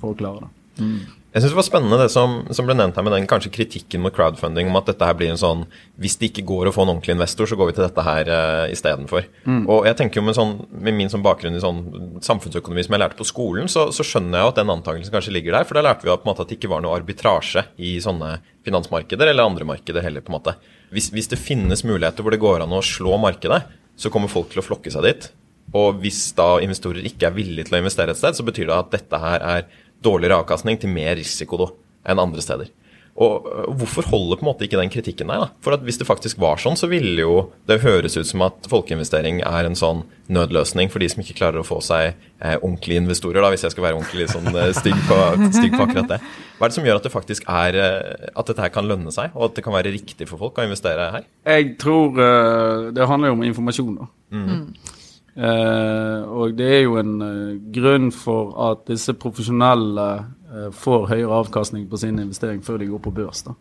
for 0.00 0.14
å 0.14 0.20
klare 0.22 0.46
det. 0.46 0.52
Mm. 0.86 1.15
Jeg 1.36 1.42
synes 1.42 1.52
det 1.52 1.58
var 1.58 1.64
spennende 1.66 1.96
det 2.00 2.08
som, 2.08 2.36
som, 2.48 2.64
ble 2.64 2.72
nevnt 2.78 2.96
her 2.96 3.04
med 3.04 3.12
den 3.12 3.26
kanskje 3.28 3.50
kritikken 3.52 4.00
mot 4.00 4.14
crowdfunding, 4.16 4.70
om 4.70 4.78
at 4.78 4.86
dette 4.88 5.04
her 5.04 5.18
blir 5.18 5.34
en 5.34 5.40
sånn 5.40 5.66
Hvis 6.00 6.16
det 6.16 6.30
ikke 6.30 6.46
går 6.48 6.70
å 6.70 6.72
få 6.72 6.86
en 6.86 6.94
ordentlig 6.94 7.12
investor, 7.12 7.50
så 7.50 7.58
går 7.60 7.68
vi 7.68 7.74
til 7.76 7.84
dette 7.84 8.04
her 8.06 8.30
uh, 8.32 8.72
istedenfor. 8.72 9.28
Mm. 9.44 9.66
Og 9.68 9.84
jeg 9.84 9.98
tenker 9.98 10.22
jo 10.22 10.24
med, 10.24 10.38
sånn, 10.38 10.56
med 10.72 10.96
min 10.96 11.12
sånn 11.12 11.26
bakgrunn 11.26 11.58
i 11.58 11.60
sånn 11.60 11.84
samfunnsøkonomi 12.24 12.86
som 12.86 12.96
jeg 12.96 13.04
lærte 13.04 13.20
på 13.20 13.28
skolen, 13.28 13.68
så, 13.68 13.90
så 13.92 14.06
skjønner 14.08 14.38
jeg 14.40 14.48
jo 14.48 14.54
at 14.54 14.62
den 14.62 14.74
antakelsen 14.78 15.12
kanskje 15.12 15.36
ligger 15.36 15.58
der. 15.58 15.68
For 15.68 15.76
da 15.76 15.84
lærte 15.84 16.08
vi 16.08 16.14
jo 16.14 16.16
på 16.16 16.24
en 16.24 16.32
måte 16.32 16.46
at 16.46 16.54
det 16.54 16.56
ikke 16.56 16.72
var 16.72 16.86
noe 16.86 16.96
arbitrasje 16.96 17.66
i 17.84 17.98
sånne 18.00 18.38
finansmarkeder 18.64 19.28
eller 19.28 19.52
andre 19.52 19.68
markeder 19.68 20.08
heller, 20.08 20.24
på 20.24 20.32
en 20.32 20.38
måte. 20.38 20.56
Hvis, 20.88 21.12
hvis 21.12 21.28
det 21.28 21.42
finnes 21.42 21.84
muligheter 21.84 22.24
hvor 22.24 22.32
det 22.32 22.40
går 22.40 22.64
an 22.64 22.72
å 22.72 22.80
slå 22.80 23.20
markedet, 23.20 23.66
så 24.00 24.08
kommer 24.08 24.32
folk 24.32 24.48
til 24.54 24.64
å 24.64 24.70
flokke 24.72 24.88
seg 24.94 25.04
dit. 25.04 25.28
Og 25.76 25.98
hvis 26.02 26.30
da 26.38 26.56
investorer 26.62 27.06
ikke 27.08 27.28
er 27.28 27.34
villige 27.34 27.68
til 27.68 27.76
å 27.76 27.80
investere 27.82 28.14
et 28.14 28.20
sted, 28.20 28.36
så 28.38 28.44
betyr 28.46 28.70
det 28.70 28.76
at 28.76 28.92
dette 28.94 29.20
her 29.20 29.42
er 29.42 29.66
dårligere 30.04 30.42
avkastning 30.42 30.80
til 30.80 30.92
mer 30.92 31.16
risiko 31.18 31.60
da, 31.60 31.70
enn 32.10 32.22
andre 32.22 32.44
steder. 32.44 32.72
Og 33.16 33.46
Hvorfor 33.78 34.04
holder 34.10 34.36
på 34.36 34.44
en 34.44 34.50
måte 34.50 34.66
ikke 34.66 34.76
den 34.76 34.92
kritikken 34.92 35.30
der? 35.32 35.46
da? 35.46 35.48
For 35.64 35.72
at 35.72 35.84
Hvis 35.84 35.96
det 35.98 36.06
faktisk 36.06 36.38
var 36.38 36.60
sånn, 36.60 36.76
så 36.76 36.88
ville 36.90 37.22
jo 37.22 37.50
det 37.68 37.80
høres 37.80 38.16
ut 38.16 38.28
som 38.28 38.44
at 38.44 38.68
folkeinvestering 38.68 39.40
er 39.40 39.68
en 39.68 39.78
sånn 39.78 40.04
nødløsning 40.28 40.90
for 40.92 41.00
de 41.00 41.08
som 41.08 41.22
ikke 41.22 41.38
klarer 41.38 41.62
å 41.62 41.66
få 41.66 41.78
seg 41.84 42.12
eh, 42.12 42.56
ordentlige 42.58 43.00
investorer, 43.00 43.40
da, 43.40 43.50
hvis 43.54 43.64
jeg 43.64 43.72
skal 43.72 43.86
være 43.86 44.00
ordentlig 44.00 44.26
sånn 44.32 44.50
eh, 44.52 44.72
stygg, 44.76 44.98
på, 45.08 45.18
stygg 45.54 45.76
på 45.76 45.86
akkurat 45.86 46.10
det. 46.16 46.20
Hva 46.58 46.66
er 46.66 46.72
det 46.72 46.76
som 46.76 46.88
gjør 46.88 47.00
at 47.00 47.06
det 47.06 47.14
faktisk 47.14 47.48
er 47.48 47.80
eh, 47.80 48.28
at 48.34 48.50
dette 48.50 48.66
her 48.66 48.74
kan 48.74 48.90
lønne 48.90 49.14
seg, 49.14 49.32
og 49.38 49.48
at 49.48 49.56
det 49.56 49.64
kan 49.64 49.76
være 49.76 49.94
riktig 49.94 50.28
for 50.28 50.42
folk 50.42 50.60
å 50.60 50.66
investere 50.66 51.08
her? 51.14 51.30
Jeg 51.46 51.76
tror 51.80 52.20
uh, 52.20 52.92
det 52.92 53.08
handler 53.08 53.32
jo 53.32 53.38
om 53.38 53.46
informasjon. 53.46 53.96
da. 54.02 54.10
Mm. 54.34 54.46
Eh, 54.50 54.95
og 55.36 56.56
det 56.56 56.68
er 56.78 56.82
jo 56.86 56.96
en 56.96 57.14
eh, 57.20 57.56
grunn 57.76 58.10
for 58.14 58.54
at 58.70 58.86
disse 58.88 59.12
profesjonelle 59.20 60.06
eh, 60.16 60.68
får 60.72 61.08
høyere 61.12 61.40
avkastning 61.42 61.84
på 61.90 62.00
sin 62.00 62.18
investering 62.22 62.62
før 62.64 62.80
de 62.80 62.88
går 62.88 63.02
på 63.04 63.12
børs. 63.18 63.42
da. 63.44 63.56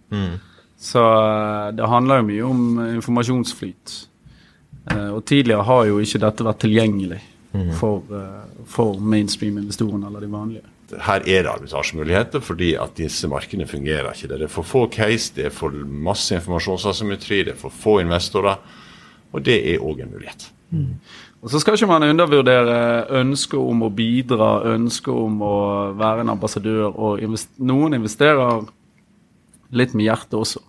Så 0.79 1.03
eh, 1.03 1.71
det 1.75 1.87
handler 1.91 2.21
jo 2.21 2.27
mye 2.29 2.45
om 2.47 2.61
informasjonsflyt. 2.95 3.95
Eh, 4.91 5.09
og 5.09 5.25
tidligere 5.25 5.67
har 5.67 5.89
jo 5.89 5.99
ikke 6.03 6.23
dette 6.23 6.47
vært 6.47 6.63
tilgjengelig 6.63 7.21
for, 7.79 8.03
eh, 8.11 8.63
for 8.67 8.99
mainstream-investorene 8.99 10.07
eller 10.09 10.25
de 10.25 10.31
vanlige. 10.31 10.71
Her 11.01 11.23
er 11.25 11.43
det 11.43 11.49
arbitrasjemuligheter 11.49 12.43
fordi 12.45 12.75
at 12.77 12.93
disse 12.99 13.27
markedene 13.27 13.67
fungerer 13.67 14.11
ikke. 14.13 14.29
Det 14.31 14.41
er 14.45 14.51
for 14.51 14.67
få 14.67 14.87
case, 14.91 15.33
det 15.35 15.47
er 15.47 15.55
for 15.55 15.73
masse 15.85 16.35
informasjonsasymmetri, 16.35 17.43
det 17.47 17.55
er 17.55 17.59
for 17.59 17.73
få 17.73 17.99
investorer. 18.03 18.59
Og 19.33 19.43
det 19.43 19.57
er 19.73 19.83
òg 19.83 20.03
en 20.03 20.13
mulighet. 20.13 20.51
Og 21.41 21.51
så 21.51 21.59
skal 21.61 21.77
ikke 21.77 21.87
man 21.87 22.03
undervurdere 22.07 22.77
ønsket 23.19 23.59
om 23.59 23.83
å 23.85 23.91
bidra, 23.93 24.63
ønsket 24.73 25.13
om 25.13 25.41
å 25.45 25.57
være 25.97 26.25
en 26.25 26.33
ambassadør. 26.33 26.87
og 26.89 27.21
invest 27.21 27.51
Noen 27.59 27.93
investerer 27.93 28.65
litt 29.71 29.93
med 29.93 30.07
hjertet 30.07 30.39
også. 30.39 30.63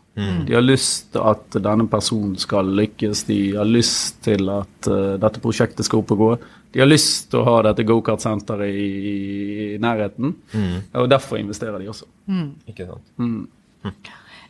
De 0.46 0.54
har 0.54 0.64
lyst 0.64 1.11
til 1.12 1.20
at 1.20 1.56
denne 1.61 1.85
personen 1.92 2.37
skal 2.40 2.70
lykkes, 2.72 3.24
de 3.28 3.56
har 3.56 3.68
lyst 3.68 4.22
til 4.24 4.48
at 4.48 4.88
uh, 4.88 5.16
dette 5.20 5.42
prosjektet 5.44 5.85
skal 5.85 6.00
opp 6.00 6.14
og 6.14 6.18
gå. 6.22 6.30
De 6.72 6.80
har 6.80 6.88
lyst 6.88 7.30
til 7.30 7.40
å 7.42 7.44
ha 7.44 7.56
dette 7.68 7.85
gokartsenteret 7.85 8.78
i, 8.80 8.87
i 9.76 9.78
nærheten, 9.80 10.32
og 10.96 11.09
derfor 11.12 11.37
investerer 11.40 11.78
de 11.80 11.88
også. 11.92 12.09
Ikke 12.68 12.88
sant? 12.88 13.12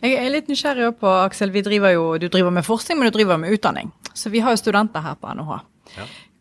Jeg 0.07 0.21
er 0.23 0.31
litt 0.31 0.51
nysgjerrig 0.51 0.93
på, 1.01 1.09
Aksel. 1.25 1.51
Vi 1.51 1.65
driver 1.67 1.91
jo, 1.91 2.05
du 2.21 2.29
driver 2.31 2.53
med 2.55 2.67
forskning, 2.67 3.01
men 3.01 3.11
du 3.11 3.17
driver 3.17 3.41
med 3.43 3.57
utdanning. 3.57 3.91
Så 4.15 4.31
vi 4.31 4.43
har 4.45 4.55
jo 4.55 4.61
studenter 4.61 5.03
her 5.03 5.17
på 5.19 5.33
NHH. 5.35 5.57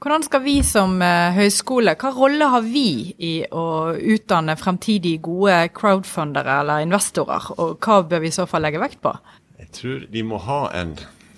Hvordan 0.04 0.26
skal 0.28 0.44
vi 0.44 0.60
som 0.62 1.00
eh, 1.02 1.34
høyskole, 1.34 1.96
hva 1.98 2.12
rolle 2.14 2.50
har 2.52 2.62
vi 2.62 3.16
i 3.26 3.34
å 3.50 3.96
utdanne 3.96 4.54
fremtidige 4.60 5.24
gode 5.26 5.56
crowdfundere 5.74 6.60
eller 6.62 6.84
investorer, 6.86 7.48
og 7.58 7.80
hva 7.82 8.04
bør 8.06 8.22
vi 8.22 8.30
i 8.30 8.36
så 8.36 8.46
fall 8.50 8.68
legge 8.68 8.84
vekt 8.84 9.02
på? 9.02 9.16
Jeg 9.58 9.72
tror 9.80 10.06
de 10.14 10.26
må 10.30 10.38
ha 10.46 10.60
en, 10.78 10.94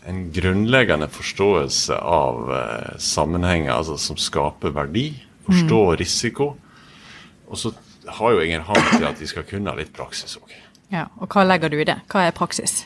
en 0.09 0.21
grunnleggende 0.35 1.07
forståelse 1.13 1.95
av 1.95 2.53
eh, 2.57 2.93
sammenhenger 2.99 3.71
altså, 3.77 3.95
som 4.01 4.19
skaper 4.19 4.75
verdi. 4.75 5.13
Forstå 5.47 5.83
risiko. 6.01 6.51
Og 7.47 7.61
så 7.61 7.71
har 8.17 8.35
jo 8.35 8.43
ingen 8.43 8.65
hang 8.67 8.83
til 8.89 9.05
at 9.07 9.21
de 9.21 9.27
skal 9.31 9.47
kunne 9.47 9.77
litt 9.79 9.93
praksis 9.95 10.35
òg. 10.41 10.51
Ja, 10.93 11.07
og 11.19 11.27
hva 11.33 11.43
legger 11.47 11.69
du 11.73 11.79
i 11.81 11.87
det? 11.87 11.97
Hva 12.11 12.27
er 12.27 12.31
praksis? 12.35 12.85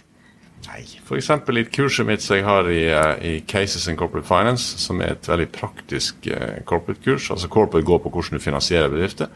Nei, 0.68 0.84
F.eks. 1.02 1.30
i 1.58 1.64
kurset 1.74 2.06
mitt 2.06 2.22
som 2.22 2.36
jeg 2.38 2.46
har 2.46 2.68
i, 2.70 2.84
eh, 2.94 3.24
i 3.26 3.32
Cases 3.50 3.88
in 3.90 3.98
Corporate 3.98 4.28
Finance, 4.30 4.78
som 4.78 5.02
er 5.02 5.16
et 5.16 5.28
veldig 5.30 5.48
praktisk 5.52 6.28
eh, 6.30 6.62
corporate-kurs. 6.70 7.32
Altså 7.34 7.50
corporate 7.50 7.86
går 7.86 8.00
på 8.04 8.12
hvordan 8.14 8.38
du 8.38 8.44
finansierer 8.44 8.90
bedrifter. 8.94 9.28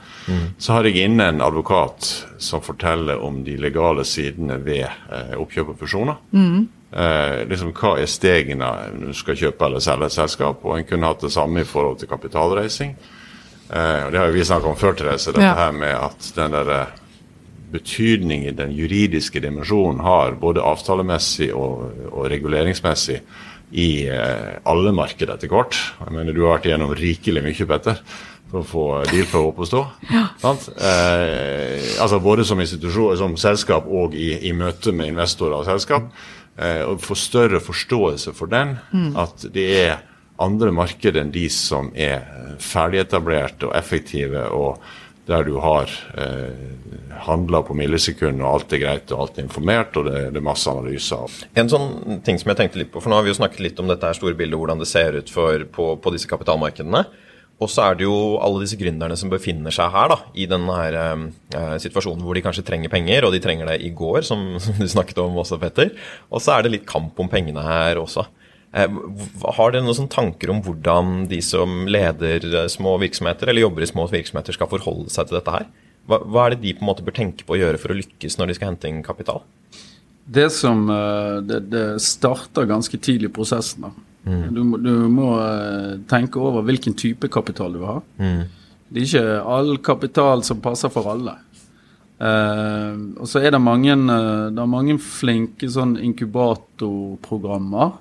Så 0.62 0.74
har 0.74 0.86
jeg 0.86 1.02
inne 1.08 1.28
en 1.34 1.42
advokat 1.42 2.12
som 2.38 2.62
forteller 2.62 3.22
om 3.26 3.42
de 3.44 3.58
legale 3.58 4.06
sidene 4.06 4.60
ved 4.66 4.86
eh, 4.86 5.34
oppkjøp 5.42 5.74
og 5.74 5.80
fusjoner. 5.82 6.22
Eh, 6.96 7.42
liksom 7.50 7.74
Hva 7.76 7.96
er 8.00 8.06
stegene 8.08 8.70
når 8.94 9.10
du 9.10 9.18
skal 9.18 9.36
kjøpe 9.42 9.66
eller 9.66 9.82
selge 9.84 10.06
et 10.12 10.16
selskap? 10.20 10.62
Og 10.64 10.78
en 10.78 10.86
kunne 10.90 11.10
hatt 11.10 11.26
det 11.26 11.34
samme 11.34 11.62
i 11.66 11.68
forhold 11.68 11.98
til 12.04 12.08
kapitalreising. 12.14 12.94
Eh, 13.74 14.06
og 14.06 14.12
Det 14.14 14.22
har 14.22 14.30
jo 14.30 14.38
vi 14.38 14.46
snakka 14.46 14.70
om 14.70 14.78
før, 14.78 14.94
Therese. 15.02 15.34
Dette 15.34 15.42
Ja. 15.50 15.56
her 15.66 15.72
med 15.74 15.90
at 15.98 16.32
den 16.38 16.52
der 16.54 16.70
eh, 16.70 16.86
betydningen 17.72 18.56
den 18.58 18.72
juridiske 18.76 19.42
dimensjonen 19.44 20.04
har, 20.06 20.38
både 20.40 20.64
avtalemessig 20.66 21.52
og, 21.56 21.90
og 22.12 22.30
reguleringsmessig, 22.32 23.20
i 23.76 24.06
eh, 24.08 24.56
alle 24.70 24.94
markeder 24.96 25.36
etter 25.36 25.52
hvert. 25.52 25.76
Jeg 26.00 26.14
mener, 26.14 26.34
Du 26.34 26.46
har 26.46 26.58
vært 26.58 26.70
igjennom 26.70 26.94
rikelig 26.96 27.44
mye, 27.44 27.68
Petter, 27.68 28.02
for 28.52 28.62
å 28.62 28.70
få 28.70 28.86
dealflow 29.10 29.50
opp 29.50 29.62
å 29.66 29.68
stå. 29.68 29.84
Sant? 30.44 30.70
Eh, 30.78 31.96
altså 32.02 32.22
Både 32.24 32.46
som 32.48 32.62
institusjon, 32.62 33.18
som 33.20 33.38
selskap 33.42 33.90
og 33.90 34.16
i, 34.16 34.32
i 34.48 34.54
møte 34.56 34.94
med 34.96 35.12
investorer 35.12 35.60
og 35.60 35.68
selskap. 35.68 36.12
Eh, 36.56 36.84
og 36.88 37.02
få 37.04 37.18
større 37.20 37.60
forståelse 37.64 38.36
for 38.38 38.52
den. 38.52 38.78
At 39.20 39.48
det 39.56 39.66
er 39.82 39.98
andre 40.40 40.72
markeder 40.76 41.24
enn 41.24 41.34
de 41.34 41.48
som 41.52 41.90
er 41.96 42.24
ferdigetablerte 42.64 43.70
og 43.70 43.76
effektive. 43.76 44.46
og 44.52 44.80
der 45.26 45.46
du 45.48 45.56
har 45.62 45.90
eh, 46.18 46.54
handla 47.26 47.62
på 47.66 47.76
millisekund, 47.78 48.42
og 48.44 48.52
alt 48.52 48.74
er 48.76 48.82
greit 48.84 49.14
og 49.14 49.26
alt 49.26 49.40
er 49.40 49.48
informert, 49.48 49.98
og 49.98 50.10
det, 50.10 50.20
det 50.36 50.42
er 50.42 50.46
masse 50.46 50.70
analyser. 50.70 51.38
En 51.58 51.72
sånn 51.72 52.22
ting 52.26 52.38
som 52.42 52.52
jeg 52.52 52.62
tenkte 52.62 52.82
litt 52.82 52.92
på, 52.94 53.02
for 53.02 53.12
nå 53.12 53.20
har 53.20 53.26
vi 53.26 53.34
jo 53.34 53.40
snakket 53.40 53.64
litt 53.66 53.82
om 53.82 53.90
dette 53.90 54.06
her 54.06 54.18
store 54.18 54.38
bildet, 54.38 54.60
hvordan 54.62 54.82
det 54.82 54.90
ser 54.90 55.18
ut 55.18 55.32
for, 55.34 55.66
på, 55.78 55.94
på 56.02 56.14
disse 56.16 56.30
kapitalmarkedene. 56.30 57.06
Og 57.64 57.72
så 57.72 57.86
er 57.86 57.96
det 57.96 58.04
jo 58.04 58.36
alle 58.44 58.66
disse 58.66 58.76
gründerne 58.76 59.16
som 59.16 59.32
befinner 59.32 59.72
seg 59.72 59.94
her 59.94 60.10
da, 60.12 60.18
i 60.36 60.48
denne 60.52 60.76
her, 60.76 60.98
eh, 61.56 61.76
situasjonen 61.82 62.24
hvor 62.26 62.36
de 62.36 62.44
kanskje 62.44 62.66
trenger 62.68 62.92
penger, 62.92 63.26
og 63.26 63.32
de 63.32 63.40
trenger 63.44 63.72
det 63.72 63.80
i 63.88 63.94
går, 63.96 64.26
som, 64.28 64.44
som 64.62 64.76
du 64.82 64.88
snakket 64.92 65.24
om 65.24 65.40
også, 65.42 65.60
Petter. 65.62 65.94
Og 66.30 66.44
så 66.44 66.58
er 66.58 66.66
det 66.66 66.76
litt 66.76 66.90
kamp 66.90 67.18
om 67.22 67.32
pengene 67.32 67.64
her 67.64 68.02
også. 68.04 68.28
Eh, 68.76 68.92
har 69.56 69.72
dere 69.72 69.86
noen 69.86 70.10
tanker 70.12 70.52
om 70.52 70.58
hvordan 70.66 71.28
de 71.32 71.38
som 71.46 71.86
leder 71.88 72.44
eh, 72.52 72.68
små 72.72 72.98
virksomheter, 73.00 73.48
eller 73.48 73.64
jobber 73.64 73.86
i 73.86 73.88
små 73.92 74.04
virksomheter, 74.12 74.58
skal 74.58 74.68
forholde 74.72 75.10
seg 75.14 75.30
til 75.30 75.38
dette 75.40 75.54
her? 75.56 75.70
Hva, 76.10 76.20
hva 76.28 76.42
er 76.46 76.54
det 76.56 76.62
de 76.66 76.74
på 76.76 76.84
en 76.84 76.90
måte 76.92 77.06
bør 77.08 77.16
tenke 77.18 77.46
på 77.48 77.56
å 77.56 77.60
gjøre 77.62 77.80
for 77.82 77.94
å 77.94 77.98
lykkes 77.98 78.36
når 78.38 78.52
de 78.52 78.58
skal 78.58 78.74
hente 78.74 78.90
inn 78.92 79.00
kapital? 79.06 79.40
Det 80.26 80.50
som 80.52 80.84
eh, 80.92 81.38
det, 81.48 81.62
det 81.72 81.86
starter 82.04 82.68
ganske 82.70 83.00
tidlig 83.00 83.30
i 83.32 83.36
prosessen. 83.40 83.88
da. 83.88 83.94
Du, 84.26 84.60
må- 84.66 84.80
du 84.82 84.92
må 85.14 85.30
tenke 86.10 86.40
over 86.42 86.64
hvilken 86.66 86.96
type 86.98 87.30
kapital 87.30 87.76
du 87.78 87.84
har. 87.86 88.00
Det 88.18 89.02
er 89.02 89.06
ikke 89.06 89.26
all 89.56 89.76
kapital 89.86 90.42
som 90.46 90.60
passer 90.66 90.90
for 90.94 91.06
alle. 91.14 91.36
Eh, 92.18 92.96
og 93.22 93.28
så 93.30 93.40
er 93.46 93.54
det 93.54 93.62
mange, 93.62 93.94
det 94.56 94.62
er 94.64 94.72
mange 94.72 94.98
flinke 95.04 95.70
sånn 95.70 95.96
inkubatorprogrammer 96.10 97.94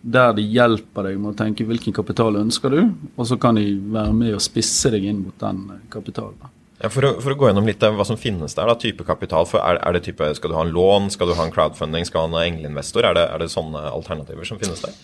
der 0.00 0.34
de 0.36 0.44
hjelper 0.46 1.08
deg 1.08 1.18
med 1.18 1.32
å 1.32 1.38
tenke 1.38 1.66
hvilken 1.66 1.94
kapital 1.96 2.38
ønsker 2.38 2.72
du, 2.74 2.80
og 3.16 3.26
så 3.26 3.38
kan 3.40 3.58
de 3.58 3.66
være 3.92 4.14
med 4.14 4.36
og 4.36 4.44
spisse 4.44 4.92
deg 4.94 5.08
inn 5.10 5.24
mot 5.24 5.36
den 5.42 5.64
eh, 5.74 5.84
kapitalen. 5.92 6.54
Ja, 6.78 6.90
for, 6.94 7.02
å, 7.02 7.12
for 7.18 7.34
å 7.34 7.38
gå 7.38 7.48
gjennom 7.48 7.66
litt 7.66 7.82
av 7.82 7.96
hva 7.98 8.06
som 8.06 8.18
finnes 8.20 8.54
der, 8.54 8.70
da, 8.70 8.76
type 8.78 9.02
kapital. 9.06 9.48
For 9.50 9.58
er, 9.58 9.80
er 9.82 9.96
det 9.96 10.04
type, 10.06 10.28
Skal 10.38 10.52
du 10.52 10.54
ha 10.54 10.62
en 10.62 10.74
lån, 10.74 11.10
skal 11.10 11.26
du 11.26 11.34
ha 11.34 11.48
en 11.48 11.54
crowdfunding, 11.54 12.06
skal 12.06 12.28
du 12.28 12.36
ha 12.36 12.44
en 12.44 12.52
engleinvestor? 12.52 13.08
Er 13.08 13.18
det, 13.18 13.24
er 13.34 13.42
det 13.42 13.50
sånne 13.50 13.82
alternativer 13.90 14.46
som 14.46 14.60
finnes 14.62 14.84
der? 14.84 14.94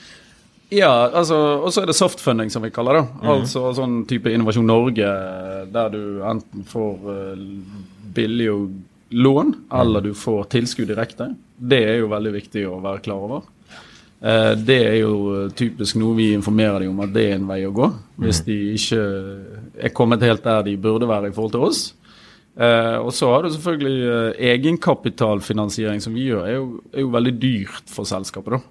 Ja, 0.74 0.92
altså, 1.10 1.36
og 1.66 1.74
så 1.74 1.82
er 1.82 1.90
det 1.90 1.98
softfunding, 1.98 2.48
som 2.50 2.62
vi 2.64 2.70
kaller 2.74 3.00
det. 3.00 3.04
Altså 3.34 3.66
sånn 3.76 4.04
type 4.10 4.30
Innovasjon 4.32 4.70
Norge, 4.70 5.10
der 5.74 5.90
du 5.92 6.22
enten 6.24 6.64
får 6.70 7.02
billig 7.34 8.14
billig 8.14 8.50
lån, 9.14 9.54
eller 9.72 10.00
du 10.00 10.14
får 10.14 10.44
tilskudd 10.54 10.88
direkte. 10.88 11.34
Det 11.56 11.82
er 11.86 12.00
jo 12.00 12.10
veldig 12.10 12.32
viktig 12.34 12.64
å 12.66 12.80
være 12.82 13.02
klar 13.04 13.26
over. 13.28 13.44
Eh, 14.24 14.52
det 14.56 14.78
er 14.80 14.94
jo 15.02 15.16
eh, 15.34 15.50
typisk 15.56 15.98
noe 16.00 16.16
vi 16.16 16.30
informerer 16.32 16.84
dem 16.84 16.94
om 16.94 17.02
at 17.04 17.12
det 17.12 17.26
er 17.28 17.34
en 17.36 17.48
vei 17.48 17.60
å 17.68 17.74
gå, 17.76 17.90
hvis 18.24 18.40
de 18.46 18.56
ikke 18.72 19.02
er 19.84 19.92
kommet 19.92 20.24
helt 20.24 20.44
der 20.46 20.64
de 20.64 20.78
burde 20.80 21.08
være 21.10 21.28
i 21.28 21.34
forhold 21.36 21.52
til 21.52 21.66
oss. 21.66 21.82
Eh, 22.54 22.96
og 23.02 23.10
så 23.12 23.32
har 23.34 23.44
du 23.44 23.50
selvfølgelig 23.52 24.38
egenkapitalfinansiering, 24.52 26.00
som 26.00 26.16
vi 26.16 26.30
gjør, 26.30 26.46
er 26.46 26.56
jo, 26.56 26.70
er 26.94 27.04
jo 27.04 27.12
veldig 27.12 27.34
dyrt 27.42 27.92
for 27.92 28.08
selskapet. 28.08 28.56
da. 28.56 28.62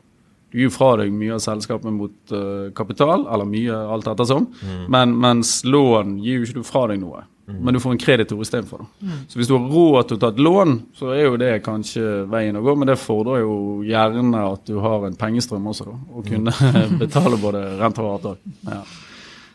Du 0.53 0.57
gir 0.61 0.73
fra 0.73 0.95
deg 1.01 1.13
mye 1.13 1.35
av 1.35 1.43
selskapet 1.43 1.93
mot 1.93 2.33
kapital, 2.77 3.25
eller 3.25 3.47
mye, 3.49 3.77
alt 3.93 4.09
ettersom. 4.09 4.45
Men, 4.93 5.15
mens 5.17 5.63
lån 5.65 6.19
gir 6.21 6.39
jo 6.39 6.47
ikke 6.47 6.61
du 6.61 6.67
fra 6.67 6.83
deg 6.91 7.01
noe. 7.01 7.23
Men 7.45 7.75
du 7.75 7.79
får 7.83 7.91
en 7.91 7.99
kreditor 7.99 8.41
istedenfor. 8.41 8.85
Mm. 9.03 9.15
Så 9.27 9.39
hvis 9.39 9.49
du 9.49 9.53
har 9.57 9.65
råd 9.67 10.07
til 10.07 10.17
å 10.17 10.21
ta 10.21 10.29
et 10.31 10.43
lån, 10.45 10.75
så 10.95 11.09
er 11.11 11.25
jo 11.25 11.39
det 11.41 11.51
kanskje 11.65 12.23
veien 12.31 12.55
å 12.55 12.63
gå, 12.63 12.75
men 12.79 12.87
det 12.87 12.99
fordrer 13.01 13.41
jo 13.43 13.55
gjerne 13.87 14.43
at 14.47 14.63
du 14.69 14.77
har 14.83 15.07
en 15.07 15.17
pengestrøm 15.19 15.67
også, 15.73 15.89
da. 15.89 15.97
Og 16.15 16.29
kunne 16.29 16.53
betale 17.03 17.39
både 17.41 17.65
renter 17.81 18.07
og 18.07 18.13
avdrag. 18.17 18.53
Ja. 18.69 18.79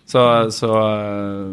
Så, 0.09 0.21
så 0.57 0.73
eh, 0.73 1.49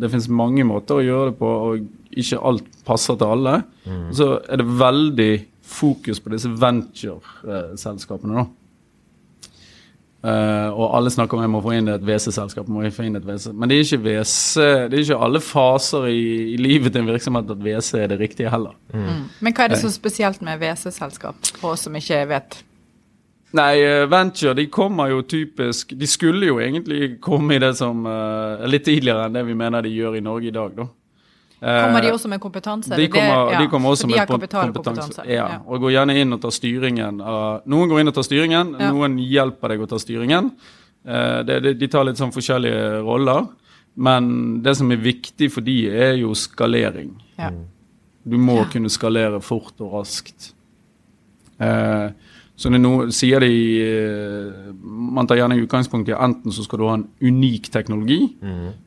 det 0.00 0.12
finnes 0.12 0.28
mange 0.32 0.64
måter 0.68 1.00
å 1.00 1.04
gjøre 1.04 1.32
det 1.32 1.38
på, 1.40 1.54
og 1.70 2.18
ikke 2.20 2.42
alt 2.50 2.68
passer 2.88 3.16
til 3.20 3.36
alle. 3.36 3.58
Så 4.16 4.30
er 4.44 4.60
det 4.60 4.68
veldig 4.80 5.32
fokus 5.68 6.20
på 6.24 6.32
disse 6.32 6.52
venture-selskapene, 6.52 8.42
da. 8.42 8.46
Eh, 10.18 10.68
og 10.74 10.96
alle 10.98 11.12
snakker 11.14 11.38
om 11.38 11.44
jeg 11.44 11.52
må 11.52 11.60
få 11.62 11.76
inn 11.76 11.90
et 11.92 12.02
WC-selskap. 12.02 12.66
Men 12.68 12.88
det 13.70 13.76
er 13.76 13.84
ikke 13.84 14.00
WC, 14.02 14.64
det 14.90 14.98
er 14.98 15.04
ikke 15.04 15.20
alle 15.28 15.42
faser 15.44 16.08
i, 16.10 16.22
i 16.54 16.56
livet 16.58 16.94
til 16.94 17.04
en 17.04 17.10
virksomhet 17.12 17.52
at 17.54 17.60
WC 17.62 17.92
er 18.02 18.10
det 18.10 18.18
riktige 18.22 18.50
heller. 18.50 18.74
Men 18.94 19.52
hva 19.54 19.68
er 19.68 19.74
det 19.74 19.82
så 19.82 19.92
spesielt 19.94 20.42
med 20.42 20.58
WC-selskap, 20.62 21.38
for 21.60 21.76
oss 21.76 21.86
som 21.86 21.98
ikke 21.98 22.24
vet? 22.32 22.62
Nei, 23.56 23.78
eh, 23.80 24.04
venture 24.10 24.52
de 24.52 24.66
kommer 24.68 25.08
jo 25.08 25.22
typisk 25.24 25.94
De 25.96 26.06
skulle 26.06 26.50
jo 26.50 26.58
egentlig 26.60 27.14
komme 27.24 27.56
i 27.56 27.60
det 27.62 27.70
som 27.78 28.02
uh, 28.04 28.60
litt 28.68 28.84
tidligere 28.84 29.24
enn 29.24 29.38
det 29.38 29.44
vi 29.48 29.56
mener 29.56 29.86
de 29.86 29.92
gjør 29.94 30.18
i 30.18 30.24
Norge 30.24 30.50
i 30.50 30.52
dag, 30.52 30.74
da. 30.76 30.84
Eh, 31.60 31.84
Kommer 31.84 32.02
de 32.02 32.12
også 32.12 32.28
med 32.30 32.40
kompetanse? 32.40 32.88
De 32.96 33.02
Er 33.04 33.08
kommer, 33.08 33.52
Ja, 33.52 33.58
de 33.58 33.66
kommer 33.68 33.90
også 33.90 34.06
de 34.06 34.14
med 34.14 34.28
kompetanse. 34.28 34.72
kompetanse. 34.72 35.24
Ja, 35.26 35.58
og 35.66 35.80
går 35.80 35.90
gjerne 35.90 36.14
inn 36.20 36.32
og 36.32 36.40
tar 36.40 36.50
styringen. 36.50 37.18
noen 37.66 37.88
går 37.90 38.00
inn 38.00 38.08
og 38.08 38.14
tar 38.14 38.22
styringen, 38.22 38.76
Ja. 38.78 38.90
noen 38.92 39.18
hjelper 39.18 39.68
deg 39.68 39.80
å 39.80 39.88
ta 39.88 39.96
styringen. 39.98 40.52
Eh, 41.06 41.42
de 41.74 41.88
tar 41.88 42.04
litt 42.04 42.16
sånn 42.16 42.32
forskjellige 42.32 43.02
roller. 43.02 43.48
Men 43.96 44.62
det 44.62 44.76
som 44.76 44.90
er 44.92 44.96
viktig 44.96 45.50
for 45.50 45.60
de 45.60 45.88
er 45.90 46.14
jo 46.16 46.30
skalering. 46.34 47.16
Ja. 47.38 47.50
Du 48.28 48.36
må 48.38 48.64
kunne 48.70 48.88
skalere 48.88 49.40
fort 49.42 49.80
og 49.80 49.92
raskt. 49.94 50.52
Eh, 51.60 52.10
så 52.58 52.72
det 52.74 52.80
noe, 52.82 53.06
sier 53.14 53.38
de 53.44 53.52
Man 54.82 55.28
tar 55.30 55.38
gjerne 55.38 55.60
utgangspunkt 55.62 56.08
i 56.10 56.14
enten 56.16 56.50
så 56.54 56.64
skal 56.66 56.80
du 56.80 56.86
ha 56.88 56.96
en 56.98 57.04
unik 57.22 57.68
teknologi 57.70 58.18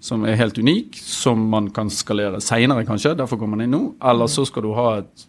som 0.04 0.26
er 0.28 0.36
helt 0.40 0.60
unik, 0.60 1.00
som 1.00 1.46
man 1.54 1.70
kan 1.72 1.90
skalere 1.92 2.42
seinere, 2.44 2.84
kanskje, 2.88 3.16
derfor 3.16 3.40
kommer 3.40 3.56
man 3.56 3.66
inn 3.66 3.72
nå. 3.76 3.82
Eller 4.04 4.28
så 4.32 4.44
skal 4.48 4.68
du 4.68 4.74
ha 4.76 4.88
et, 5.00 5.26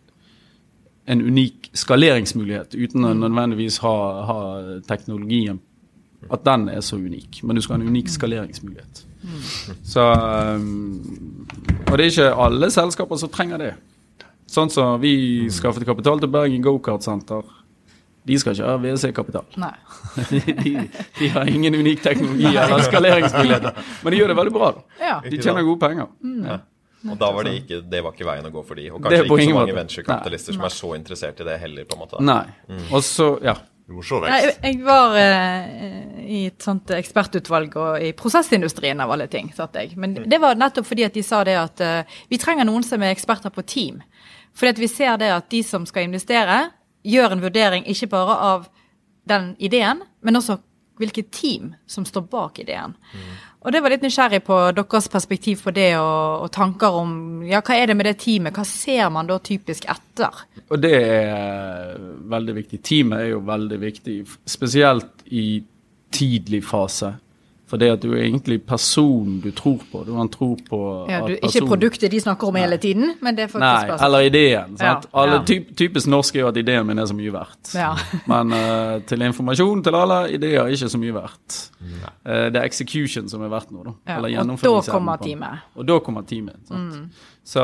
en 1.07 1.23
unik 1.23 1.71
skaleringsmulighet 1.85 2.75
uten 2.75 3.07
å 3.07 3.15
nødvendigvis 3.15 3.79
ha, 3.83 3.95
ha 4.27 4.41
teknologien 4.91 5.63
At 6.31 6.45
den 6.47 6.69
er 6.71 6.83
så 6.87 6.97
unik. 7.03 7.41
Men 7.43 7.57
du 7.57 7.63
skal 7.63 7.79
ha 7.79 7.83
en 7.83 7.95
unik 7.95 8.11
skaleringsmulighet. 8.11 9.07
Så 9.83 10.03
um, 10.03 11.47
Og 11.91 11.99
det 11.99 12.05
er 12.05 12.11
ikke 12.11 12.29
alle 12.45 12.71
selskaper 12.71 13.19
som 13.19 13.31
trenger 13.31 13.59
det. 13.59 13.73
Sånn 14.51 14.71
som 14.71 15.01
vi 15.01 15.49
skaffet 15.51 15.87
kapital 15.89 16.21
til 16.21 16.31
Bergen 16.31 16.63
Go-Kart-senter. 16.63 17.43
De 18.29 18.37
skal 18.39 18.55
ikke 18.55 18.67
ha 18.69 18.77
WC-kapital. 18.79 19.47
Nei. 19.59 19.73
De, 20.31 20.41
de, 20.59 20.73
de 21.19 21.29
har 21.33 21.49
ingen 21.49 21.75
unik 21.75 22.03
teknologi 22.05 22.51
eller 22.53 22.85
skaleringsmuligheter. 22.87 23.81
Men 24.05 24.15
de 24.15 24.21
gjør 24.21 24.31
det 24.31 24.37
veldig 24.39 24.53
bra. 24.55 24.69
Ja. 25.01 25.17
De 25.25 25.41
tjener 25.41 25.67
gode 25.67 25.81
penger. 25.83 26.13
Ja. 26.47 26.59
Og 27.11 27.19
da 27.19 27.33
var 27.35 27.49
det 27.49 27.57
ikke, 27.63 27.81
det 27.91 28.03
var 28.05 28.15
ikke 28.15 28.29
veien 28.29 28.47
å 28.47 28.53
gå 28.55 28.63
for 28.67 28.79
de. 28.79 28.87
Og 28.95 29.03
kanskje 29.03 29.25
ikke 29.25 29.35
så 29.35 29.39
mange 29.43 29.59
måte. 29.59 29.75
venturekapitalister 29.81 30.55
som 30.55 30.67
er 30.69 30.75
så 30.77 30.93
interessert 30.95 31.43
i 31.43 31.47
det 31.49 31.59
heller, 31.65 31.87
på 31.89 31.97
en 31.97 32.03
måte. 32.05 32.23
Nei. 32.23 32.45
Og 32.93 33.03
så, 33.07 33.33
ja. 33.43 33.57
Du 33.89 33.97
må 33.97 34.05
se 34.07 34.21
vekst. 34.23 34.47
Jeg, 34.47 34.59
jeg 34.63 34.85
var 34.87 35.17
eh, 35.19 36.21
i 36.23 36.43
et 36.53 36.63
sånt 36.63 36.93
ekspertutvalg 36.95 37.75
og 37.83 38.05
i 38.07 38.13
prosessindustrien 38.17 39.03
av 39.03 39.11
alle 39.11 39.27
ting. 39.33 39.51
satt 39.57 39.75
jeg. 39.81 39.97
Men 39.99 40.15
det 40.15 40.39
var 40.41 40.55
nettopp 40.61 40.87
fordi 40.87 41.09
at 41.09 41.17
de 41.19 41.25
sa 41.27 41.43
det 41.49 41.57
at 41.59 41.83
eh, 41.83 42.15
vi 42.31 42.39
trenger 42.41 42.69
noen 42.69 42.87
som 42.87 43.03
er 43.03 43.11
eksperter 43.17 43.51
på 43.51 43.65
team. 43.67 43.99
Fordi 44.55 44.77
at 44.77 44.81
vi 44.85 44.91
ser 44.93 45.19
det 45.19 45.33
at 45.35 45.51
de 45.51 45.65
som 45.67 45.85
skal 45.89 46.07
investere, 46.07 46.61
gjør 47.03 47.37
en 47.37 47.43
vurdering 47.43 47.89
ikke 47.91 48.11
bare 48.13 48.37
av 48.53 48.69
den 49.29 49.53
ideen, 49.63 50.03
men 50.23 50.39
også 50.39 50.59
hvilket 51.01 51.31
team 51.35 51.73
som 51.87 52.05
står 52.07 52.27
bak 52.31 52.61
ideen. 52.63 52.95
Og 53.63 53.71
det 53.73 53.81
var 53.83 53.95
litt 53.95 54.03
nysgjerrig 54.03 54.43
på 54.45 54.57
deres 54.75 55.09
perspektiv 55.11 55.63
på 55.63 55.73
det, 55.75 55.93
og, 55.99 56.45
og 56.47 56.51
tanker 56.55 56.99
om 56.99 57.43
ja, 57.47 57.63
hva 57.63 57.79
er 57.79 57.91
det 57.91 57.97
med 57.99 58.09
det 58.11 58.17
teamet, 58.23 58.55
hva 58.57 58.65
ser 58.67 59.11
man 59.15 59.31
da 59.31 59.39
typisk 59.43 59.87
etter? 59.91 60.43
Og 60.69 60.83
det 60.83 60.95
er 60.99 61.95
veldig 62.33 62.57
viktig. 62.59 62.83
Teamet 62.83 63.23
er 63.23 63.31
jo 63.33 63.43
veldig 63.47 63.79
viktig, 63.83 64.17
spesielt 64.51 65.27
i 65.31 65.47
tidlig 66.13 66.65
fase. 66.67 67.15
For 67.73 67.81
det 67.81 67.87
at 67.89 68.03
du 68.05 68.11
er 68.13 68.27
egentlig 68.27 68.59
personen 68.69 69.39
du 69.41 69.49
tror 69.57 69.79
på. 69.89 70.03
Du 70.05 70.11
har 70.13 70.27
en 70.27 70.29
tro 70.29 70.51
på 70.67 70.81
Ja, 71.09 71.23
at 71.23 71.31
du, 71.31 71.39
ikke 71.49 71.63
produktet 71.71 72.13
de 72.13 72.19
snakker 72.21 72.51
om 72.51 72.59
hele 72.61 72.77
tiden, 72.77 73.15
men 73.25 73.39
det 73.39 73.47
er 73.47 73.49
faktisk 73.49 73.65
Nei, 73.65 73.87
bare 73.89 74.05
eller 74.05 74.27
ideen. 74.29 74.75
Ja, 74.77 74.91
Sant? 74.93 75.07
Alle, 75.17 75.39
ja. 75.39 75.47
typ, 75.49 75.71
typisk 75.81 76.11
norsk 76.13 76.37
er 76.37 76.45
jo 76.45 76.51
at 76.51 76.61
ideen 76.61 76.85
min 76.91 77.01
er 77.01 77.09
så 77.09 77.17
mye 77.17 77.33
verdt. 77.33 77.73
Ja. 77.73 77.95
Men 78.33 78.53
uh, 78.53 78.99
til 79.09 79.25
informasjon 79.25 79.81
til 79.87 79.97
alle, 79.97 80.19
ideer 80.37 80.67
er 80.67 80.77
ikke 80.77 80.91
så 80.93 81.01
mye 81.01 81.17
verdt. 81.17 81.59
Uh, 81.81 82.53
det 82.53 82.61
er 82.61 82.69
execution 82.69 83.33
som 83.33 83.47
er 83.47 83.55
verdt 83.55 83.73
noe. 83.73 83.87
Da. 83.89 83.97
Ja, 84.13 84.19
Eller 84.21 84.53
og 84.53 84.61
da 84.61 84.93
kommer 84.93 85.25
teamet. 85.25 85.65
Mm. 85.65 85.81
Og 85.81 85.89
da 85.89 85.99
kommer 86.05 86.29
teamet. 86.29 86.61
Sant? 86.69 87.25
Så, 87.45 87.63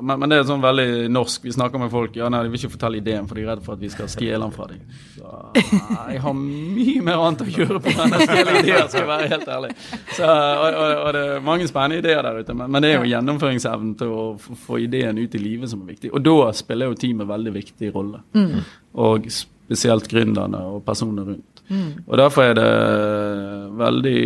men, 0.00 0.16
men 0.22 0.30
det 0.32 0.38
er 0.38 0.46
sånn 0.48 0.62
veldig 0.64 1.10
norsk. 1.12 1.42
Vi 1.44 1.52
snakker 1.52 1.80
med 1.82 1.90
folk 1.92 2.14
ja, 2.16 2.30
nei, 2.32 2.38
de 2.46 2.52
vil 2.52 2.62
ikke 2.62 2.72
fortelle 2.78 2.96
ideen, 2.96 3.26
for 3.28 3.36
de 3.36 3.42
er 3.44 3.50
redd 3.52 3.64
for 3.66 3.76
at 3.76 3.82
vi 3.84 3.90
skal 3.92 4.08
stjele 4.08 4.40
den 4.40 4.54
fra 4.54 4.68
dem. 4.70 4.80
Så 5.18 5.32
nei, 5.90 6.06
jeg 6.14 6.22
har 6.24 6.36
mye 6.38 7.02
mer 7.04 7.24
annet 7.26 7.44
å 7.44 7.48
gjøre 7.52 7.82
på 7.84 7.92
stjele 7.92 8.54
ideer, 8.62 8.86
skal 8.88 9.02
jeg 9.02 9.10
være 9.10 9.28
helt 9.34 9.50
ærlig. 9.56 9.70
Så, 10.16 10.30
og, 10.30 10.68
og, 10.70 10.94
og 10.94 11.10
det 11.16 11.24
er 11.26 11.44
mange 11.50 11.68
spennende 11.68 12.00
ideer 12.00 12.24
der 12.24 12.40
ute, 12.40 12.56
men, 12.56 12.72
men 12.72 12.86
det 12.86 12.90
er 12.90 12.96
jo 12.96 13.10
gjennomføringsevnen 13.12 13.92
til 14.00 14.16
å 14.16 14.26
få 14.40 14.80
ideen 14.86 15.20
ut 15.20 15.36
i 15.36 15.42
livet 15.44 15.74
som 15.74 15.84
er 15.84 15.92
viktig. 15.92 16.14
Og 16.16 16.24
da 16.24 16.38
spiller 16.56 16.88
jo 16.88 16.98
teamet 17.04 17.28
veldig 17.34 17.54
viktig 17.60 17.92
rolle. 17.94 18.24
Og 19.04 19.28
spesielt 19.32 20.08
gründerne 20.08 20.64
og 20.72 20.80
personene 20.88 21.28
rundt. 21.28 21.64
Og 22.08 22.16
derfor 22.20 22.48
er 22.48 22.58
det 22.58 22.72
veldig 23.84 24.18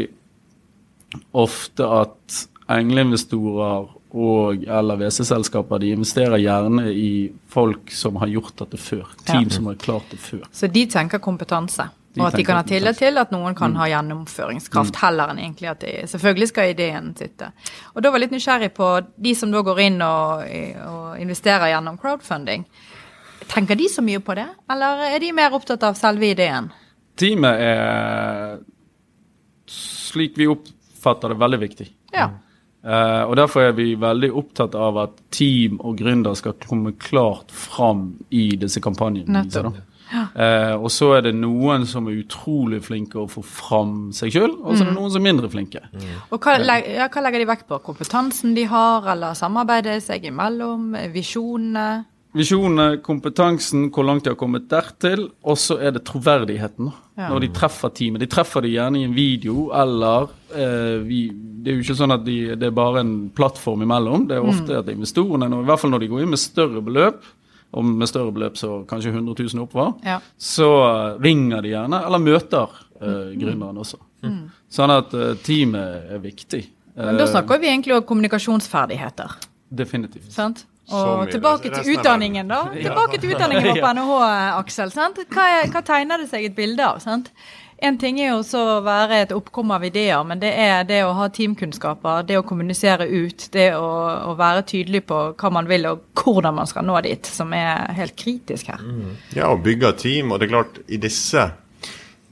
ofte 1.43 1.86
at 2.03 2.43
engleinvestorer 2.68 3.97
og 4.11 4.64
eller 4.64 4.96
WC-selskaper 4.96 5.82
de 5.82 5.92
investerer 5.92 6.40
gjerne 6.40 6.88
i 6.88 7.28
folk 7.52 7.92
som 7.92 8.16
har 8.22 8.30
gjort 8.32 8.56
dette 8.62 8.80
før. 8.80 9.06
Team 9.28 9.50
som 9.52 9.68
har 9.68 9.76
klart 9.80 10.09
det 10.11 10.20
før. 10.22 10.46
Så 10.52 10.70
de 10.72 10.86
tenker 10.88 11.20
kompetanse. 11.20 11.90
De 12.14 12.22
og 12.22 12.30
at 12.30 12.38
de 12.40 12.44
kan 12.46 12.56
ha 12.56 12.64
tillit 12.66 12.96
til 12.98 13.20
at 13.20 13.30
noen 13.30 13.54
kan 13.54 13.74
ha 13.76 13.86
gjennomføringskraft, 13.90 14.96
heller 15.02 15.30
enn 15.30 15.42
egentlig 15.42 15.68
at 15.70 15.82
de 15.84 15.92
Selvfølgelig 16.09 16.48
skal 16.48 16.72
ideen 16.72 17.12
sitte. 17.18 17.50
Og 17.92 18.00
da 18.02 18.09
var 18.09 18.18
jeg 18.18 18.26
litt 18.26 18.36
nysgjerrig 18.38 18.70
på 18.74 18.88
de 19.28 19.34
som 19.36 19.52
da 19.52 19.61
går 19.66 19.82
inn 19.84 20.00
og, 20.02 20.48
og 20.88 21.20
investerer 21.20 21.68
gjennom 21.74 22.00
crowdfunding. 22.00 22.64
Tenker 23.52 23.78
de 23.78 23.90
så 23.92 24.02
mye 24.04 24.24
på 24.24 24.34
det, 24.40 24.48
eller 24.72 25.04
er 25.12 25.20
de 25.20 25.30
mer 25.36 25.54
opptatt 25.56 25.84
av 25.84 26.00
selve 26.00 26.32
ideen? 26.32 26.72
Teamet 27.18 27.62
er, 27.68 28.59
slik 29.68 30.36
vi 30.40 30.48
oppfatter 30.48 31.34
det, 31.34 31.40
veldig 31.44 31.61
viktig. 31.61 31.88
Ja. 32.16 32.30
Eh, 32.85 33.22
og 33.26 33.35
Derfor 33.37 33.61
er 33.68 33.72
vi 33.72 33.95
veldig 33.99 34.31
opptatt 34.39 34.74
av 34.79 34.97
at 35.03 35.16
team 35.35 35.81
og 35.81 35.97
gründer 35.99 36.37
skal 36.39 36.55
komme 36.62 36.93
klart 36.99 37.51
fram 37.51 38.12
i 38.31 38.51
disse 38.57 38.81
kampanjene. 38.81 39.43
Ja. 40.09 40.22
Eh, 40.35 40.74
og 40.79 40.87
så 40.95 41.11
er 41.18 41.22
det 41.26 41.35
noen 41.37 41.85
som 41.87 42.07
er 42.09 42.22
utrolig 42.22 42.79
flinke 42.87 43.18
å 43.20 43.26
få 43.29 43.43
fram 43.45 44.11
seg 44.16 44.31
sjøl, 44.33 44.55
og 44.64 44.76
så 44.76 44.85
er 44.87 44.87
det 44.89 44.95
noen 44.97 45.11
som 45.12 45.20
er 45.20 45.33
mindre 45.35 45.51
flinke. 45.53 45.83
Og 46.33 46.39
hva, 46.41 46.55
leg- 46.64 46.89
ja, 46.95 47.09
hva 47.12 47.20
legger 47.26 47.39
de 47.45 47.49
vekt 47.51 47.66
på? 47.68 47.79
Kompetansen 47.85 48.55
de 48.57 48.64
har, 48.64 49.05
eller 49.12 49.35
samarbeidet 49.37 49.99
seg 50.03 50.24
imellom? 50.31 50.95
Visjonene? 51.12 52.05
Visjonene, 52.39 53.01
kompetansen, 53.03 53.89
hvor 53.91 54.07
langt 54.07 54.24
de 54.24 54.30
har 54.30 54.39
kommet 54.39 54.68
dertil, 54.70 55.24
og 55.43 55.57
så 55.59 55.76
er 55.82 55.91
det 55.97 56.05
troverdigheten. 56.07 56.93
Ja. 57.18 57.28
Når 57.32 57.41
de 57.43 57.49
treffer 57.57 57.91
teamet. 57.91 58.22
De 58.22 58.28
treffer 58.30 58.62
det 58.62 58.70
gjerne 58.76 59.01
i 59.01 59.07
en 59.09 59.16
video, 59.16 59.68
eller 59.74 60.28
eh, 60.55 61.01
vi, 61.03 61.24
Det 61.34 61.72
er 61.72 61.80
jo 61.80 61.82
ikke 61.82 61.97
sånn 61.99 62.14
at 62.14 62.22
de, 62.24 62.36
det 62.55 62.68
er 62.70 62.76
bare 62.76 63.03
en 63.03 63.12
plattform 63.34 63.82
imellom. 63.82 64.28
Det 64.30 64.36
er 64.39 64.47
ofte 64.47 64.78
at 64.78 64.89
investorene, 64.93 65.49
i 65.51 65.66
hvert 65.66 65.82
fall 65.82 65.91
når 65.97 66.05
de 66.07 66.11
går 66.12 66.22
inn 66.22 66.30
med 66.36 66.39
større 66.43 66.82
beløp, 66.86 67.26
og 67.74 67.84
med 67.84 68.09
større 68.09 68.32
beløp 68.32 68.57
så 68.57 68.78
kanskje 68.89 69.11
100 69.12 69.34
000 69.51 69.64
oppover, 69.66 69.93
Ja. 70.07 70.20
så 70.39 70.68
eh, 70.86 71.18
ringer 71.26 71.61
de 71.66 71.74
gjerne, 71.74 72.05
eller 72.07 72.22
møter 72.22 72.78
eh, 73.03 73.34
gründeren 73.36 73.82
også. 73.82 73.99
Sånn 74.72 74.91
at 74.95 75.12
eh, 75.18 75.34
teamet 75.43 76.14
er 76.14 76.22
viktig. 76.22 76.62
Men 76.99 77.18
da 77.18 77.26
Eh, 77.26 77.30
snakker 77.34 77.61
vi 77.62 77.68
egentlig 77.70 77.95
om 77.99 78.07
kommunikasjonsferdigheter. 78.09 79.36
Definitivt. 79.70 80.30
Sant? 80.32 80.64
Og 80.89 81.28
tilbake 81.34 81.72
til 81.72 81.95
utdanningen, 81.97 82.51
da. 82.51 82.64
Tilbake 82.74 83.20
til 83.20 83.34
utdanningen 83.34 83.70
vår 83.70 83.80
på 83.84 83.95
NHH, 83.99 84.18
Aksel. 84.59 84.93
Sant? 84.95 85.22
Hva, 85.32 85.49
er, 85.61 85.72
hva 85.72 85.84
tegner 85.86 86.22
det 86.22 86.30
seg 86.32 86.49
et 86.49 86.59
bilde 86.59 86.84
av? 86.84 87.03
sant? 87.05 87.32
En 87.78 87.95
ting 87.99 88.16
er 88.18 88.32
jo 88.32 88.41
så 88.43 88.59
å 88.59 88.78
være 88.82 89.20
et 89.22 89.32
oppkom 89.34 89.70
av 89.70 89.84
ideer, 89.86 90.18
men 90.26 90.41
det 90.43 90.51
er 90.59 90.82
det 90.89 90.99
å 91.07 91.12
ha 91.14 91.28
teamkunnskaper, 91.30 92.24
det 92.26 92.41
å 92.41 92.43
kommunisere 92.47 93.07
ut, 93.07 93.45
det 93.55 93.68
å, 93.78 93.86
å 94.26 94.34
være 94.39 94.64
tydelig 94.66 95.05
på 95.07 95.18
hva 95.39 95.51
man 95.55 95.70
vil 95.70 95.86
og 95.86 96.03
hvordan 96.18 96.57
man 96.57 96.66
skal 96.66 96.89
nå 96.89 96.99
dit, 97.07 97.30
som 97.30 97.55
er 97.55 97.86
helt 97.95 98.16
kritisk 98.18 98.72
her. 98.72 98.82
Ja, 99.36 99.53
og 99.53 99.62
bygge 99.62 99.93
team. 100.03 100.34
Og 100.34 100.41
det 100.41 100.49
er 100.49 100.55
klart, 100.57 100.82
i 100.91 100.99
disse, 100.99 101.47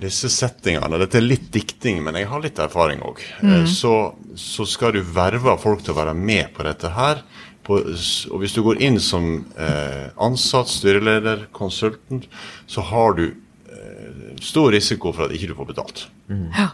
disse 0.02 0.32
settingene 0.34 0.98
Dette 1.04 1.20
er 1.20 1.28
litt 1.28 1.46
dikting, 1.54 2.02
men 2.02 2.18
jeg 2.18 2.26
har 2.32 2.42
litt 2.42 2.58
erfaring 2.66 3.06
òg. 3.06 3.22
Så, 3.70 3.94
så 4.34 4.66
skal 4.66 4.98
du 4.98 5.04
verve 5.06 5.54
folk 5.62 5.86
til 5.86 5.94
å 5.94 6.00
være 6.00 6.18
med 6.18 6.50
på 6.58 6.66
dette 6.66 6.90
her. 6.98 7.22
På, 7.66 7.80
og 7.82 8.40
hvis 8.42 8.54
du 8.54 8.62
går 8.62 8.80
inn 8.86 9.00
som 9.02 9.44
eh, 9.58 10.08
ansatt, 10.22 10.70
styreleder, 10.70 11.48
konsultant, 11.56 12.28
så 12.70 12.84
har 12.92 13.16
du 13.18 13.24
eh, 13.26 14.34
stor 14.38 14.70
risiko 14.74 15.10
for 15.16 15.26
at 15.26 15.34
ikke 15.34 15.50
du 15.50 15.56
får 15.58 15.72
betalt. 15.74 16.04
Ja. 16.30 16.70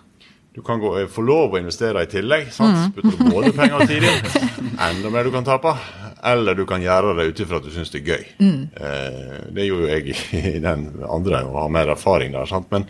Du 0.52 0.60
kan 0.62 0.80
gå, 0.80 0.90
eh, 1.00 1.08
få 1.08 1.24
lov 1.24 1.54
å 1.54 1.60
investere 1.62 2.02
i 2.04 2.10
tillegg. 2.12 2.50
sant? 2.52 2.76
Mm. 2.76 2.92
Putte 2.98 3.30
både 3.32 3.52
penger 3.56 3.78
og 3.80 3.88
tid 3.88 4.04
inn, 4.04 4.74
enda 4.76 5.12
mer 5.14 5.24
du 5.24 5.32
kan 5.32 5.46
tape. 5.48 5.72
Eller 6.28 6.54
du 6.54 6.66
kan 6.68 6.82
gjøre 6.84 7.16
det 7.18 7.30
ut 7.32 7.40
ifra 7.42 7.58
at 7.58 7.64
du 7.66 7.72
syns 7.74 7.90
det 7.90 8.02
er 8.02 8.10
gøy. 8.12 8.26
Eh, 8.76 9.38
det 9.56 9.64
gjorde 9.66 9.88
jo 9.88 9.94
jeg 9.96 10.16
i 10.38 10.58
den 10.62 10.84
andre 11.08 11.40
og 11.48 11.56
har 11.64 11.72
mer 11.72 11.94
erfaring 11.96 12.36
der. 12.36 12.46
sant? 12.50 12.68
Men, 12.70 12.84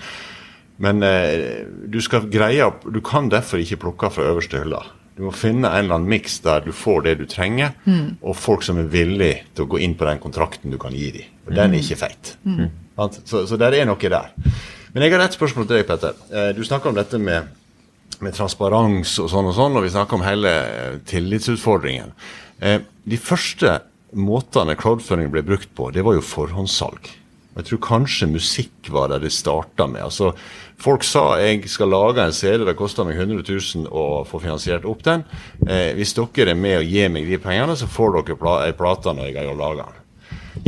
men 0.83 1.07
eh, 1.07 1.63
du 1.89 2.01
skal 2.03 2.27
greie 2.33 2.67
opp 2.67 2.83
Du 2.91 2.99
kan 3.05 3.31
derfor 3.31 3.63
ikke 3.63 3.79
plukke 3.87 4.11
fra 4.11 4.27
øverste 4.33 4.61
hylla. 4.65 4.83
Du 5.17 5.27
må 5.27 5.33
finne 5.37 5.69
en 5.69 5.85
eller 5.85 5.99
annen 5.99 6.09
miks 6.09 6.39
der 6.45 6.63
du 6.65 6.71
får 6.73 7.03
det 7.07 7.17
du 7.21 7.27
trenger, 7.29 7.75
og 8.23 8.37
folk 8.39 8.65
som 8.65 8.79
er 8.81 8.89
villige 8.93 9.43
til 9.53 9.67
å 9.67 9.71
gå 9.75 9.83
inn 9.85 9.97
på 9.99 10.07
den 10.09 10.21
kontrakten 10.23 10.73
du 10.73 10.79
kan 10.81 10.95
gi 10.97 11.11
dem. 11.19 11.35
Og 11.47 11.57
den 11.57 11.75
er 11.75 11.83
ikke 11.83 12.01
feit. 12.01 12.37
Mm. 12.45 12.71
Så, 13.25 13.45
så 13.49 13.59
der 13.61 13.77
er 13.77 13.89
noe 13.89 14.13
der. 14.15 14.33
Men 14.93 15.07
jeg 15.07 15.15
har 15.15 15.25
et 15.25 15.37
spørsmål 15.37 15.67
til 15.69 15.79
deg, 15.79 15.87
Petter. 15.89 16.17
Eh, 16.33 16.51
du 16.57 16.63
snakker 16.65 16.91
om 16.91 16.97
dette 16.97 17.21
med, 17.21 17.49
med 18.21 18.37
transparens 18.37 19.15
og 19.23 19.31
sånn 19.33 19.49
og 19.49 19.57
sånn, 19.57 19.79
og 19.79 19.87
vi 19.87 19.93
snakker 19.95 20.19
om 20.19 20.25
hele 20.27 20.53
eh, 20.53 20.99
tillitsutfordringen. 21.09 22.13
Eh, 22.61 22.83
de 23.09 23.19
første 23.21 23.79
måtene 24.13 24.77
crowdfunding 24.77 25.33
ble 25.33 25.45
brukt 25.47 25.73
på, 25.77 25.89
det 25.95 26.05
var 26.05 26.19
jo 26.19 26.25
forhåndssalg. 26.25 27.09
Jeg 27.53 27.69
tror 27.69 27.81
kanskje 27.85 28.31
musikk 28.33 28.89
var 28.95 29.11
det 29.13 29.23
det 29.27 29.33
starta 29.35 29.87
med. 29.91 30.01
Altså, 30.07 30.31
folk 30.81 31.05
sa 31.05 31.37
jeg 31.43 31.69
skal 31.69 31.93
lage 31.93 32.25
en 32.25 32.33
CD, 32.33 32.65
det 32.65 32.77
koster 32.79 33.05
meg 33.05 33.21
100 33.21 33.45
000 33.45 33.91
å 33.93 34.23
få 34.29 34.41
finansiert 34.41 34.89
opp 34.89 35.05
den. 35.05 35.27
Eh, 35.69 35.93
hvis 35.99 36.17
dere 36.17 36.55
er 36.55 36.59
med 36.59 36.79
og 36.81 36.89
gir 36.89 37.13
meg 37.13 37.29
de 37.29 37.41
pengene, 37.43 37.77
så 37.77 37.91
får 37.91 38.23
dere 38.23 38.39
pla 38.41 38.63
ei 38.65 38.77
plate 38.77 39.13
når 39.13 39.31
jeg 39.31 39.43
har 39.43 39.59
laga 39.59 39.89
den. 39.91 39.99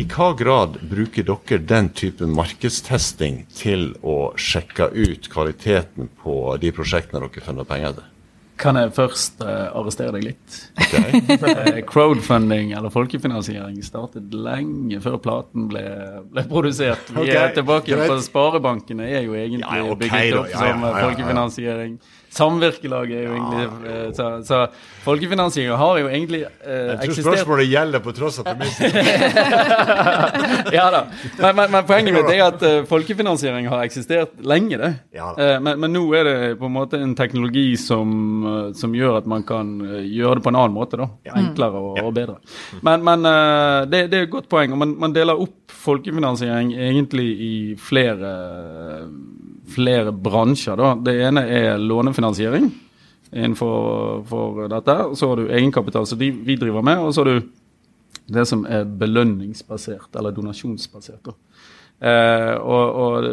I 0.01 0.05
hva 0.09 0.31
grad 0.37 0.79
bruker 0.91 1.25
dere 1.29 1.61
den 1.65 1.91
typen 1.97 2.33
markedstesting 2.37 3.45
til 3.53 3.93
å 4.03 4.35
sjekke 4.37 4.91
ut 4.93 5.29
kvaliteten 5.33 6.11
på 6.23 6.41
de 6.61 6.73
prosjektene 6.75 7.25
dere 7.25 7.45
finner 7.45 7.69
penger 7.69 7.97
til? 8.01 8.14
Kan 8.61 8.79
jeg 8.79 8.93
først 8.95 9.41
uh, 9.43 9.73
arrestere 9.75 10.15
deg 10.15 10.29
litt? 10.29 10.59
Okay. 10.79 11.23
Eh, 11.35 11.81
crowdfunding 11.87 12.71
eller 12.77 12.93
folkefinansiering 12.95 13.81
startet 13.83 14.35
lenge 14.35 15.01
før 15.03 15.17
platen 15.23 15.67
ble, 15.71 15.83
ble 16.31 16.45
produsert. 16.51 17.11
Vi 17.11 17.25
okay. 17.25 17.39
er 17.41 17.55
tilbake 17.57 17.99
på 17.99 18.19
Sparebankene 18.23 19.09
er 19.11 19.27
jo 19.27 19.35
egentlig 19.35 19.65
Ja, 19.65 19.83
okay, 19.83 19.99
bygget 20.05 20.37
da, 20.37 20.43
opp 20.43 20.53
ja, 20.53 20.55
ja, 20.55 20.61
som 20.61 20.87
ja, 20.87 20.93
ja. 20.93 21.09
folkefinansiering. 21.09 21.97
Samvirkelaget 22.35 23.19
er 23.19 23.27
jo 23.29 23.35
egentlig 23.37 23.91
eh, 23.91 24.07
Så, 24.17 24.29
så 24.47 24.61
folkefinansieringa 25.05 25.77
har 25.79 25.99
jo 26.01 26.09
egentlig 26.09 26.41
eh, 26.43 26.73
Jeg 26.75 26.97
tror 26.97 27.05
eksistert 27.05 27.39
spørsmålet 27.39 27.71
gjelder 27.71 28.03
på 28.03 28.15
tross 28.17 28.39
av 28.41 28.49
premisset. 28.49 28.97
ja 30.79 30.87
da. 30.91 31.03
Men, 31.39 31.57
men, 31.61 31.71
men 31.77 31.87
poenget 31.87 32.17
mitt 32.17 32.31
er 32.33 32.43
at 32.47 32.65
uh, 32.65 32.79
folkefinansiering 32.89 33.69
har 33.71 33.85
eksistert 33.85 34.35
lenge. 34.43 34.79
det. 34.81 34.91
Ja. 35.15 35.31
Eh, 35.39 35.57
men, 35.63 35.79
men 35.83 35.95
nå 35.95 36.03
er 36.17 36.29
det 36.29 36.37
på 36.61 36.71
en 36.71 36.75
måte 36.75 37.01
en 37.01 37.15
teknologi 37.19 37.67
som, 37.81 38.17
uh, 38.47 38.73
som 38.77 38.97
gjør 38.97 39.21
at 39.21 39.29
man 39.31 39.45
kan 39.47 39.77
gjøre 39.85 40.41
det 40.41 40.47
på 40.47 40.55
en 40.55 40.61
annen 40.63 40.77
måte. 40.77 40.99
da. 41.01 41.11
Enklere 41.37 41.83
og, 41.83 42.01
og 42.03 42.15
bedre. 42.17 42.39
Men, 42.83 43.05
men 43.07 43.29
det, 43.91 44.07
det 44.11 44.19
er 44.19 44.27
et 44.27 44.33
godt 44.33 44.49
poeng. 44.51 44.73
og 44.75 44.81
man, 44.81 44.97
man 45.05 45.15
deler 45.15 45.39
opp 45.39 45.75
folkefinansiering 45.85 46.73
egentlig 46.75 47.29
i 47.45 47.55
flere, 47.81 48.33
flere 49.71 50.13
bransjer. 50.13 50.77
da. 50.77 50.95
Det 50.95 51.15
ene 51.29 51.45
er 51.49 51.79
lånefinansiering 51.79 52.71
innenfor 53.35 54.25
for 54.29 54.69
dette. 54.69 54.97
Så 55.17 55.29
har 55.29 55.37
du 55.37 55.49
egenkapital 55.49 56.07
som 56.07 56.19
vi 56.19 56.57
driver 56.57 56.83
med. 56.83 56.99
og 56.99 57.15
så 57.15 57.25
har 57.25 57.33
du 57.33 57.49
det 58.27 58.47
som 58.49 58.65
er 58.65 58.85
belønningsbasert, 58.85 60.17
eller 60.17 60.33
donasjonsbasert. 60.33 61.25
da. 61.25 61.33
Eh, 62.05 62.55
og, 62.59 62.95
og 62.95 63.25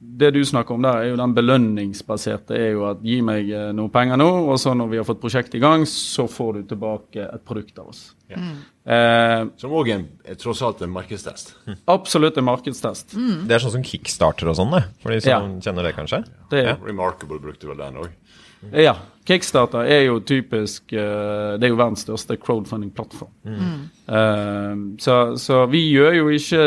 det 0.00 0.30
du 0.34 0.44
snakker 0.44 0.74
om 0.74 0.82
der, 0.82 1.02
er 1.02 1.10
jo 1.12 1.18
den 1.20 1.34
belønningsbaserte. 1.34 2.54
er 2.56 2.70
jo 2.72 2.86
at 2.88 3.02
gi 3.04 3.20
meg 3.22 3.50
eh, 3.50 3.72
noe 3.76 3.90
penger 3.92 4.18
nå, 4.20 4.28
og 4.48 4.58
så 4.58 4.74
når 4.74 4.92
vi 4.92 5.00
har 5.00 5.08
fått 5.08 5.20
prosjektet 5.20 5.58
i 5.58 5.62
gang, 5.62 5.86
så 5.86 6.26
får 6.30 6.52
du 6.52 6.62
tilbake 6.72 7.26
et 7.26 7.44
produkt 7.44 7.78
av 7.78 7.92
oss. 7.92 8.08
Eh, 8.36 9.44
Som 9.56 9.70
òg 9.72 9.88
er, 9.92 10.04
er 10.24 10.34
tross 10.40 10.60
alt 10.62 10.82
en 10.82 10.90
markedstest. 10.90 11.54
absolutt 11.88 12.36
en 12.38 12.44
markedstest. 12.44 13.14
Det 13.48 13.50
er 13.56 13.58
sånn 13.64 13.72
som 13.78 13.82
kickstarter 13.82 14.48
og 14.48 14.56
sånn, 14.56 14.70
det. 14.76 14.84
For 15.02 15.10
de 15.12 15.20
som 15.20 15.30
Ja. 15.30 15.40
kjenner 15.60 15.82
det, 15.88 15.94
kanskje? 15.96 16.24
Det, 16.50 16.64
Ja. 16.64 16.76
Remarkable 16.84 17.38
brukte 17.40 17.66
vel 17.66 17.76
den 17.76 17.94
òg. 18.02 18.08
Ja. 18.72 18.96
Kickstarter 19.24 19.84
er 19.86 20.06
jo 20.06 20.20
typisk 20.20 20.92
eh, 20.92 21.58
Det 21.58 21.64
er 21.64 21.68
jo 21.68 21.76
verdens 21.76 22.02
største 22.04 22.36
crowdfunding-plattform. 22.40 23.28
Eh, 24.08 24.74
så, 24.98 25.36
så 25.38 25.66
vi 25.70 25.82
gjør 25.92 26.16
jo 26.16 26.28
ikke 26.28 26.62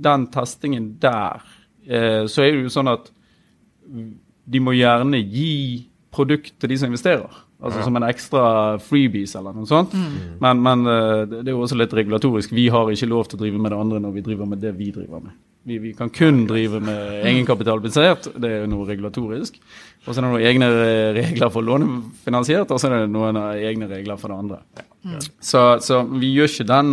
den 0.00 0.26
testingen 0.28 0.98
der. 1.00 1.42
Eh, 1.86 2.24
så 2.30 2.42
er 2.46 2.52
det 2.52 2.62
jo 2.62 2.68
sånn 2.72 2.88
at 2.92 3.10
de 4.46 4.60
må 4.60 4.72
gjerne 4.76 5.20
gi 5.30 5.86
produkt 6.14 6.54
til 6.60 6.68
de 6.70 6.76
som 6.78 6.88
investerer. 6.92 7.30
Altså 7.64 7.84
som 7.86 7.96
en 7.96 8.04
ekstra 8.08 8.42
freebies 8.82 9.36
eller 9.38 9.54
noe 9.56 9.68
sånt. 9.68 9.94
Men, 10.42 10.60
men 10.64 10.84
eh, 10.90 11.22
det 11.30 11.46
er 11.46 11.54
jo 11.54 11.62
også 11.64 11.78
litt 11.78 11.94
regulatorisk. 11.96 12.52
Vi 12.52 12.66
har 12.72 12.90
ikke 12.92 13.08
lov 13.08 13.28
til 13.30 13.38
å 13.38 13.42
drive 13.44 13.60
med 13.62 13.72
det 13.72 13.78
andre 13.80 14.00
når 14.04 14.16
vi 14.18 14.24
driver 14.26 14.50
med 14.50 14.60
det 14.60 14.74
vi 14.76 14.90
driver 14.92 15.22
med. 15.24 15.36
Vi, 15.64 15.78
vi 15.80 15.94
kan 15.96 16.10
kun 16.12 16.42
drive 16.44 16.76
med 16.84 17.22
egenkapitalbasert, 17.24 18.26
det 18.36 18.50
er 18.50 18.58
jo 18.66 18.72
noe 18.74 18.84
regulatorisk. 18.84 19.56
Og 20.04 20.10
så 20.10 20.18
er 20.18 20.26
det 20.26 20.32
noen 20.34 20.44
egne 20.50 20.68
regler 21.16 21.54
for 21.54 21.64
lånefinansiert, 21.64 22.68
og 22.68 22.82
så 22.82 22.90
er 22.90 23.06
det 23.06 23.14
noen 23.14 23.38
egne 23.54 23.88
regler 23.88 24.20
for 24.20 24.34
det 24.34 24.42
andre. 24.42 24.60
Så, 25.40 25.62
så 25.80 26.02
vi 26.10 26.34
gjør 26.34 26.52
ikke 26.52 26.68
den 26.68 26.92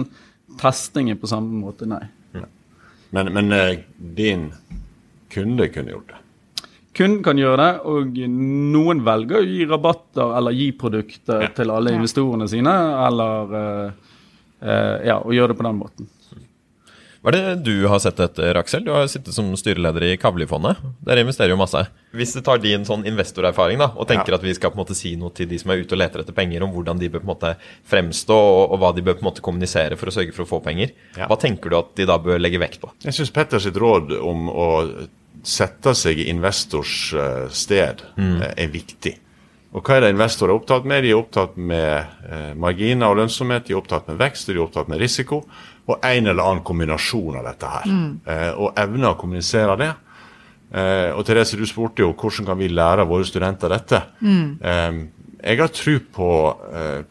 testingen 0.62 1.20
på 1.20 1.28
samme 1.32 1.52
måte, 1.66 1.90
nei. 1.90 2.06
Men, 3.12 3.34
men 3.36 3.52
eh, 3.52 3.84
din 4.16 4.48
kunde 5.32 5.68
kunne 5.74 5.92
gjort 5.98 6.14
det. 6.14 6.21
Kunden 6.94 7.22
kan 7.24 7.38
gjøre 7.40 7.58
det, 7.58 7.74
og 7.88 8.18
noen 8.28 9.00
velger 9.06 9.40
å 9.40 9.46
gi 9.48 9.66
rabatter 9.70 10.34
eller 10.38 10.52
gi 10.52 10.72
produkter 10.76 11.46
Ja. 11.46 11.52
til 11.56 11.72
alle 11.72 11.94
investorene 11.96 12.50
sine, 12.52 12.74
eller 13.08 13.54
uh, 13.56 13.92
uh, 14.62 14.98
ja, 15.08 15.20
og 15.24 15.32
gjøre 15.32 15.54
det 15.54 15.58
på 15.62 15.68
den 15.70 15.80
måten. 15.80 16.10
Hva 17.22 17.30
er 17.30 17.36
det 17.38 17.64
du 17.68 17.86
har 17.86 18.00
sett 18.02 18.18
etter, 18.20 18.58
Aksel? 18.58 18.82
Du 18.84 18.90
har 18.96 19.06
sittet 19.06 19.36
som 19.36 19.46
styreleder 19.56 20.08
i 20.08 20.16
Kavli-fondet. 20.18 20.80
Dere 21.06 21.22
investerer 21.22 21.54
jo 21.54 21.58
masse. 21.62 21.84
Hvis 22.18 22.34
du 22.34 22.40
tar 22.42 22.58
din 22.58 22.82
sånn 22.84 23.06
investorerfaring 23.06 23.78
da, 23.78 23.92
og 23.94 24.08
tenker 24.10 24.34
Ja. 24.34 24.40
at 24.40 24.44
vi 24.44 24.56
skal 24.58 24.72
på 24.74 24.80
en 24.80 24.82
måte 24.82 24.96
si 24.98 25.14
noe 25.16 25.30
til 25.30 25.46
de 25.48 25.60
som 25.62 25.70
er 25.70 25.84
ute 25.86 25.94
og 25.94 26.02
leter 26.02 26.24
etter 26.26 26.34
penger, 26.34 26.64
om 26.66 26.74
hvordan 26.74 26.98
de 26.98 27.10
bør 27.14 27.22
på 27.22 27.30
en 27.30 27.34
måte 27.36 27.54
fremstå, 27.86 28.34
og, 28.34 28.72
og 28.74 28.80
hva 28.82 28.90
de 28.98 29.04
bør 29.06 29.20
på 29.20 29.22
en 29.22 29.30
måte 29.30 29.46
kommunisere 29.46 29.96
for 30.02 30.10
å 30.10 30.16
sørge 30.18 30.34
for 30.34 30.44
å 30.44 30.50
få 30.50 30.64
penger, 30.66 30.92
Ja. 31.16 31.28
hva 31.30 31.38
tenker 31.40 31.70
du 31.70 31.78
at 31.78 31.94
de 31.96 32.06
da 32.10 32.18
bør 32.18 32.42
legge 32.42 32.60
vekt 32.60 32.82
på? 32.82 32.90
Jeg 33.06 33.14
syns 33.14 33.30
Petters 33.32 33.70
råd 33.70 34.18
om 34.20 34.50
å 34.50 34.68
sette 35.44 35.94
seg 35.98 36.22
i 36.22 36.30
investors 36.32 37.12
eh, 37.18 37.50
sted 37.54 38.04
eh, 38.16 38.48
er 38.52 38.72
viktig. 38.72 39.16
Og 39.72 39.88
hva 39.88 39.98
er 39.98 40.06
det 40.06 40.12
investorer 40.14 40.52
er 40.52 40.60
opptatt 40.60 40.88
med? 40.90 41.06
De 41.06 41.14
er 41.14 41.20
opptatt 41.20 41.56
med 41.58 42.26
eh, 42.28 42.52
marginer 42.60 43.12
og 43.12 43.22
lønnsomhet, 43.22 43.68
de 43.68 43.76
er 43.76 43.80
opptatt 43.80 44.10
med 44.12 44.20
vekst, 44.22 44.50
de 44.50 44.58
er 44.58 44.66
opptatt 44.66 44.92
med 44.92 45.02
risiko. 45.02 45.42
Og 45.90 46.06
en 46.06 46.28
eller 46.30 46.44
annen 46.44 46.66
kombinasjon 46.66 47.40
av 47.40 47.48
dette 47.50 47.68
her. 47.68 47.88
Mm. 47.90 48.12
og 48.62 48.78
evne 48.80 49.10
å 49.10 49.18
kommunisere 49.20 49.78
det. 49.82 49.90
Eh, 50.72 51.10
og 51.18 51.26
Therese, 51.28 51.58
du 51.60 51.66
spurte 51.68 52.04
jo 52.04 52.12
hvordan 52.14 52.48
kan 52.52 52.60
vi 52.60 52.70
lære 52.72 53.08
våre 53.10 53.26
studenter 53.28 53.74
dette. 53.74 54.04
Mm. 54.22 55.10
jeg 55.42 55.58
har 55.58 55.72
tro 55.74 55.96
på 56.14 56.30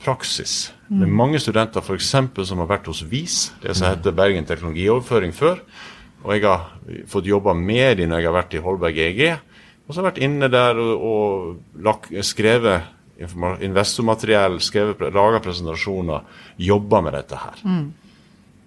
praksis. 0.04 0.72
Det 0.86 1.02
er 1.06 1.18
mange 1.22 1.38
studenter 1.42 1.82
for 1.82 1.98
eksempel, 1.98 2.46
som 2.46 2.62
har 2.62 2.70
vært 2.70 2.86
hos 2.86 3.02
VIS, 3.02 3.52
det 3.62 3.74
som 3.76 3.90
heter 3.90 4.14
Bergen 4.14 4.46
teknologioverføring 4.46 5.34
før. 5.34 5.58
Og 6.24 6.34
jeg 6.34 6.44
har 6.44 6.66
fått 7.08 7.28
jobba 7.30 7.54
med 7.56 8.00
dem 8.00 8.10
når 8.10 8.20
jeg 8.20 8.28
har 8.28 8.36
vært 8.36 8.56
i 8.56 8.62
Holberg 8.64 8.98
EG. 9.00 9.22
Og 9.86 9.92
så 9.92 10.00
har 10.00 10.04
jeg 10.04 10.10
vært 10.10 10.24
inne 10.26 10.50
der 10.52 10.80
og, 10.80 11.06
og 11.10 11.82
lagt, 11.84 12.12
skrevet 12.26 12.96
investormateriell, 13.60 14.60
skrevet, 14.64 15.02
laga 15.12 15.40
presentasjoner, 15.44 16.22
jobba 16.56 17.02
med 17.04 17.16
dette 17.18 17.40
her. 17.40 17.58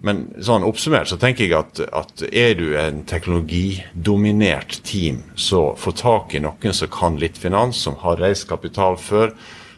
Men 0.04 0.20
sånn 0.44 0.66
oppsummert 0.68 1.08
så 1.08 1.16
tenker 1.16 1.46
jeg 1.46 1.56
at, 1.56 1.80
at 1.96 2.22
er 2.28 2.54
du 2.58 2.66
en 2.76 3.00
teknologidominert 3.08 4.82
team, 4.84 5.22
så 5.34 5.70
få 5.80 5.94
tak 5.96 6.36
i 6.36 6.42
noen 6.44 6.76
som 6.76 6.90
kan 6.92 7.16
litt 7.20 7.40
finans, 7.40 7.80
som 7.80 7.96
har 8.02 8.20
reist 8.20 8.46
kapital 8.50 8.98
før, 9.00 9.32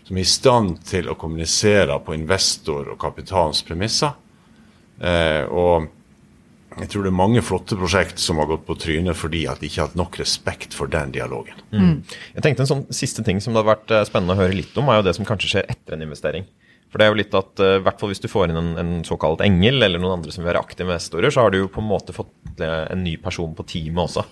som 0.06 0.18
er 0.18 0.26
i 0.26 0.28
stand 0.28 0.80
til 0.86 1.08
å 1.10 1.16
kommunisere 1.18 2.00
på 2.02 2.14
investor 2.18 2.90
og 2.92 2.98
kapitalens 3.02 3.62
premisser. 3.66 4.18
Eh, 4.98 5.44
og 5.46 5.86
jeg 6.76 6.90
tror 6.92 7.06
det 7.06 7.08
er 7.08 7.16
mange 7.16 7.40
flotte 7.44 7.76
prosjekt 7.78 8.20
som 8.20 8.36
har 8.40 8.50
gått 8.50 8.66
på 8.68 8.76
trynet 8.76 9.16
fordi 9.16 9.46
at 9.48 9.62
de 9.62 9.68
ikke 9.70 9.80
har 9.80 9.88
hatt 9.88 9.98
nok 9.98 10.18
respekt 10.20 10.76
for 10.76 10.90
den 10.92 11.14
dialogen. 11.14 11.56
Jeg 12.36 12.44
tenkte 12.44 12.66
En 12.66 12.70
sånn 12.72 12.86
siste 12.92 13.24
ting 13.24 13.40
som 13.40 13.54
det 13.54 13.62
har 13.62 13.70
vært 13.70 13.92
eh, 13.94 14.04
spennende 14.08 14.36
å 14.36 14.40
høre 14.42 14.56
litt 14.58 14.76
om, 14.76 14.90
er 14.92 15.00
jo 15.00 15.06
det 15.06 15.14
som 15.16 15.28
kanskje 15.28 15.54
skjer 15.54 15.70
etter 15.72 15.96
en 15.96 16.04
investering. 16.04 16.44
For 16.92 17.00
det 17.00 17.06
er 17.06 17.14
jo 17.14 17.20
litt 17.22 17.34
at, 17.34 17.62
eh, 17.64 17.78
i 17.78 17.84
hvert 17.86 18.00
fall 18.00 18.12
Hvis 18.12 18.20
du 18.20 18.28
får 18.28 18.50
inn 18.50 18.60
en, 18.60 18.74
en 18.82 18.92
såkalt 19.08 19.40
engel, 19.46 19.80
eller 19.82 20.02
noen 20.02 20.18
andre 20.18 20.34
som 20.34 20.44
vil 20.44 20.52
være 20.52 20.62
aktive 20.66 20.90
investorer, 20.90 21.32
så 21.32 21.46
har 21.46 21.54
du 21.54 21.62
jo 21.62 21.72
på 21.72 21.80
en 21.80 21.88
måte 21.88 22.12
fått 22.16 22.60
eh, 22.60 22.84
en 22.92 23.02
ny 23.02 23.16
person 23.24 23.56
på 23.56 23.64
teamet 23.72 24.04
også. 24.04 24.26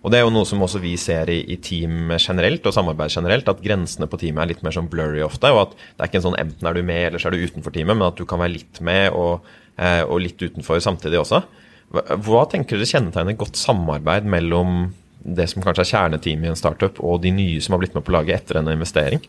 Og 0.00 0.08
Det 0.10 0.16
er 0.16 0.24
jo 0.24 0.32
noe 0.32 0.48
som 0.48 0.64
også 0.64 0.80
vi 0.80 0.96
ser 0.96 1.28
i, 1.28 1.42
i 1.52 1.58
team 1.60 2.08
generelt, 2.16 2.64
og 2.64 2.72
samarbeid 2.72 3.12
generelt, 3.12 3.48
at 3.52 3.60
grensene 3.60 4.08
på 4.08 4.16
teamet 4.22 4.46
er 4.46 4.54
litt 4.54 4.62
mer 4.64 4.72
sånn 4.72 4.88
blurry 4.88 5.20
ofte. 5.20 5.52
og 5.52 5.66
at 5.66 5.76
Det 5.76 6.00
er 6.00 6.08
ikke 6.08 6.22
en 6.22 6.30
sånn 6.30 6.40
enten 6.40 6.70
er 6.70 6.80
du 6.80 6.80
med, 6.80 7.02
eller 7.10 7.20
så 7.20 7.28
er 7.28 7.36
du 7.36 7.44
utenfor 7.44 7.76
teamet, 7.76 7.98
men 7.98 8.08
at 8.08 8.16
du 8.16 8.24
kan 8.24 8.40
være 8.40 8.56
litt 8.56 8.80
med 8.80 9.12
og, 9.12 9.44
og 9.76 10.16
litt 10.24 10.40
utenfor 10.40 10.80
samtidig 10.80 11.20
også. 11.20 11.42
Hva, 11.90 12.44
tenker 12.46 12.78
dere 12.78 12.86
kjennetegner 12.86 13.38
godt 13.38 13.58
samarbeid 13.58 14.28
mellom 14.30 14.92
det 15.20 15.48
som 15.50 15.62
kanskje 15.64 15.82
er 15.84 15.90
kjerneteamet 15.90 16.46
i 16.46 16.52
en 16.52 16.58
startup, 16.58 17.00
og 17.02 17.22
de 17.24 17.32
nye 17.34 17.60
som 17.62 17.74
har 17.74 17.82
blitt 17.82 17.96
med 17.96 18.06
på 18.06 18.14
laget 18.14 18.38
etter 18.38 18.60
en 18.60 18.70
investering? 18.70 19.24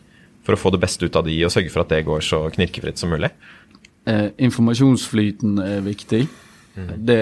For 0.46 0.54
å 0.54 0.60
få 0.60 0.72
det 0.74 0.80
beste 0.82 1.06
ut 1.06 1.18
av 1.18 1.26
de, 1.26 1.34
og 1.46 1.52
sørge 1.54 1.72
for 1.74 1.84
at 1.84 1.90
det 1.92 2.04
går 2.06 2.22
så 2.26 2.44
knirkefritt 2.54 3.02
som 3.02 3.12
mulig? 3.12 3.30
Eh, 4.10 4.30
informasjonsflyten 4.46 5.58
er 5.62 5.82
viktig. 5.86 6.24
Det, 6.74 7.18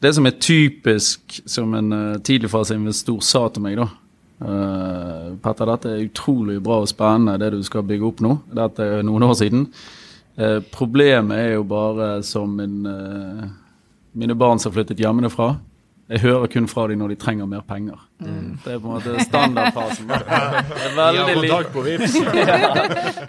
det 0.00 0.12
som 0.14 0.28
er 0.28 0.36
typisk 0.38 1.40
som 1.50 1.74
en 1.74 1.92
uh, 1.92 2.20
tidligfaseinvestor 2.22 3.18
sa 3.24 3.48
til 3.50 3.64
meg, 3.64 3.80
da 3.80 3.88
uh, 4.46 5.32
Petter, 5.42 5.68
dette 5.72 5.90
er 5.90 6.04
utrolig 6.06 6.60
bra 6.62 6.80
og 6.84 6.90
spennende, 6.90 7.38
det 7.42 7.50
du 7.56 7.64
skal 7.66 7.84
bygge 7.88 8.06
opp 8.06 8.22
nå. 8.24 8.36
Dette 8.60 8.86
er 8.86 9.02
noen 9.06 9.26
år 9.26 9.34
siden. 9.40 9.66
Uh, 10.38 10.60
problemet 10.72 11.42
er 11.42 11.52
jo 11.56 11.66
bare 11.68 12.12
som 12.24 12.54
en 12.62 12.78
eh, 12.88 13.48
mine 14.12 14.34
barn 14.34 14.58
som 14.58 14.70
har 14.70 14.80
flyttet 14.80 15.00
hjemmefra. 15.00 15.56
jeg 16.10 16.20
hører 16.20 16.46
kun 16.50 16.66
fra 16.66 16.88
dem 16.90 16.98
når 16.98 17.08
de 17.12 17.16
trenger 17.22 17.46
mer 17.46 17.60
penger. 17.62 17.98
Det 18.18 18.72
er 18.72 18.80
på 18.82 18.88
en 18.88 18.94
måte 18.96 19.12
standardfasen. 19.22 20.08
Det 20.10 20.24
er 20.82 20.96
veldig 20.96 21.42
lite, 21.44 21.70
på 21.72 21.84
Vips. 21.84 22.16
ja, 22.34 22.56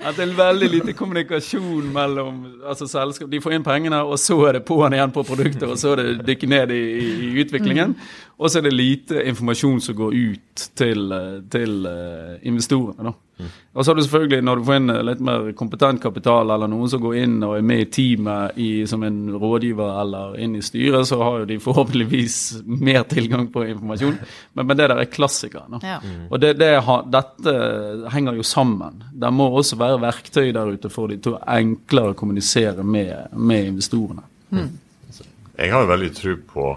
at 0.02 0.18
det 0.18 0.26
er 0.26 0.34
veldig 0.36 0.70
lite 0.72 0.96
kommunikasjon 0.98 1.92
mellom 1.94 2.40
altså 2.66 2.88
selskap. 2.90 3.30
De 3.32 3.42
får 3.42 3.54
inn 3.56 3.64
pengene, 3.64 4.02
og 4.02 4.18
så 4.20 4.40
er 4.48 4.58
det 4.58 4.64
på'n 4.66 4.98
igjen 4.98 5.14
på 5.14 5.24
produkter, 5.28 5.70
og 5.70 5.78
så 5.78 5.94
er 5.94 6.02
det 6.02 6.26
dykke 6.32 6.50
ned 6.50 6.74
i, 6.74 6.82
i 7.30 7.32
utviklingen. 7.44 7.94
Og 8.42 8.50
så 8.50 8.60
er 8.60 8.66
det 8.68 8.74
lite 8.74 9.24
informasjon 9.30 9.82
som 9.86 9.96
går 10.02 10.18
ut 10.18 10.68
til, 10.76 11.12
eh, 11.14 11.38
til 11.54 11.86
uh, 11.86 12.40
investorene. 12.50 13.12
da. 13.12 13.14
Og 13.74 13.86
så 13.86 13.92
har 13.92 13.98
du 13.98 14.04
selvfølgelig, 14.04 14.42
når 14.44 14.60
du 14.60 14.66
får 14.68 14.80
inn 14.80 14.94
litt 15.08 15.22
mer 15.24 15.46
kompetent 15.58 16.02
kapital, 16.04 16.52
eller 16.52 16.70
noen 16.72 16.92
som 16.92 17.02
går 17.04 17.18
inn 17.22 17.38
og 17.48 17.56
er 17.58 17.66
med 17.66 17.84
i 17.86 17.88
teamet 17.94 18.60
i, 18.60 18.70
som 18.90 19.06
en 19.08 19.20
rådgiver 19.32 20.02
eller 20.02 20.36
inn 20.44 20.58
i 20.60 20.64
styret, 20.66 21.08
så 21.08 21.22
har 21.22 21.42
jo 21.42 21.50
de 21.54 21.60
forhåpentligvis 21.64 22.38
mer 22.90 23.06
tilgang 23.12 23.48
på 23.54 23.66
informasjon. 23.70 24.20
Men, 24.54 24.68
men 24.68 24.78
det 24.78 24.90
der 24.92 25.04
er 25.04 25.12
klassikere. 25.12 25.82
Ja. 25.86 26.00
Og 26.30 26.42
det, 26.44 26.56
det 26.60 26.74
dette 27.14 27.56
henger 28.14 28.38
jo 28.40 28.46
sammen. 28.48 29.04
Det 29.14 29.32
må 29.34 29.50
også 29.50 29.80
være 29.80 30.02
verktøy 30.04 30.52
der 30.56 30.76
ute 30.76 30.92
for 30.92 31.12
de 31.12 31.20
til 31.22 31.38
å 31.38 31.44
enklere 31.56 32.18
kommunisere 32.18 32.84
med, 32.84 33.32
med 33.36 33.74
investorene. 33.74 34.28
Jeg 35.62 35.72
har 35.72 35.84
jo 35.84 35.92
veldig 35.92 36.12
tro 36.18 36.36
på 36.54 36.68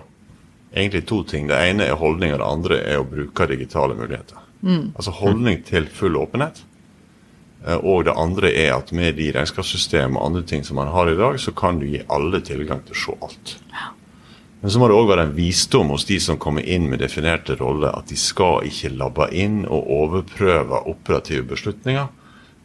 egentlig 0.74 1.06
to 1.08 1.22
ting. 1.24 1.48
Det 1.48 1.58
ene 1.70 1.88
er 1.88 1.98
holdning, 1.98 2.34
og 2.34 2.40
det 2.40 2.48
andre 2.48 2.80
er 2.82 3.00
å 3.00 3.08
bruke 3.08 3.48
digitale 3.50 3.96
muligheter. 3.98 4.43
Altså 4.96 5.10
holdning 5.10 5.64
til 5.64 5.86
full 5.92 6.16
åpenhet. 6.16 6.62
Eh, 7.66 7.76
Og 7.76 8.04
det 8.04 8.14
andre 8.16 8.52
er 8.54 8.74
at 8.76 8.92
med 8.92 9.16
de 9.16 9.30
regnskapssystem 9.32 10.16
og 10.16 10.26
andre 10.26 10.42
ting 10.42 10.64
som 10.64 10.76
man 10.76 10.88
har 10.88 11.08
i 11.10 11.16
dag, 11.16 11.38
så 11.40 11.52
kan 11.52 11.78
du 11.78 11.86
gi 11.86 12.02
alle 12.10 12.40
tilgang 12.40 12.80
til 12.84 12.94
å 12.94 13.02
se 13.04 13.12
alt. 13.22 13.56
Men 14.62 14.70
så 14.70 14.78
må 14.80 14.88
det 14.88 14.96
òg 14.96 15.08
være 15.10 15.22
en 15.26 15.34
visdom 15.36 15.88
hos 15.92 16.04
de 16.08 16.16
som 16.20 16.38
kommer 16.40 16.64
inn 16.64 16.88
med 16.88 16.98
definerte 17.00 17.54
roller, 17.60 17.92
at 17.98 18.08
de 18.08 18.16
skal 18.16 18.64
ikke 18.64 18.94
labbe 18.96 19.26
inn 19.36 19.66
og 19.68 19.90
overprøve 19.92 20.86
operative 20.88 21.42
beslutninger. 21.50 22.06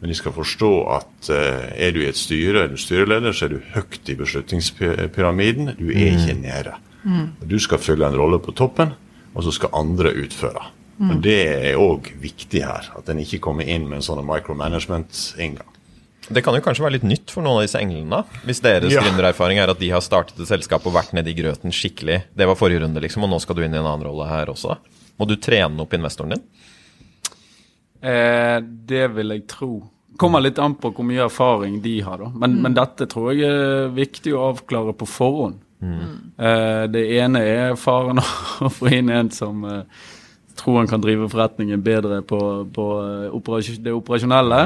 Men 0.00 0.08
de 0.08 0.14
skal 0.16 0.32
forstå 0.32 0.70
at 0.96 1.28
eh, 1.28 1.74
er 1.86 1.92
du 1.92 2.00
i 2.00 2.08
et 2.08 2.16
styre, 2.16 2.62
er 2.64 2.68
du 2.72 2.76
styreleder, 2.80 3.32
så 3.36 3.44
er 3.44 3.48
du 3.48 3.60
høyt 3.74 4.08
i 4.08 4.14
beslutningspyramiden. 4.16 5.74
Du 5.78 5.90
er 5.92 6.14
ikke 6.16 6.40
nede. 6.40 6.72
Du 7.50 7.58
skal 7.58 7.78
fylle 7.78 8.06
en 8.08 8.16
rolle 8.16 8.38
på 8.40 8.52
toppen, 8.56 8.94
og 9.34 9.44
så 9.44 9.50
skal 9.52 9.68
andre 9.76 10.12
utføre. 10.24 10.64
Og 11.00 11.20
Det 11.24 11.36
er 11.48 11.78
òg 11.80 12.10
viktig 12.20 12.60
her, 12.60 12.90
at 12.98 13.08
en 13.08 13.18
ikke 13.22 13.38
kommer 13.40 13.64
inn 13.64 13.86
med 13.88 13.96
en 14.00 14.04
sånn 14.04 14.20
micromanagement-inngang. 14.26 15.66
Det 16.30 16.42
kan 16.44 16.54
jo 16.54 16.60
kanskje 16.62 16.84
være 16.84 16.92
litt 16.98 17.06
nytt 17.08 17.32
for 17.32 17.42
noen 17.42 17.56
av 17.58 17.64
disse 17.64 17.80
englene. 17.80 18.20
Hvis 18.46 18.60
deres 18.62 18.92
Ja. 18.92 19.00
gründererfaring 19.02 19.58
er 19.58 19.70
at 19.72 19.80
de 19.80 19.88
har 19.90 20.00
startet 20.04 20.38
et 20.38 20.46
selskap 20.46 20.84
og 20.86 20.92
vært 20.94 21.12
nedi 21.16 21.32
i 21.32 21.38
grøten 21.42 21.72
skikkelig. 21.72 22.22
Det 22.36 22.46
var 22.46 22.54
forrige 22.54 22.82
runde, 22.84 23.00
liksom, 23.00 23.24
og 23.24 23.30
nå 23.32 23.40
skal 23.40 23.56
du 23.56 23.62
inn 23.64 23.74
i 23.74 23.78
en 23.80 23.86
annen 23.88 24.06
rolle 24.06 24.28
her 24.28 24.46
også. 24.52 24.76
Må 25.18 25.26
du 25.26 25.34
trene 25.36 25.80
opp 25.80 25.90
investoren 25.96 26.36
din? 26.36 26.42
Eh, 28.02 28.60
det 28.62 29.08
vil 29.16 29.28
jeg 29.34 29.46
tro. 29.50 29.72
Kommer 30.20 30.40
litt 30.44 30.58
an 30.58 30.74
på 30.76 30.92
hvor 30.92 31.04
mye 31.08 31.24
erfaring 31.24 31.80
de 31.82 32.00
har, 32.04 32.18
da. 32.18 32.30
Men, 32.34 32.60
men 32.62 32.74
dette 32.76 33.06
tror 33.08 33.32
jeg 33.34 33.48
er 33.48 33.90
viktig 33.96 34.32
å 34.36 34.50
avklare 34.52 34.92
på 34.96 35.08
forhånd. 35.08 35.58
Eh, 35.82 36.86
det 36.92 37.06
ene 37.16 37.40
er 37.40 37.76
faren 37.80 38.20
å 38.66 38.68
få 38.72 38.90
inn 38.92 39.08
en 39.10 39.30
som 39.32 39.64
eh, 39.64 39.82
tror 40.60 40.78
han 40.78 40.90
kan 40.90 41.02
drive 41.02 41.28
forretningen 41.32 41.82
bedre 41.84 42.20
på, 42.22 42.40
på 42.74 42.86
eh, 43.00 43.70
det 43.80 43.94
operasjonelle. 43.96 44.60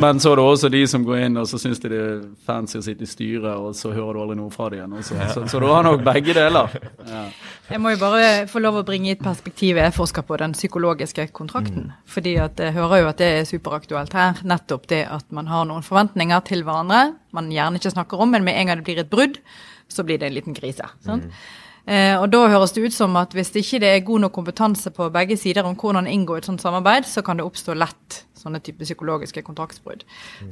Men 0.00 0.20
så 0.20 0.32
er 0.32 0.40
det 0.40 0.46
også 0.46 0.70
de 0.72 0.82
som 0.90 1.04
går 1.06 1.26
inn 1.26 1.40
og 1.40 1.48
så 1.50 1.60
syns 1.60 1.82
de 1.84 1.92
det 1.92 2.00
er 2.00 2.24
fancy 2.48 2.80
å 2.80 2.84
sitte 2.84 3.06
i 3.06 3.10
styret, 3.10 3.52
og 3.54 3.76
så 3.76 3.92
hører 3.92 4.16
du 4.16 4.22
aldri 4.24 4.38
noe 4.40 4.52
fra 4.54 4.70
dem 4.72 4.80
igjen. 4.80 5.06
Så, 5.06 5.20
så, 5.34 5.44
så 5.50 5.62
du 5.62 5.68
har 5.70 5.86
nok 5.86 6.02
begge 6.06 6.36
deler. 6.36 6.74
Ja. 7.08 7.22
Jeg 7.68 7.82
må 7.84 7.92
jo 7.92 8.00
bare 8.00 8.46
få 8.48 8.62
lov 8.64 8.80
å 8.80 8.84
bringe 8.88 9.10
i 9.10 9.14
et 9.14 9.22
perspektiv 9.22 9.76
jeg 9.76 9.92
forsker 9.96 10.24
på 10.24 10.38
den 10.40 10.54
psykologiske 10.56 11.28
kontrakten. 11.36 11.92
Fordi 12.08 12.36
at 12.40 12.60
jeg 12.62 12.76
hører 12.76 13.02
jo 13.02 13.10
at 13.12 13.20
det 13.20 13.30
er 13.38 13.48
superaktuelt 13.48 14.16
her. 14.16 14.40
Nettopp 14.48 14.88
det 14.88 15.04
at 15.12 15.26
man 15.36 15.50
har 15.52 15.68
noen 15.68 15.84
forventninger 15.84 16.44
til 16.48 16.64
hverandre 16.64 17.10
man 17.36 17.50
gjerne 17.52 17.80
ikke 17.80 17.92
snakker 17.92 18.24
om, 18.24 18.32
men 18.32 18.46
med 18.46 18.56
en 18.56 18.70
gang 18.70 18.80
det 18.80 18.86
blir 18.88 19.00
et 19.02 19.10
brudd, 19.10 19.40
så 19.88 20.04
blir 20.04 20.20
det 20.20 20.30
en 20.30 20.36
liten 20.36 20.56
krise. 20.56 20.86
Sant? 21.04 21.28
Eh, 21.28 21.56
og 21.88 22.26
da 22.28 22.42
høres 22.52 22.74
det 22.76 22.82
ut 22.84 22.92
som 22.92 23.14
at 23.16 23.32
hvis 23.32 23.48
ikke 23.56 23.78
det 23.80 23.88
er 23.94 24.02
god 24.04 24.26
nok 24.26 24.34
kompetanse 24.36 24.90
på 24.92 25.06
begge 25.14 25.38
sider 25.40 25.64
om 25.64 25.76
hvordan 25.78 26.10
inngå 26.10 26.36
et 26.36 26.48
sånt 26.48 26.60
samarbeid, 26.60 27.06
så 27.08 27.22
kan 27.24 27.40
det 27.40 27.46
oppstå 27.48 27.76
lett 27.80 28.18
sånne 28.36 28.60
type 28.64 28.84
psykologiske 28.84 29.42
kontraktsbrudd. 29.46 30.04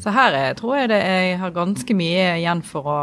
Så 0.02 0.14
her 0.16 0.34
er, 0.36 0.56
tror 0.58 0.78
jeg 0.80 0.90
det 0.94 1.00
er, 1.02 1.20
jeg 1.30 1.40
har 1.42 1.54
ganske 1.54 1.96
mye 1.98 2.26
igjen 2.40 2.62
for 2.66 2.88
å 2.88 2.98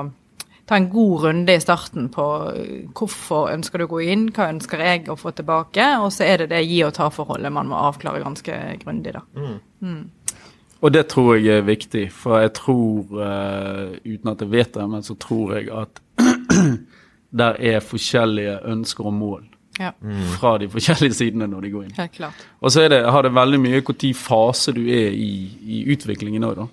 ta 0.66 0.78
en 0.80 0.90
god 0.90 1.26
runde 1.26 1.56
i 1.56 1.62
starten 1.62 2.10
på 2.14 2.26
uh, 2.56 2.90
hvorfor 2.96 3.52
ønsker 3.52 3.82
du 3.82 3.88
å 3.88 3.92
gå 3.92 4.02
inn, 4.14 4.30
hva 4.36 4.50
ønsker 4.54 4.84
jeg 4.84 5.10
å 5.12 5.20
få 5.20 5.34
tilbake, 5.36 5.86
og 6.00 6.12
så 6.16 6.28
er 6.28 6.44
det 6.44 6.54
det 6.54 6.64
gi 6.66 6.82
og 6.88 6.94
ta-forholdet 6.96 7.54
man 7.54 7.72
må 7.72 7.80
avklare 7.90 8.24
ganske 8.24 8.60
grundig, 8.84 9.16
da. 9.18 9.26
Og 10.84 10.92
det 10.92 11.06
tror 11.12 11.38
jeg 11.38 11.62
er 11.62 11.68
viktig, 11.68 12.08
for 12.16 12.42
jeg 12.44 12.56
tror, 12.60 13.12
uh, 13.20 13.92
uten 14.04 14.32
at 14.34 14.44
jeg 14.44 14.52
vet 14.52 14.74
det, 14.76 14.88
men 14.96 15.06
så 15.06 15.16
tror 15.20 15.58
jeg 15.58 15.70
at 15.72 16.02
der 17.34 17.58
er 17.60 17.80
forskjellige 17.82 18.60
ønsker 18.70 19.10
og 19.10 19.14
mål 19.18 19.44
Ja, 19.80 19.90
fra 20.38 20.52
de 20.62 20.68
forskjellige 20.70 21.16
sidene 21.18 21.48
når 21.50 21.62
de 21.66 21.70
går 21.74 21.84
inn. 21.88 21.94
helt 21.98 22.12
klart. 22.14 22.44
Og 22.62 22.70
så 22.72 22.84
er 22.86 22.90
det, 22.94 23.00
har 23.10 23.24
det 23.26 23.32
veldig 23.34 23.60
mye 23.60 23.80
når 23.82 24.12
fase 24.14 24.72
du 24.76 24.84
er 24.86 25.10
i, 25.18 25.32
i 25.66 25.80
utviklingen 25.96 26.44
òg, 26.46 26.56
da. 26.62 26.68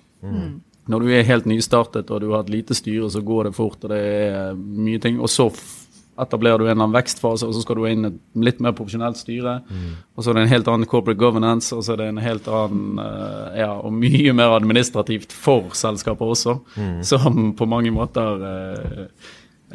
Når 0.91 0.99
du 1.01 1.09
er 1.13 1.23
helt 1.25 1.45
nystartet 1.49 2.09
og 2.13 2.21
du 2.21 2.31
har 2.33 2.43
et 2.45 2.49
lite 2.53 2.75
styre, 2.77 3.09
så 3.09 3.21
går 3.25 3.49
det 3.49 3.55
fort, 3.57 3.81
og 3.83 3.89
det 3.89 3.99
er 4.01 4.53
mye 4.55 4.99
ting. 5.01 5.17
Og 5.21 5.29
så 5.33 5.49
etablerer 6.21 6.57
du 6.59 6.65
en 6.65 6.71
eller 6.75 6.83
annen 6.83 6.93
vekstfase, 6.93 7.47
og 7.47 7.53
så 7.55 7.61
skal 7.63 7.75
du 7.79 7.85
inn 7.89 8.05
et 8.09 8.17
litt 8.35 8.59
mer 8.61 8.73
profesjonelt 8.77 9.17
styre. 9.17 9.55
Og 10.13 10.21
så 10.25 10.29
er 10.29 10.37
det 10.37 10.43
en 10.45 10.51
helt 10.53 10.67
annen 10.69 10.85
corporate 10.89 11.17
governance, 11.21 11.73
og 11.73 11.81
så 11.85 11.93
er 11.95 12.01
det 12.03 12.09
en 12.11 12.21
helt 12.21 12.47
annen 12.53 12.99
eh, 13.01 13.59
Ja, 13.63 13.71
og 13.81 13.93
mye 13.97 14.33
mer 14.37 14.53
administrativt 14.59 15.33
for 15.33 15.71
selskapet 15.73 16.35
også, 16.35 16.59
som 17.07 17.53
på 17.57 17.65
mange 17.69 17.89
måter 17.95 18.45
eh, 18.51 19.05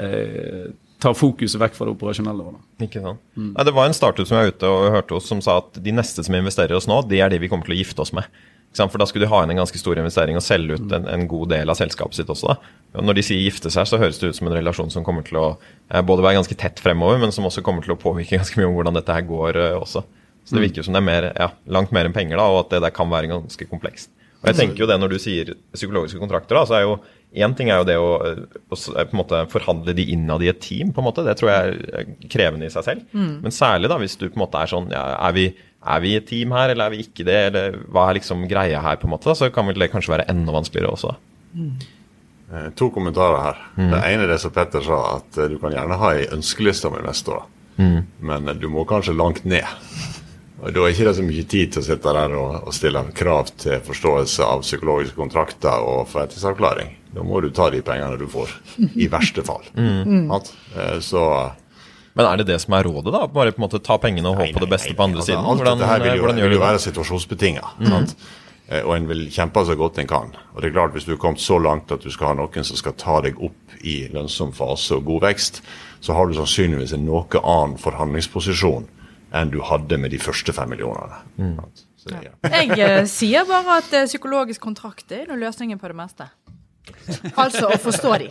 eh, 0.03 0.67
tar 1.03 1.17
fokuset 1.17 1.61
vekk 1.61 1.77
fra 1.77 1.87
det 1.89 1.95
operasjonelle. 1.95 2.57
Ikke 2.87 3.03
sant? 3.05 3.23
Nei, 3.37 3.65
det 3.69 3.75
var 3.77 3.89
en 3.89 3.97
startup 3.97 4.29
som 4.29 4.39
jeg 4.39 4.49
var 4.49 4.57
ute 4.57 4.73
og 4.73 4.93
hørte 4.95 5.19
hos 5.19 5.31
som 5.31 5.43
sa 5.45 5.59
at 5.61 5.81
de 5.83 5.95
neste 5.95 6.25
som 6.25 6.37
investerer 6.39 6.75
i 6.75 6.79
oss 6.79 6.89
nå, 6.91 7.03
det 7.11 7.21
er 7.21 7.33
de 7.33 7.41
vi 7.43 7.51
kommer 7.53 7.69
til 7.69 7.77
å 7.77 7.81
gifte 7.81 8.05
oss 8.05 8.15
med. 8.17 8.29
For 8.77 9.01
da 9.01 9.07
skulle 9.09 9.25
de 9.25 9.33
ha 9.33 9.39
inn 9.41 9.55
en 9.55 9.63
ganske 9.63 9.79
stor 9.81 9.97
investering 9.97 10.37
og 10.37 10.45
selge 10.45 10.77
ut 10.77 10.91
en, 10.93 11.07
en 11.09 11.23
god 11.31 11.49
del 11.55 11.73
av 11.73 11.79
selskapet 11.79 12.19
sitt 12.19 12.33
også. 12.33 12.53
da. 12.53 13.01
Når 13.01 13.17
de 13.17 13.25
sier 13.25 13.41
gifte 13.41 13.73
seg, 13.73 13.89
så 13.89 14.01
høres 14.01 14.21
det 14.21 14.33
ut 14.33 14.37
som 14.37 14.51
en 14.51 14.57
relasjon 14.57 14.93
som 14.93 15.05
kommer 15.07 15.25
til 15.25 15.39
å 15.41 15.47
eh, 15.55 16.03
både 16.05 16.25
være 16.25 16.43
ganske 16.43 16.59
tett 16.61 16.83
fremover, 16.85 17.21
men 17.23 17.33
som 17.33 17.49
også 17.49 17.65
kommer 17.65 17.87
til 17.87 17.95
å 17.97 18.01
påvirke 18.01 18.37
ganske 18.41 18.61
mye 18.61 18.69
om 18.69 18.77
hvordan 18.77 18.99
dette 18.99 19.17
her 19.17 19.25
går 19.29 19.61
eh, 19.63 19.79
også. 19.79 20.05
Så 20.47 20.55
det 20.55 20.63
virker 20.63 20.85
som 20.87 20.95
det 20.95 21.01
er 21.01 21.09
mer, 21.09 21.25
ja, 21.35 21.49
langt 21.75 21.91
mer 21.95 22.07
enn 22.07 22.15
penger, 22.15 22.39
da, 22.39 22.47
og 22.53 22.61
at 22.67 22.77
det 22.77 22.85
der 22.85 22.95
kan 22.95 23.09
være 23.11 23.33
ganske 23.33 23.67
komplekst. 23.71 24.13
Og 24.43 24.51
jeg 24.53 24.59
tenker 24.61 24.85
jo 24.85 24.87
det 24.87 24.99
Når 25.01 25.11
du 25.11 25.17
sier 25.19 25.55
psykologiske 25.75 26.21
kontrakter, 26.21 26.55
da, 26.55 26.67
så 26.69 26.77
er 26.77 26.85
jo 26.85 26.99
én 27.37 27.55
ting 27.57 27.69
er 27.71 27.79
jo 27.83 27.87
det 27.89 27.97
å, 28.01 28.11
eh, 28.25 28.43
å 28.73 28.77
på 28.77 29.13
en 29.13 29.21
måte 29.21 29.41
forhandle 29.53 29.95
de 29.95 30.05
innad 30.15 30.43
i 30.43 30.49
et 30.53 30.61
team. 30.61 30.93
på 30.93 31.03
en 31.03 31.07
måte, 31.09 31.25
Det 31.25 31.37
tror 31.39 31.51
jeg 31.53 31.89
er 31.93 32.05
krevende 32.33 32.67
i 32.67 32.73
seg 32.73 32.85
selv. 32.85 33.03
Men 33.15 33.53
særlig 33.55 33.89
da 33.93 33.99
hvis 34.01 34.17
du 34.19 34.29
på 34.29 34.37
en 34.41 34.45
måte 34.47 34.61
er 34.63 34.67
sånn 34.73 34.91
ja, 34.91 35.05
er, 35.29 35.33
vi, 35.37 35.47
er 35.87 36.01
vi 36.01 36.15
et 36.17 36.27
team 36.27 36.51
her, 36.57 36.71
eller 36.71 36.87
er 36.87 36.91
vi 36.97 37.03
ikke 37.05 37.25
det? 37.29 37.41
Eller 37.51 37.77
hva 37.93 38.09
er 38.11 38.19
liksom 38.21 38.47
greia 38.49 38.81
her? 38.83 38.97
på 38.97 39.05
en 39.09 39.15
måte, 39.17 39.25
da, 39.31 39.35
Så 39.35 39.53
kan 39.53 39.67
vel 39.67 39.75
det 39.79 39.93
kanskje 39.93 40.17
være 40.17 40.29
enda 40.33 40.53
vanskeligere 40.53 40.93
også. 40.97 41.15
Eh, 42.53 42.71
To 42.79 42.91
kommentarer 42.95 43.43
her. 43.43 43.57
Det 43.77 44.03
ene 44.13 44.23
er 44.25 44.29
det 44.35 44.41
som 44.41 44.53
Petter 44.55 44.81
sa, 44.87 45.17
at 45.17 45.39
eh, 45.39 45.49
du 45.49 45.59
kan 45.59 45.73
gjerne 45.75 45.97
ha 45.99 46.11
ei 46.15 46.27
ønskeliste 46.31 46.87
om 46.91 46.95
investorer, 46.99 47.43
men 48.21 48.49
eh, 48.49 48.55
du 48.55 48.69
må 48.69 48.85
kanskje 48.87 49.17
langt 49.17 49.45
ned. 49.45 49.65
Og 50.63 50.73
Da 50.73 50.81
er 50.87 50.95
ikke 50.95 51.05
det 51.11 51.17
så 51.19 51.25
mye 51.27 51.43
tid 51.45 51.73
til 51.75 51.83
å 51.83 51.85
sitte 51.85 52.13
der 52.17 52.33
og, 52.39 52.55
og 52.69 52.73
stille 52.75 53.03
krav 53.17 53.51
til 53.61 53.83
forståelse 53.85 54.47
av 54.47 54.63
psykologiske 54.65 55.19
kontrakter 55.19 55.85
og 55.85 56.07
forretningsavklaring. 56.09 56.95
Da 57.17 57.25
må 57.25 57.43
du 57.45 57.51
ta 57.53 57.69
de 57.73 57.83
pengene 57.85 58.17
du 58.21 58.25
får, 58.29 58.55
i 58.97 59.09
verste 59.13 59.45
fall. 59.45 59.65
Mm. 59.77 60.31
Eh, 60.33 60.99
Så 61.05 61.23
Men 62.17 62.27
er 62.27 62.37
det 62.41 62.47
det 62.49 62.61
som 62.63 62.73
er 62.73 62.85
rådet, 62.89 63.13
da? 63.13 63.27
Bare 63.29 63.53
på 63.53 63.61
en 63.61 63.67
måte 63.67 63.83
ta 63.85 63.99
pengene 64.01 64.31
og 64.33 64.41
håpe 64.41 64.57
på 64.57 64.65
det 64.65 64.71
beste 64.73 64.89
nei, 64.89 64.97
på 64.97 65.05
andre 65.05 65.21
altså, 65.21 65.33
siden? 65.35 65.45
Alt 65.45 65.61
Hvordan, 65.61 65.79
dette 65.79 65.91
her 65.93 66.05
vil 66.07 66.17
jo, 66.23 66.33
vil 66.49 66.57
jo 66.57 66.65
være 66.65 66.81
situasjonsbetinga. 66.87 67.65
sant? 67.91 68.17
Eh, 68.69 68.81
Og 68.83 68.97
en 68.97 69.09
vil 69.13 69.27
kjempe 69.31 69.65
så 69.69 69.77
godt 69.77 70.01
en 70.01 70.09
kan. 70.09 70.33
Og 70.55 70.63
det 70.63 70.71
er 70.71 70.77
klart, 70.79 70.93
Hvis 70.97 71.05
du 71.05 71.13
er 71.13 71.21
kommet 71.21 71.41
så 71.45 71.59
langt 71.61 71.93
at 71.93 72.01
du 72.03 72.11
skal 72.11 72.33
ha 72.33 72.35
noen 72.41 72.65
som 72.65 72.77
skal 72.81 72.97
ta 72.97 73.21
deg 73.21 73.37
opp 73.45 73.77
i 73.85 74.09
lønnsom 74.09 74.53
fase 74.57 74.97
og 74.97 75.05
god 75.05 75.21
vekst, 75.29 75.61
så 76.01 76.17
har 76.17 76.27
du 76.27 76.35
sannsynligvis 76.35 76.97
en 76.97 77.05
noe 77.07 77.27
annen 77.45 77.77
forhandlingsposisjon 77.79 78.89
enn 79.43 79.53
du 79.53 79.61
hadde 79.65 79.99
med 80.01 80.13
de 80.15 80.21
første 80.23 80.55
fem 80.57 80.71
millionene. 80.73 81.21
Mm. 81.37 81.61
Så 82.01 82.15
ja. 82.15 82.33
Jeg 82.53 82.79
eh, 82.79 83.05
sier 83.11 83.47
bare 83.49 83.81
at 83.83 83.95
eh, 83.97 84.09
psykologisk 84.09 84.63
kontrakt 84.63 85.13
er 85.15 85.27
noe 85.31 85.41
løsningen 85.41 85.81
på 85.81 85.91
det 85.91 85.99
meste. 85.99 86.29
Altså 87.37 87.69
å 87.71 87.79
forstå 87.81 88.19
de, 88.23 88.29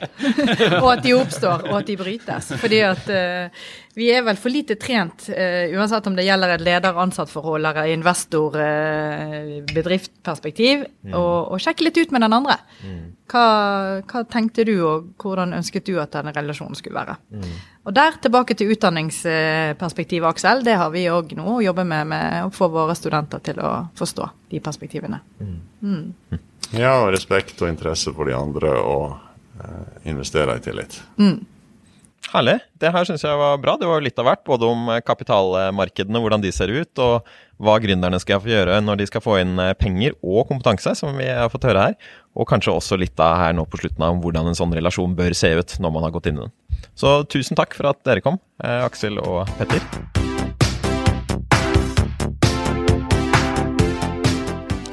og 0.81 0.87
at 0.91 1.03
de 1.05 1.13
oppstår, 1.15 1.59
og 1.69 1.75
at 1.79 1.87
de 1.87 1.95
brytes. 1.99 2.45
Fordi 2.59 2.79
at 2.85 3.09
uh, 3.11 3.47
vi 3.95 4.11
er 4.11 4.23
vel 4.25 4.37
for 4.39 4.49
lite 4.51 4.75
trent, 4.79 5.29
uh, 5.31 5.65
uansett 5.75 6.07
om 6.09 6.15
det 6.17 6.27
gjelder 6.27 6.49
et 6.55 6.65
leder-ansatt-forhold 6.65 7.61
eller 7.61 7.85
investor-bedriftperspektiv, 7.95 10.77
uh, 10.83 10.89
mm. 11.11 11.15
å 11.15 11.55
sjekke 11.61 11.83
litt 11.87 11.99
ut 12.01 12.11
med 12.15 12.21
den 12.25 12.37
andre. 12.39 12.55
Mm. 12.83 13.05
Hva, 13.31 13.45
hva, 14.05 14.19
tenkte 14.29 14.63
du, 14.67 14.75
og 14.85 14.95
hvordan 15.21 15.55
ønsket 15.57 15.87
du 15.87 15.95
at 16.01 16.13
denne 16.13 16.31
relasjonen 16.35 16.75
skulle 16.77 16.99
være? 16.99 17.15
Mm. 17.33 17.53
Og 17.85 17.91
der, 17.95 18.11
tilbake 18.21 18.53
til 18.57 18.71
utdanningsperspektivet, 18.73 20.27
Aksel. 20.29 20.63
Det 20.65 20.75
har 20.77 20.89
vi 20.93 21.11
òg 21.13 21.25
nå 21.37 21.47
å 21.55 21.63
jobbe 21.63 21.83
med, 21.87 22.03
med 22.11 22.25
å 22.47 22.49
få 22.53 22.65
våre 22.73 22.95
studenter 22.97 23.39
til 23.45 23.57
å 23.61 23.71
forstå 23.97 24.25
de 24.51 24.57
perspektivene. 24.63 25.19
Mm. 25.41 25.59
Ja, 26.73 26.95
og 27.03 27.11
respekt 27.13 27.61
og 27.61 27.69
interesse 27.69 28.13
for 28.15 28.29
de 28.29 28.35
andre, 28.37 28.71
og 28.81 29.17
eh, 29.61 30.09
investere 30.11 30.57
i 30.57 30.63
tillit. 30.65 30.97
Mm. 31.21 31.43
Herlig. 32.33 32.57
Det 32.81 32.89
her 32.91 33.05
syns 33.07 33.23
jeg 33.23 33.37
var 33.37 33.59
bra. 33.61 33.75
Det 33.79 33.87
var 33.87 34.01
litt 34.03 34.17
av 34.19 34.27
hvert. 34.27 34.43
Både 34.47 34.67
om 34.67 34.89
eh, 34.91 35.01
kapitalmarkedene, 35.05 36.21
hvordan 36.23 36.43
de 36.43 36.51
ser 36.55 36.73
ut, 36.73 37.01
og 37.03 37.27
hva 37.63 37.77
gründerne 37.79 38.19
skal 38.19 38.41
få 38.43 38.51
gjøre 38.51 38.81
når 38.83 38.99
de 38.99 39.07
skal 39.09 39.23
få 39.23 39.37
inn 39.43 39.55
eh, 39.61 39.75
penger 39.77 40.17
og 40.19 40.49
kompetanse, 40.49 40.95
som 40.99 41.15
vi 41.19 41.29
har 41.29 41.51
fått 41.53 41.69
høre 41.69 41.89
her. 41.89 41.97
Og 42.35 42.49
kanskje 42.49 42.75
også 42.75 42.99
litt 42.99 43.19
av 43.23 43.37
her 43.39 43.55
nå 43.55 43.67
på 43.69 43.79
slutten 43.83 44.03
av 44.03 44.19
hvordan 44.23 44.51
en 44.51 44.57
sånn 44.57 44.75
relasjon 44.75 45.15
bør 45.17 45.37
se 45.37 45.53
ut 45.55 45.77
når 45.79 45.95
man 45.95 46.07
har 46.07 46.15
gått 46.17 46.31
inn 46.31 46.41
i 46.41 46.47
den. 46.47 46.55
Så 46.97 47.21
tusen 47.31 47.57
takk 47.59 47.77
for 47.77 47.93
at 47.93 48.03
dere 48.07 48.25
kom, 48.25 48.41
eh, 48.63 48.81
Aksel 48.83 49.21
og 49.23 49.45
Petter. 49.59 50.34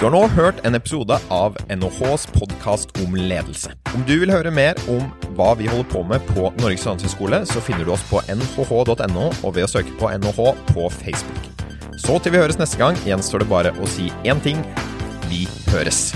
Du 0.03 0.07
har 0.09 0.17
nå 0.17 0.25
hørt 0.35 0.65
en 0.67 0.75
episode 0.75 1.15
av 1.31 1.55
NHHs 1.71 2.25
podkast 2.35 2.91
om 3.05 3.13
ledelse. 3.15 3.71
Om 3.95 4.03
du 4.03 4.17
vil 4.19 4.33
høre 4.35 4.51
mer 4.51 4.81
om 4.91 5.05
hva 5.39 5.53
vi 5.55 5.69
holder 5.71 5.87
på 5.93 6.03
med 6.11 6.25
på 6.33 6.49
Norges 6.59 6.89
handelshøyskole, 6.91 7.39
så 7.47 7.63
finner 7.63 7.87
du 7.87 7.93
oss 7.95 8.03
på 8.09 8.19
nhh.no 8.27 9.29
og 9.31 9.55
ved 9.55 9.63
å 9.63 9.71
søke 9.71 9.95
på 10.01 10.11
NHH 10.11 10.41
på 10.73 10.89
Facebook. 10.97 11.47
Så 12.03 12.19
til 12.19 12.35
vi 12.35 12.43
høres 12.43 12.59
neste 12.59 12.83
gang, 12.83 12.99
gjenstår 13.07 13.45
det 13.45 13.49
bare 13.55 13.71
å 13.79 13.87
si 13.95 14.11
én 14.27 14.43
ting 14.43 14.59
vi 15.31 15.45
høres. 15.71 16.09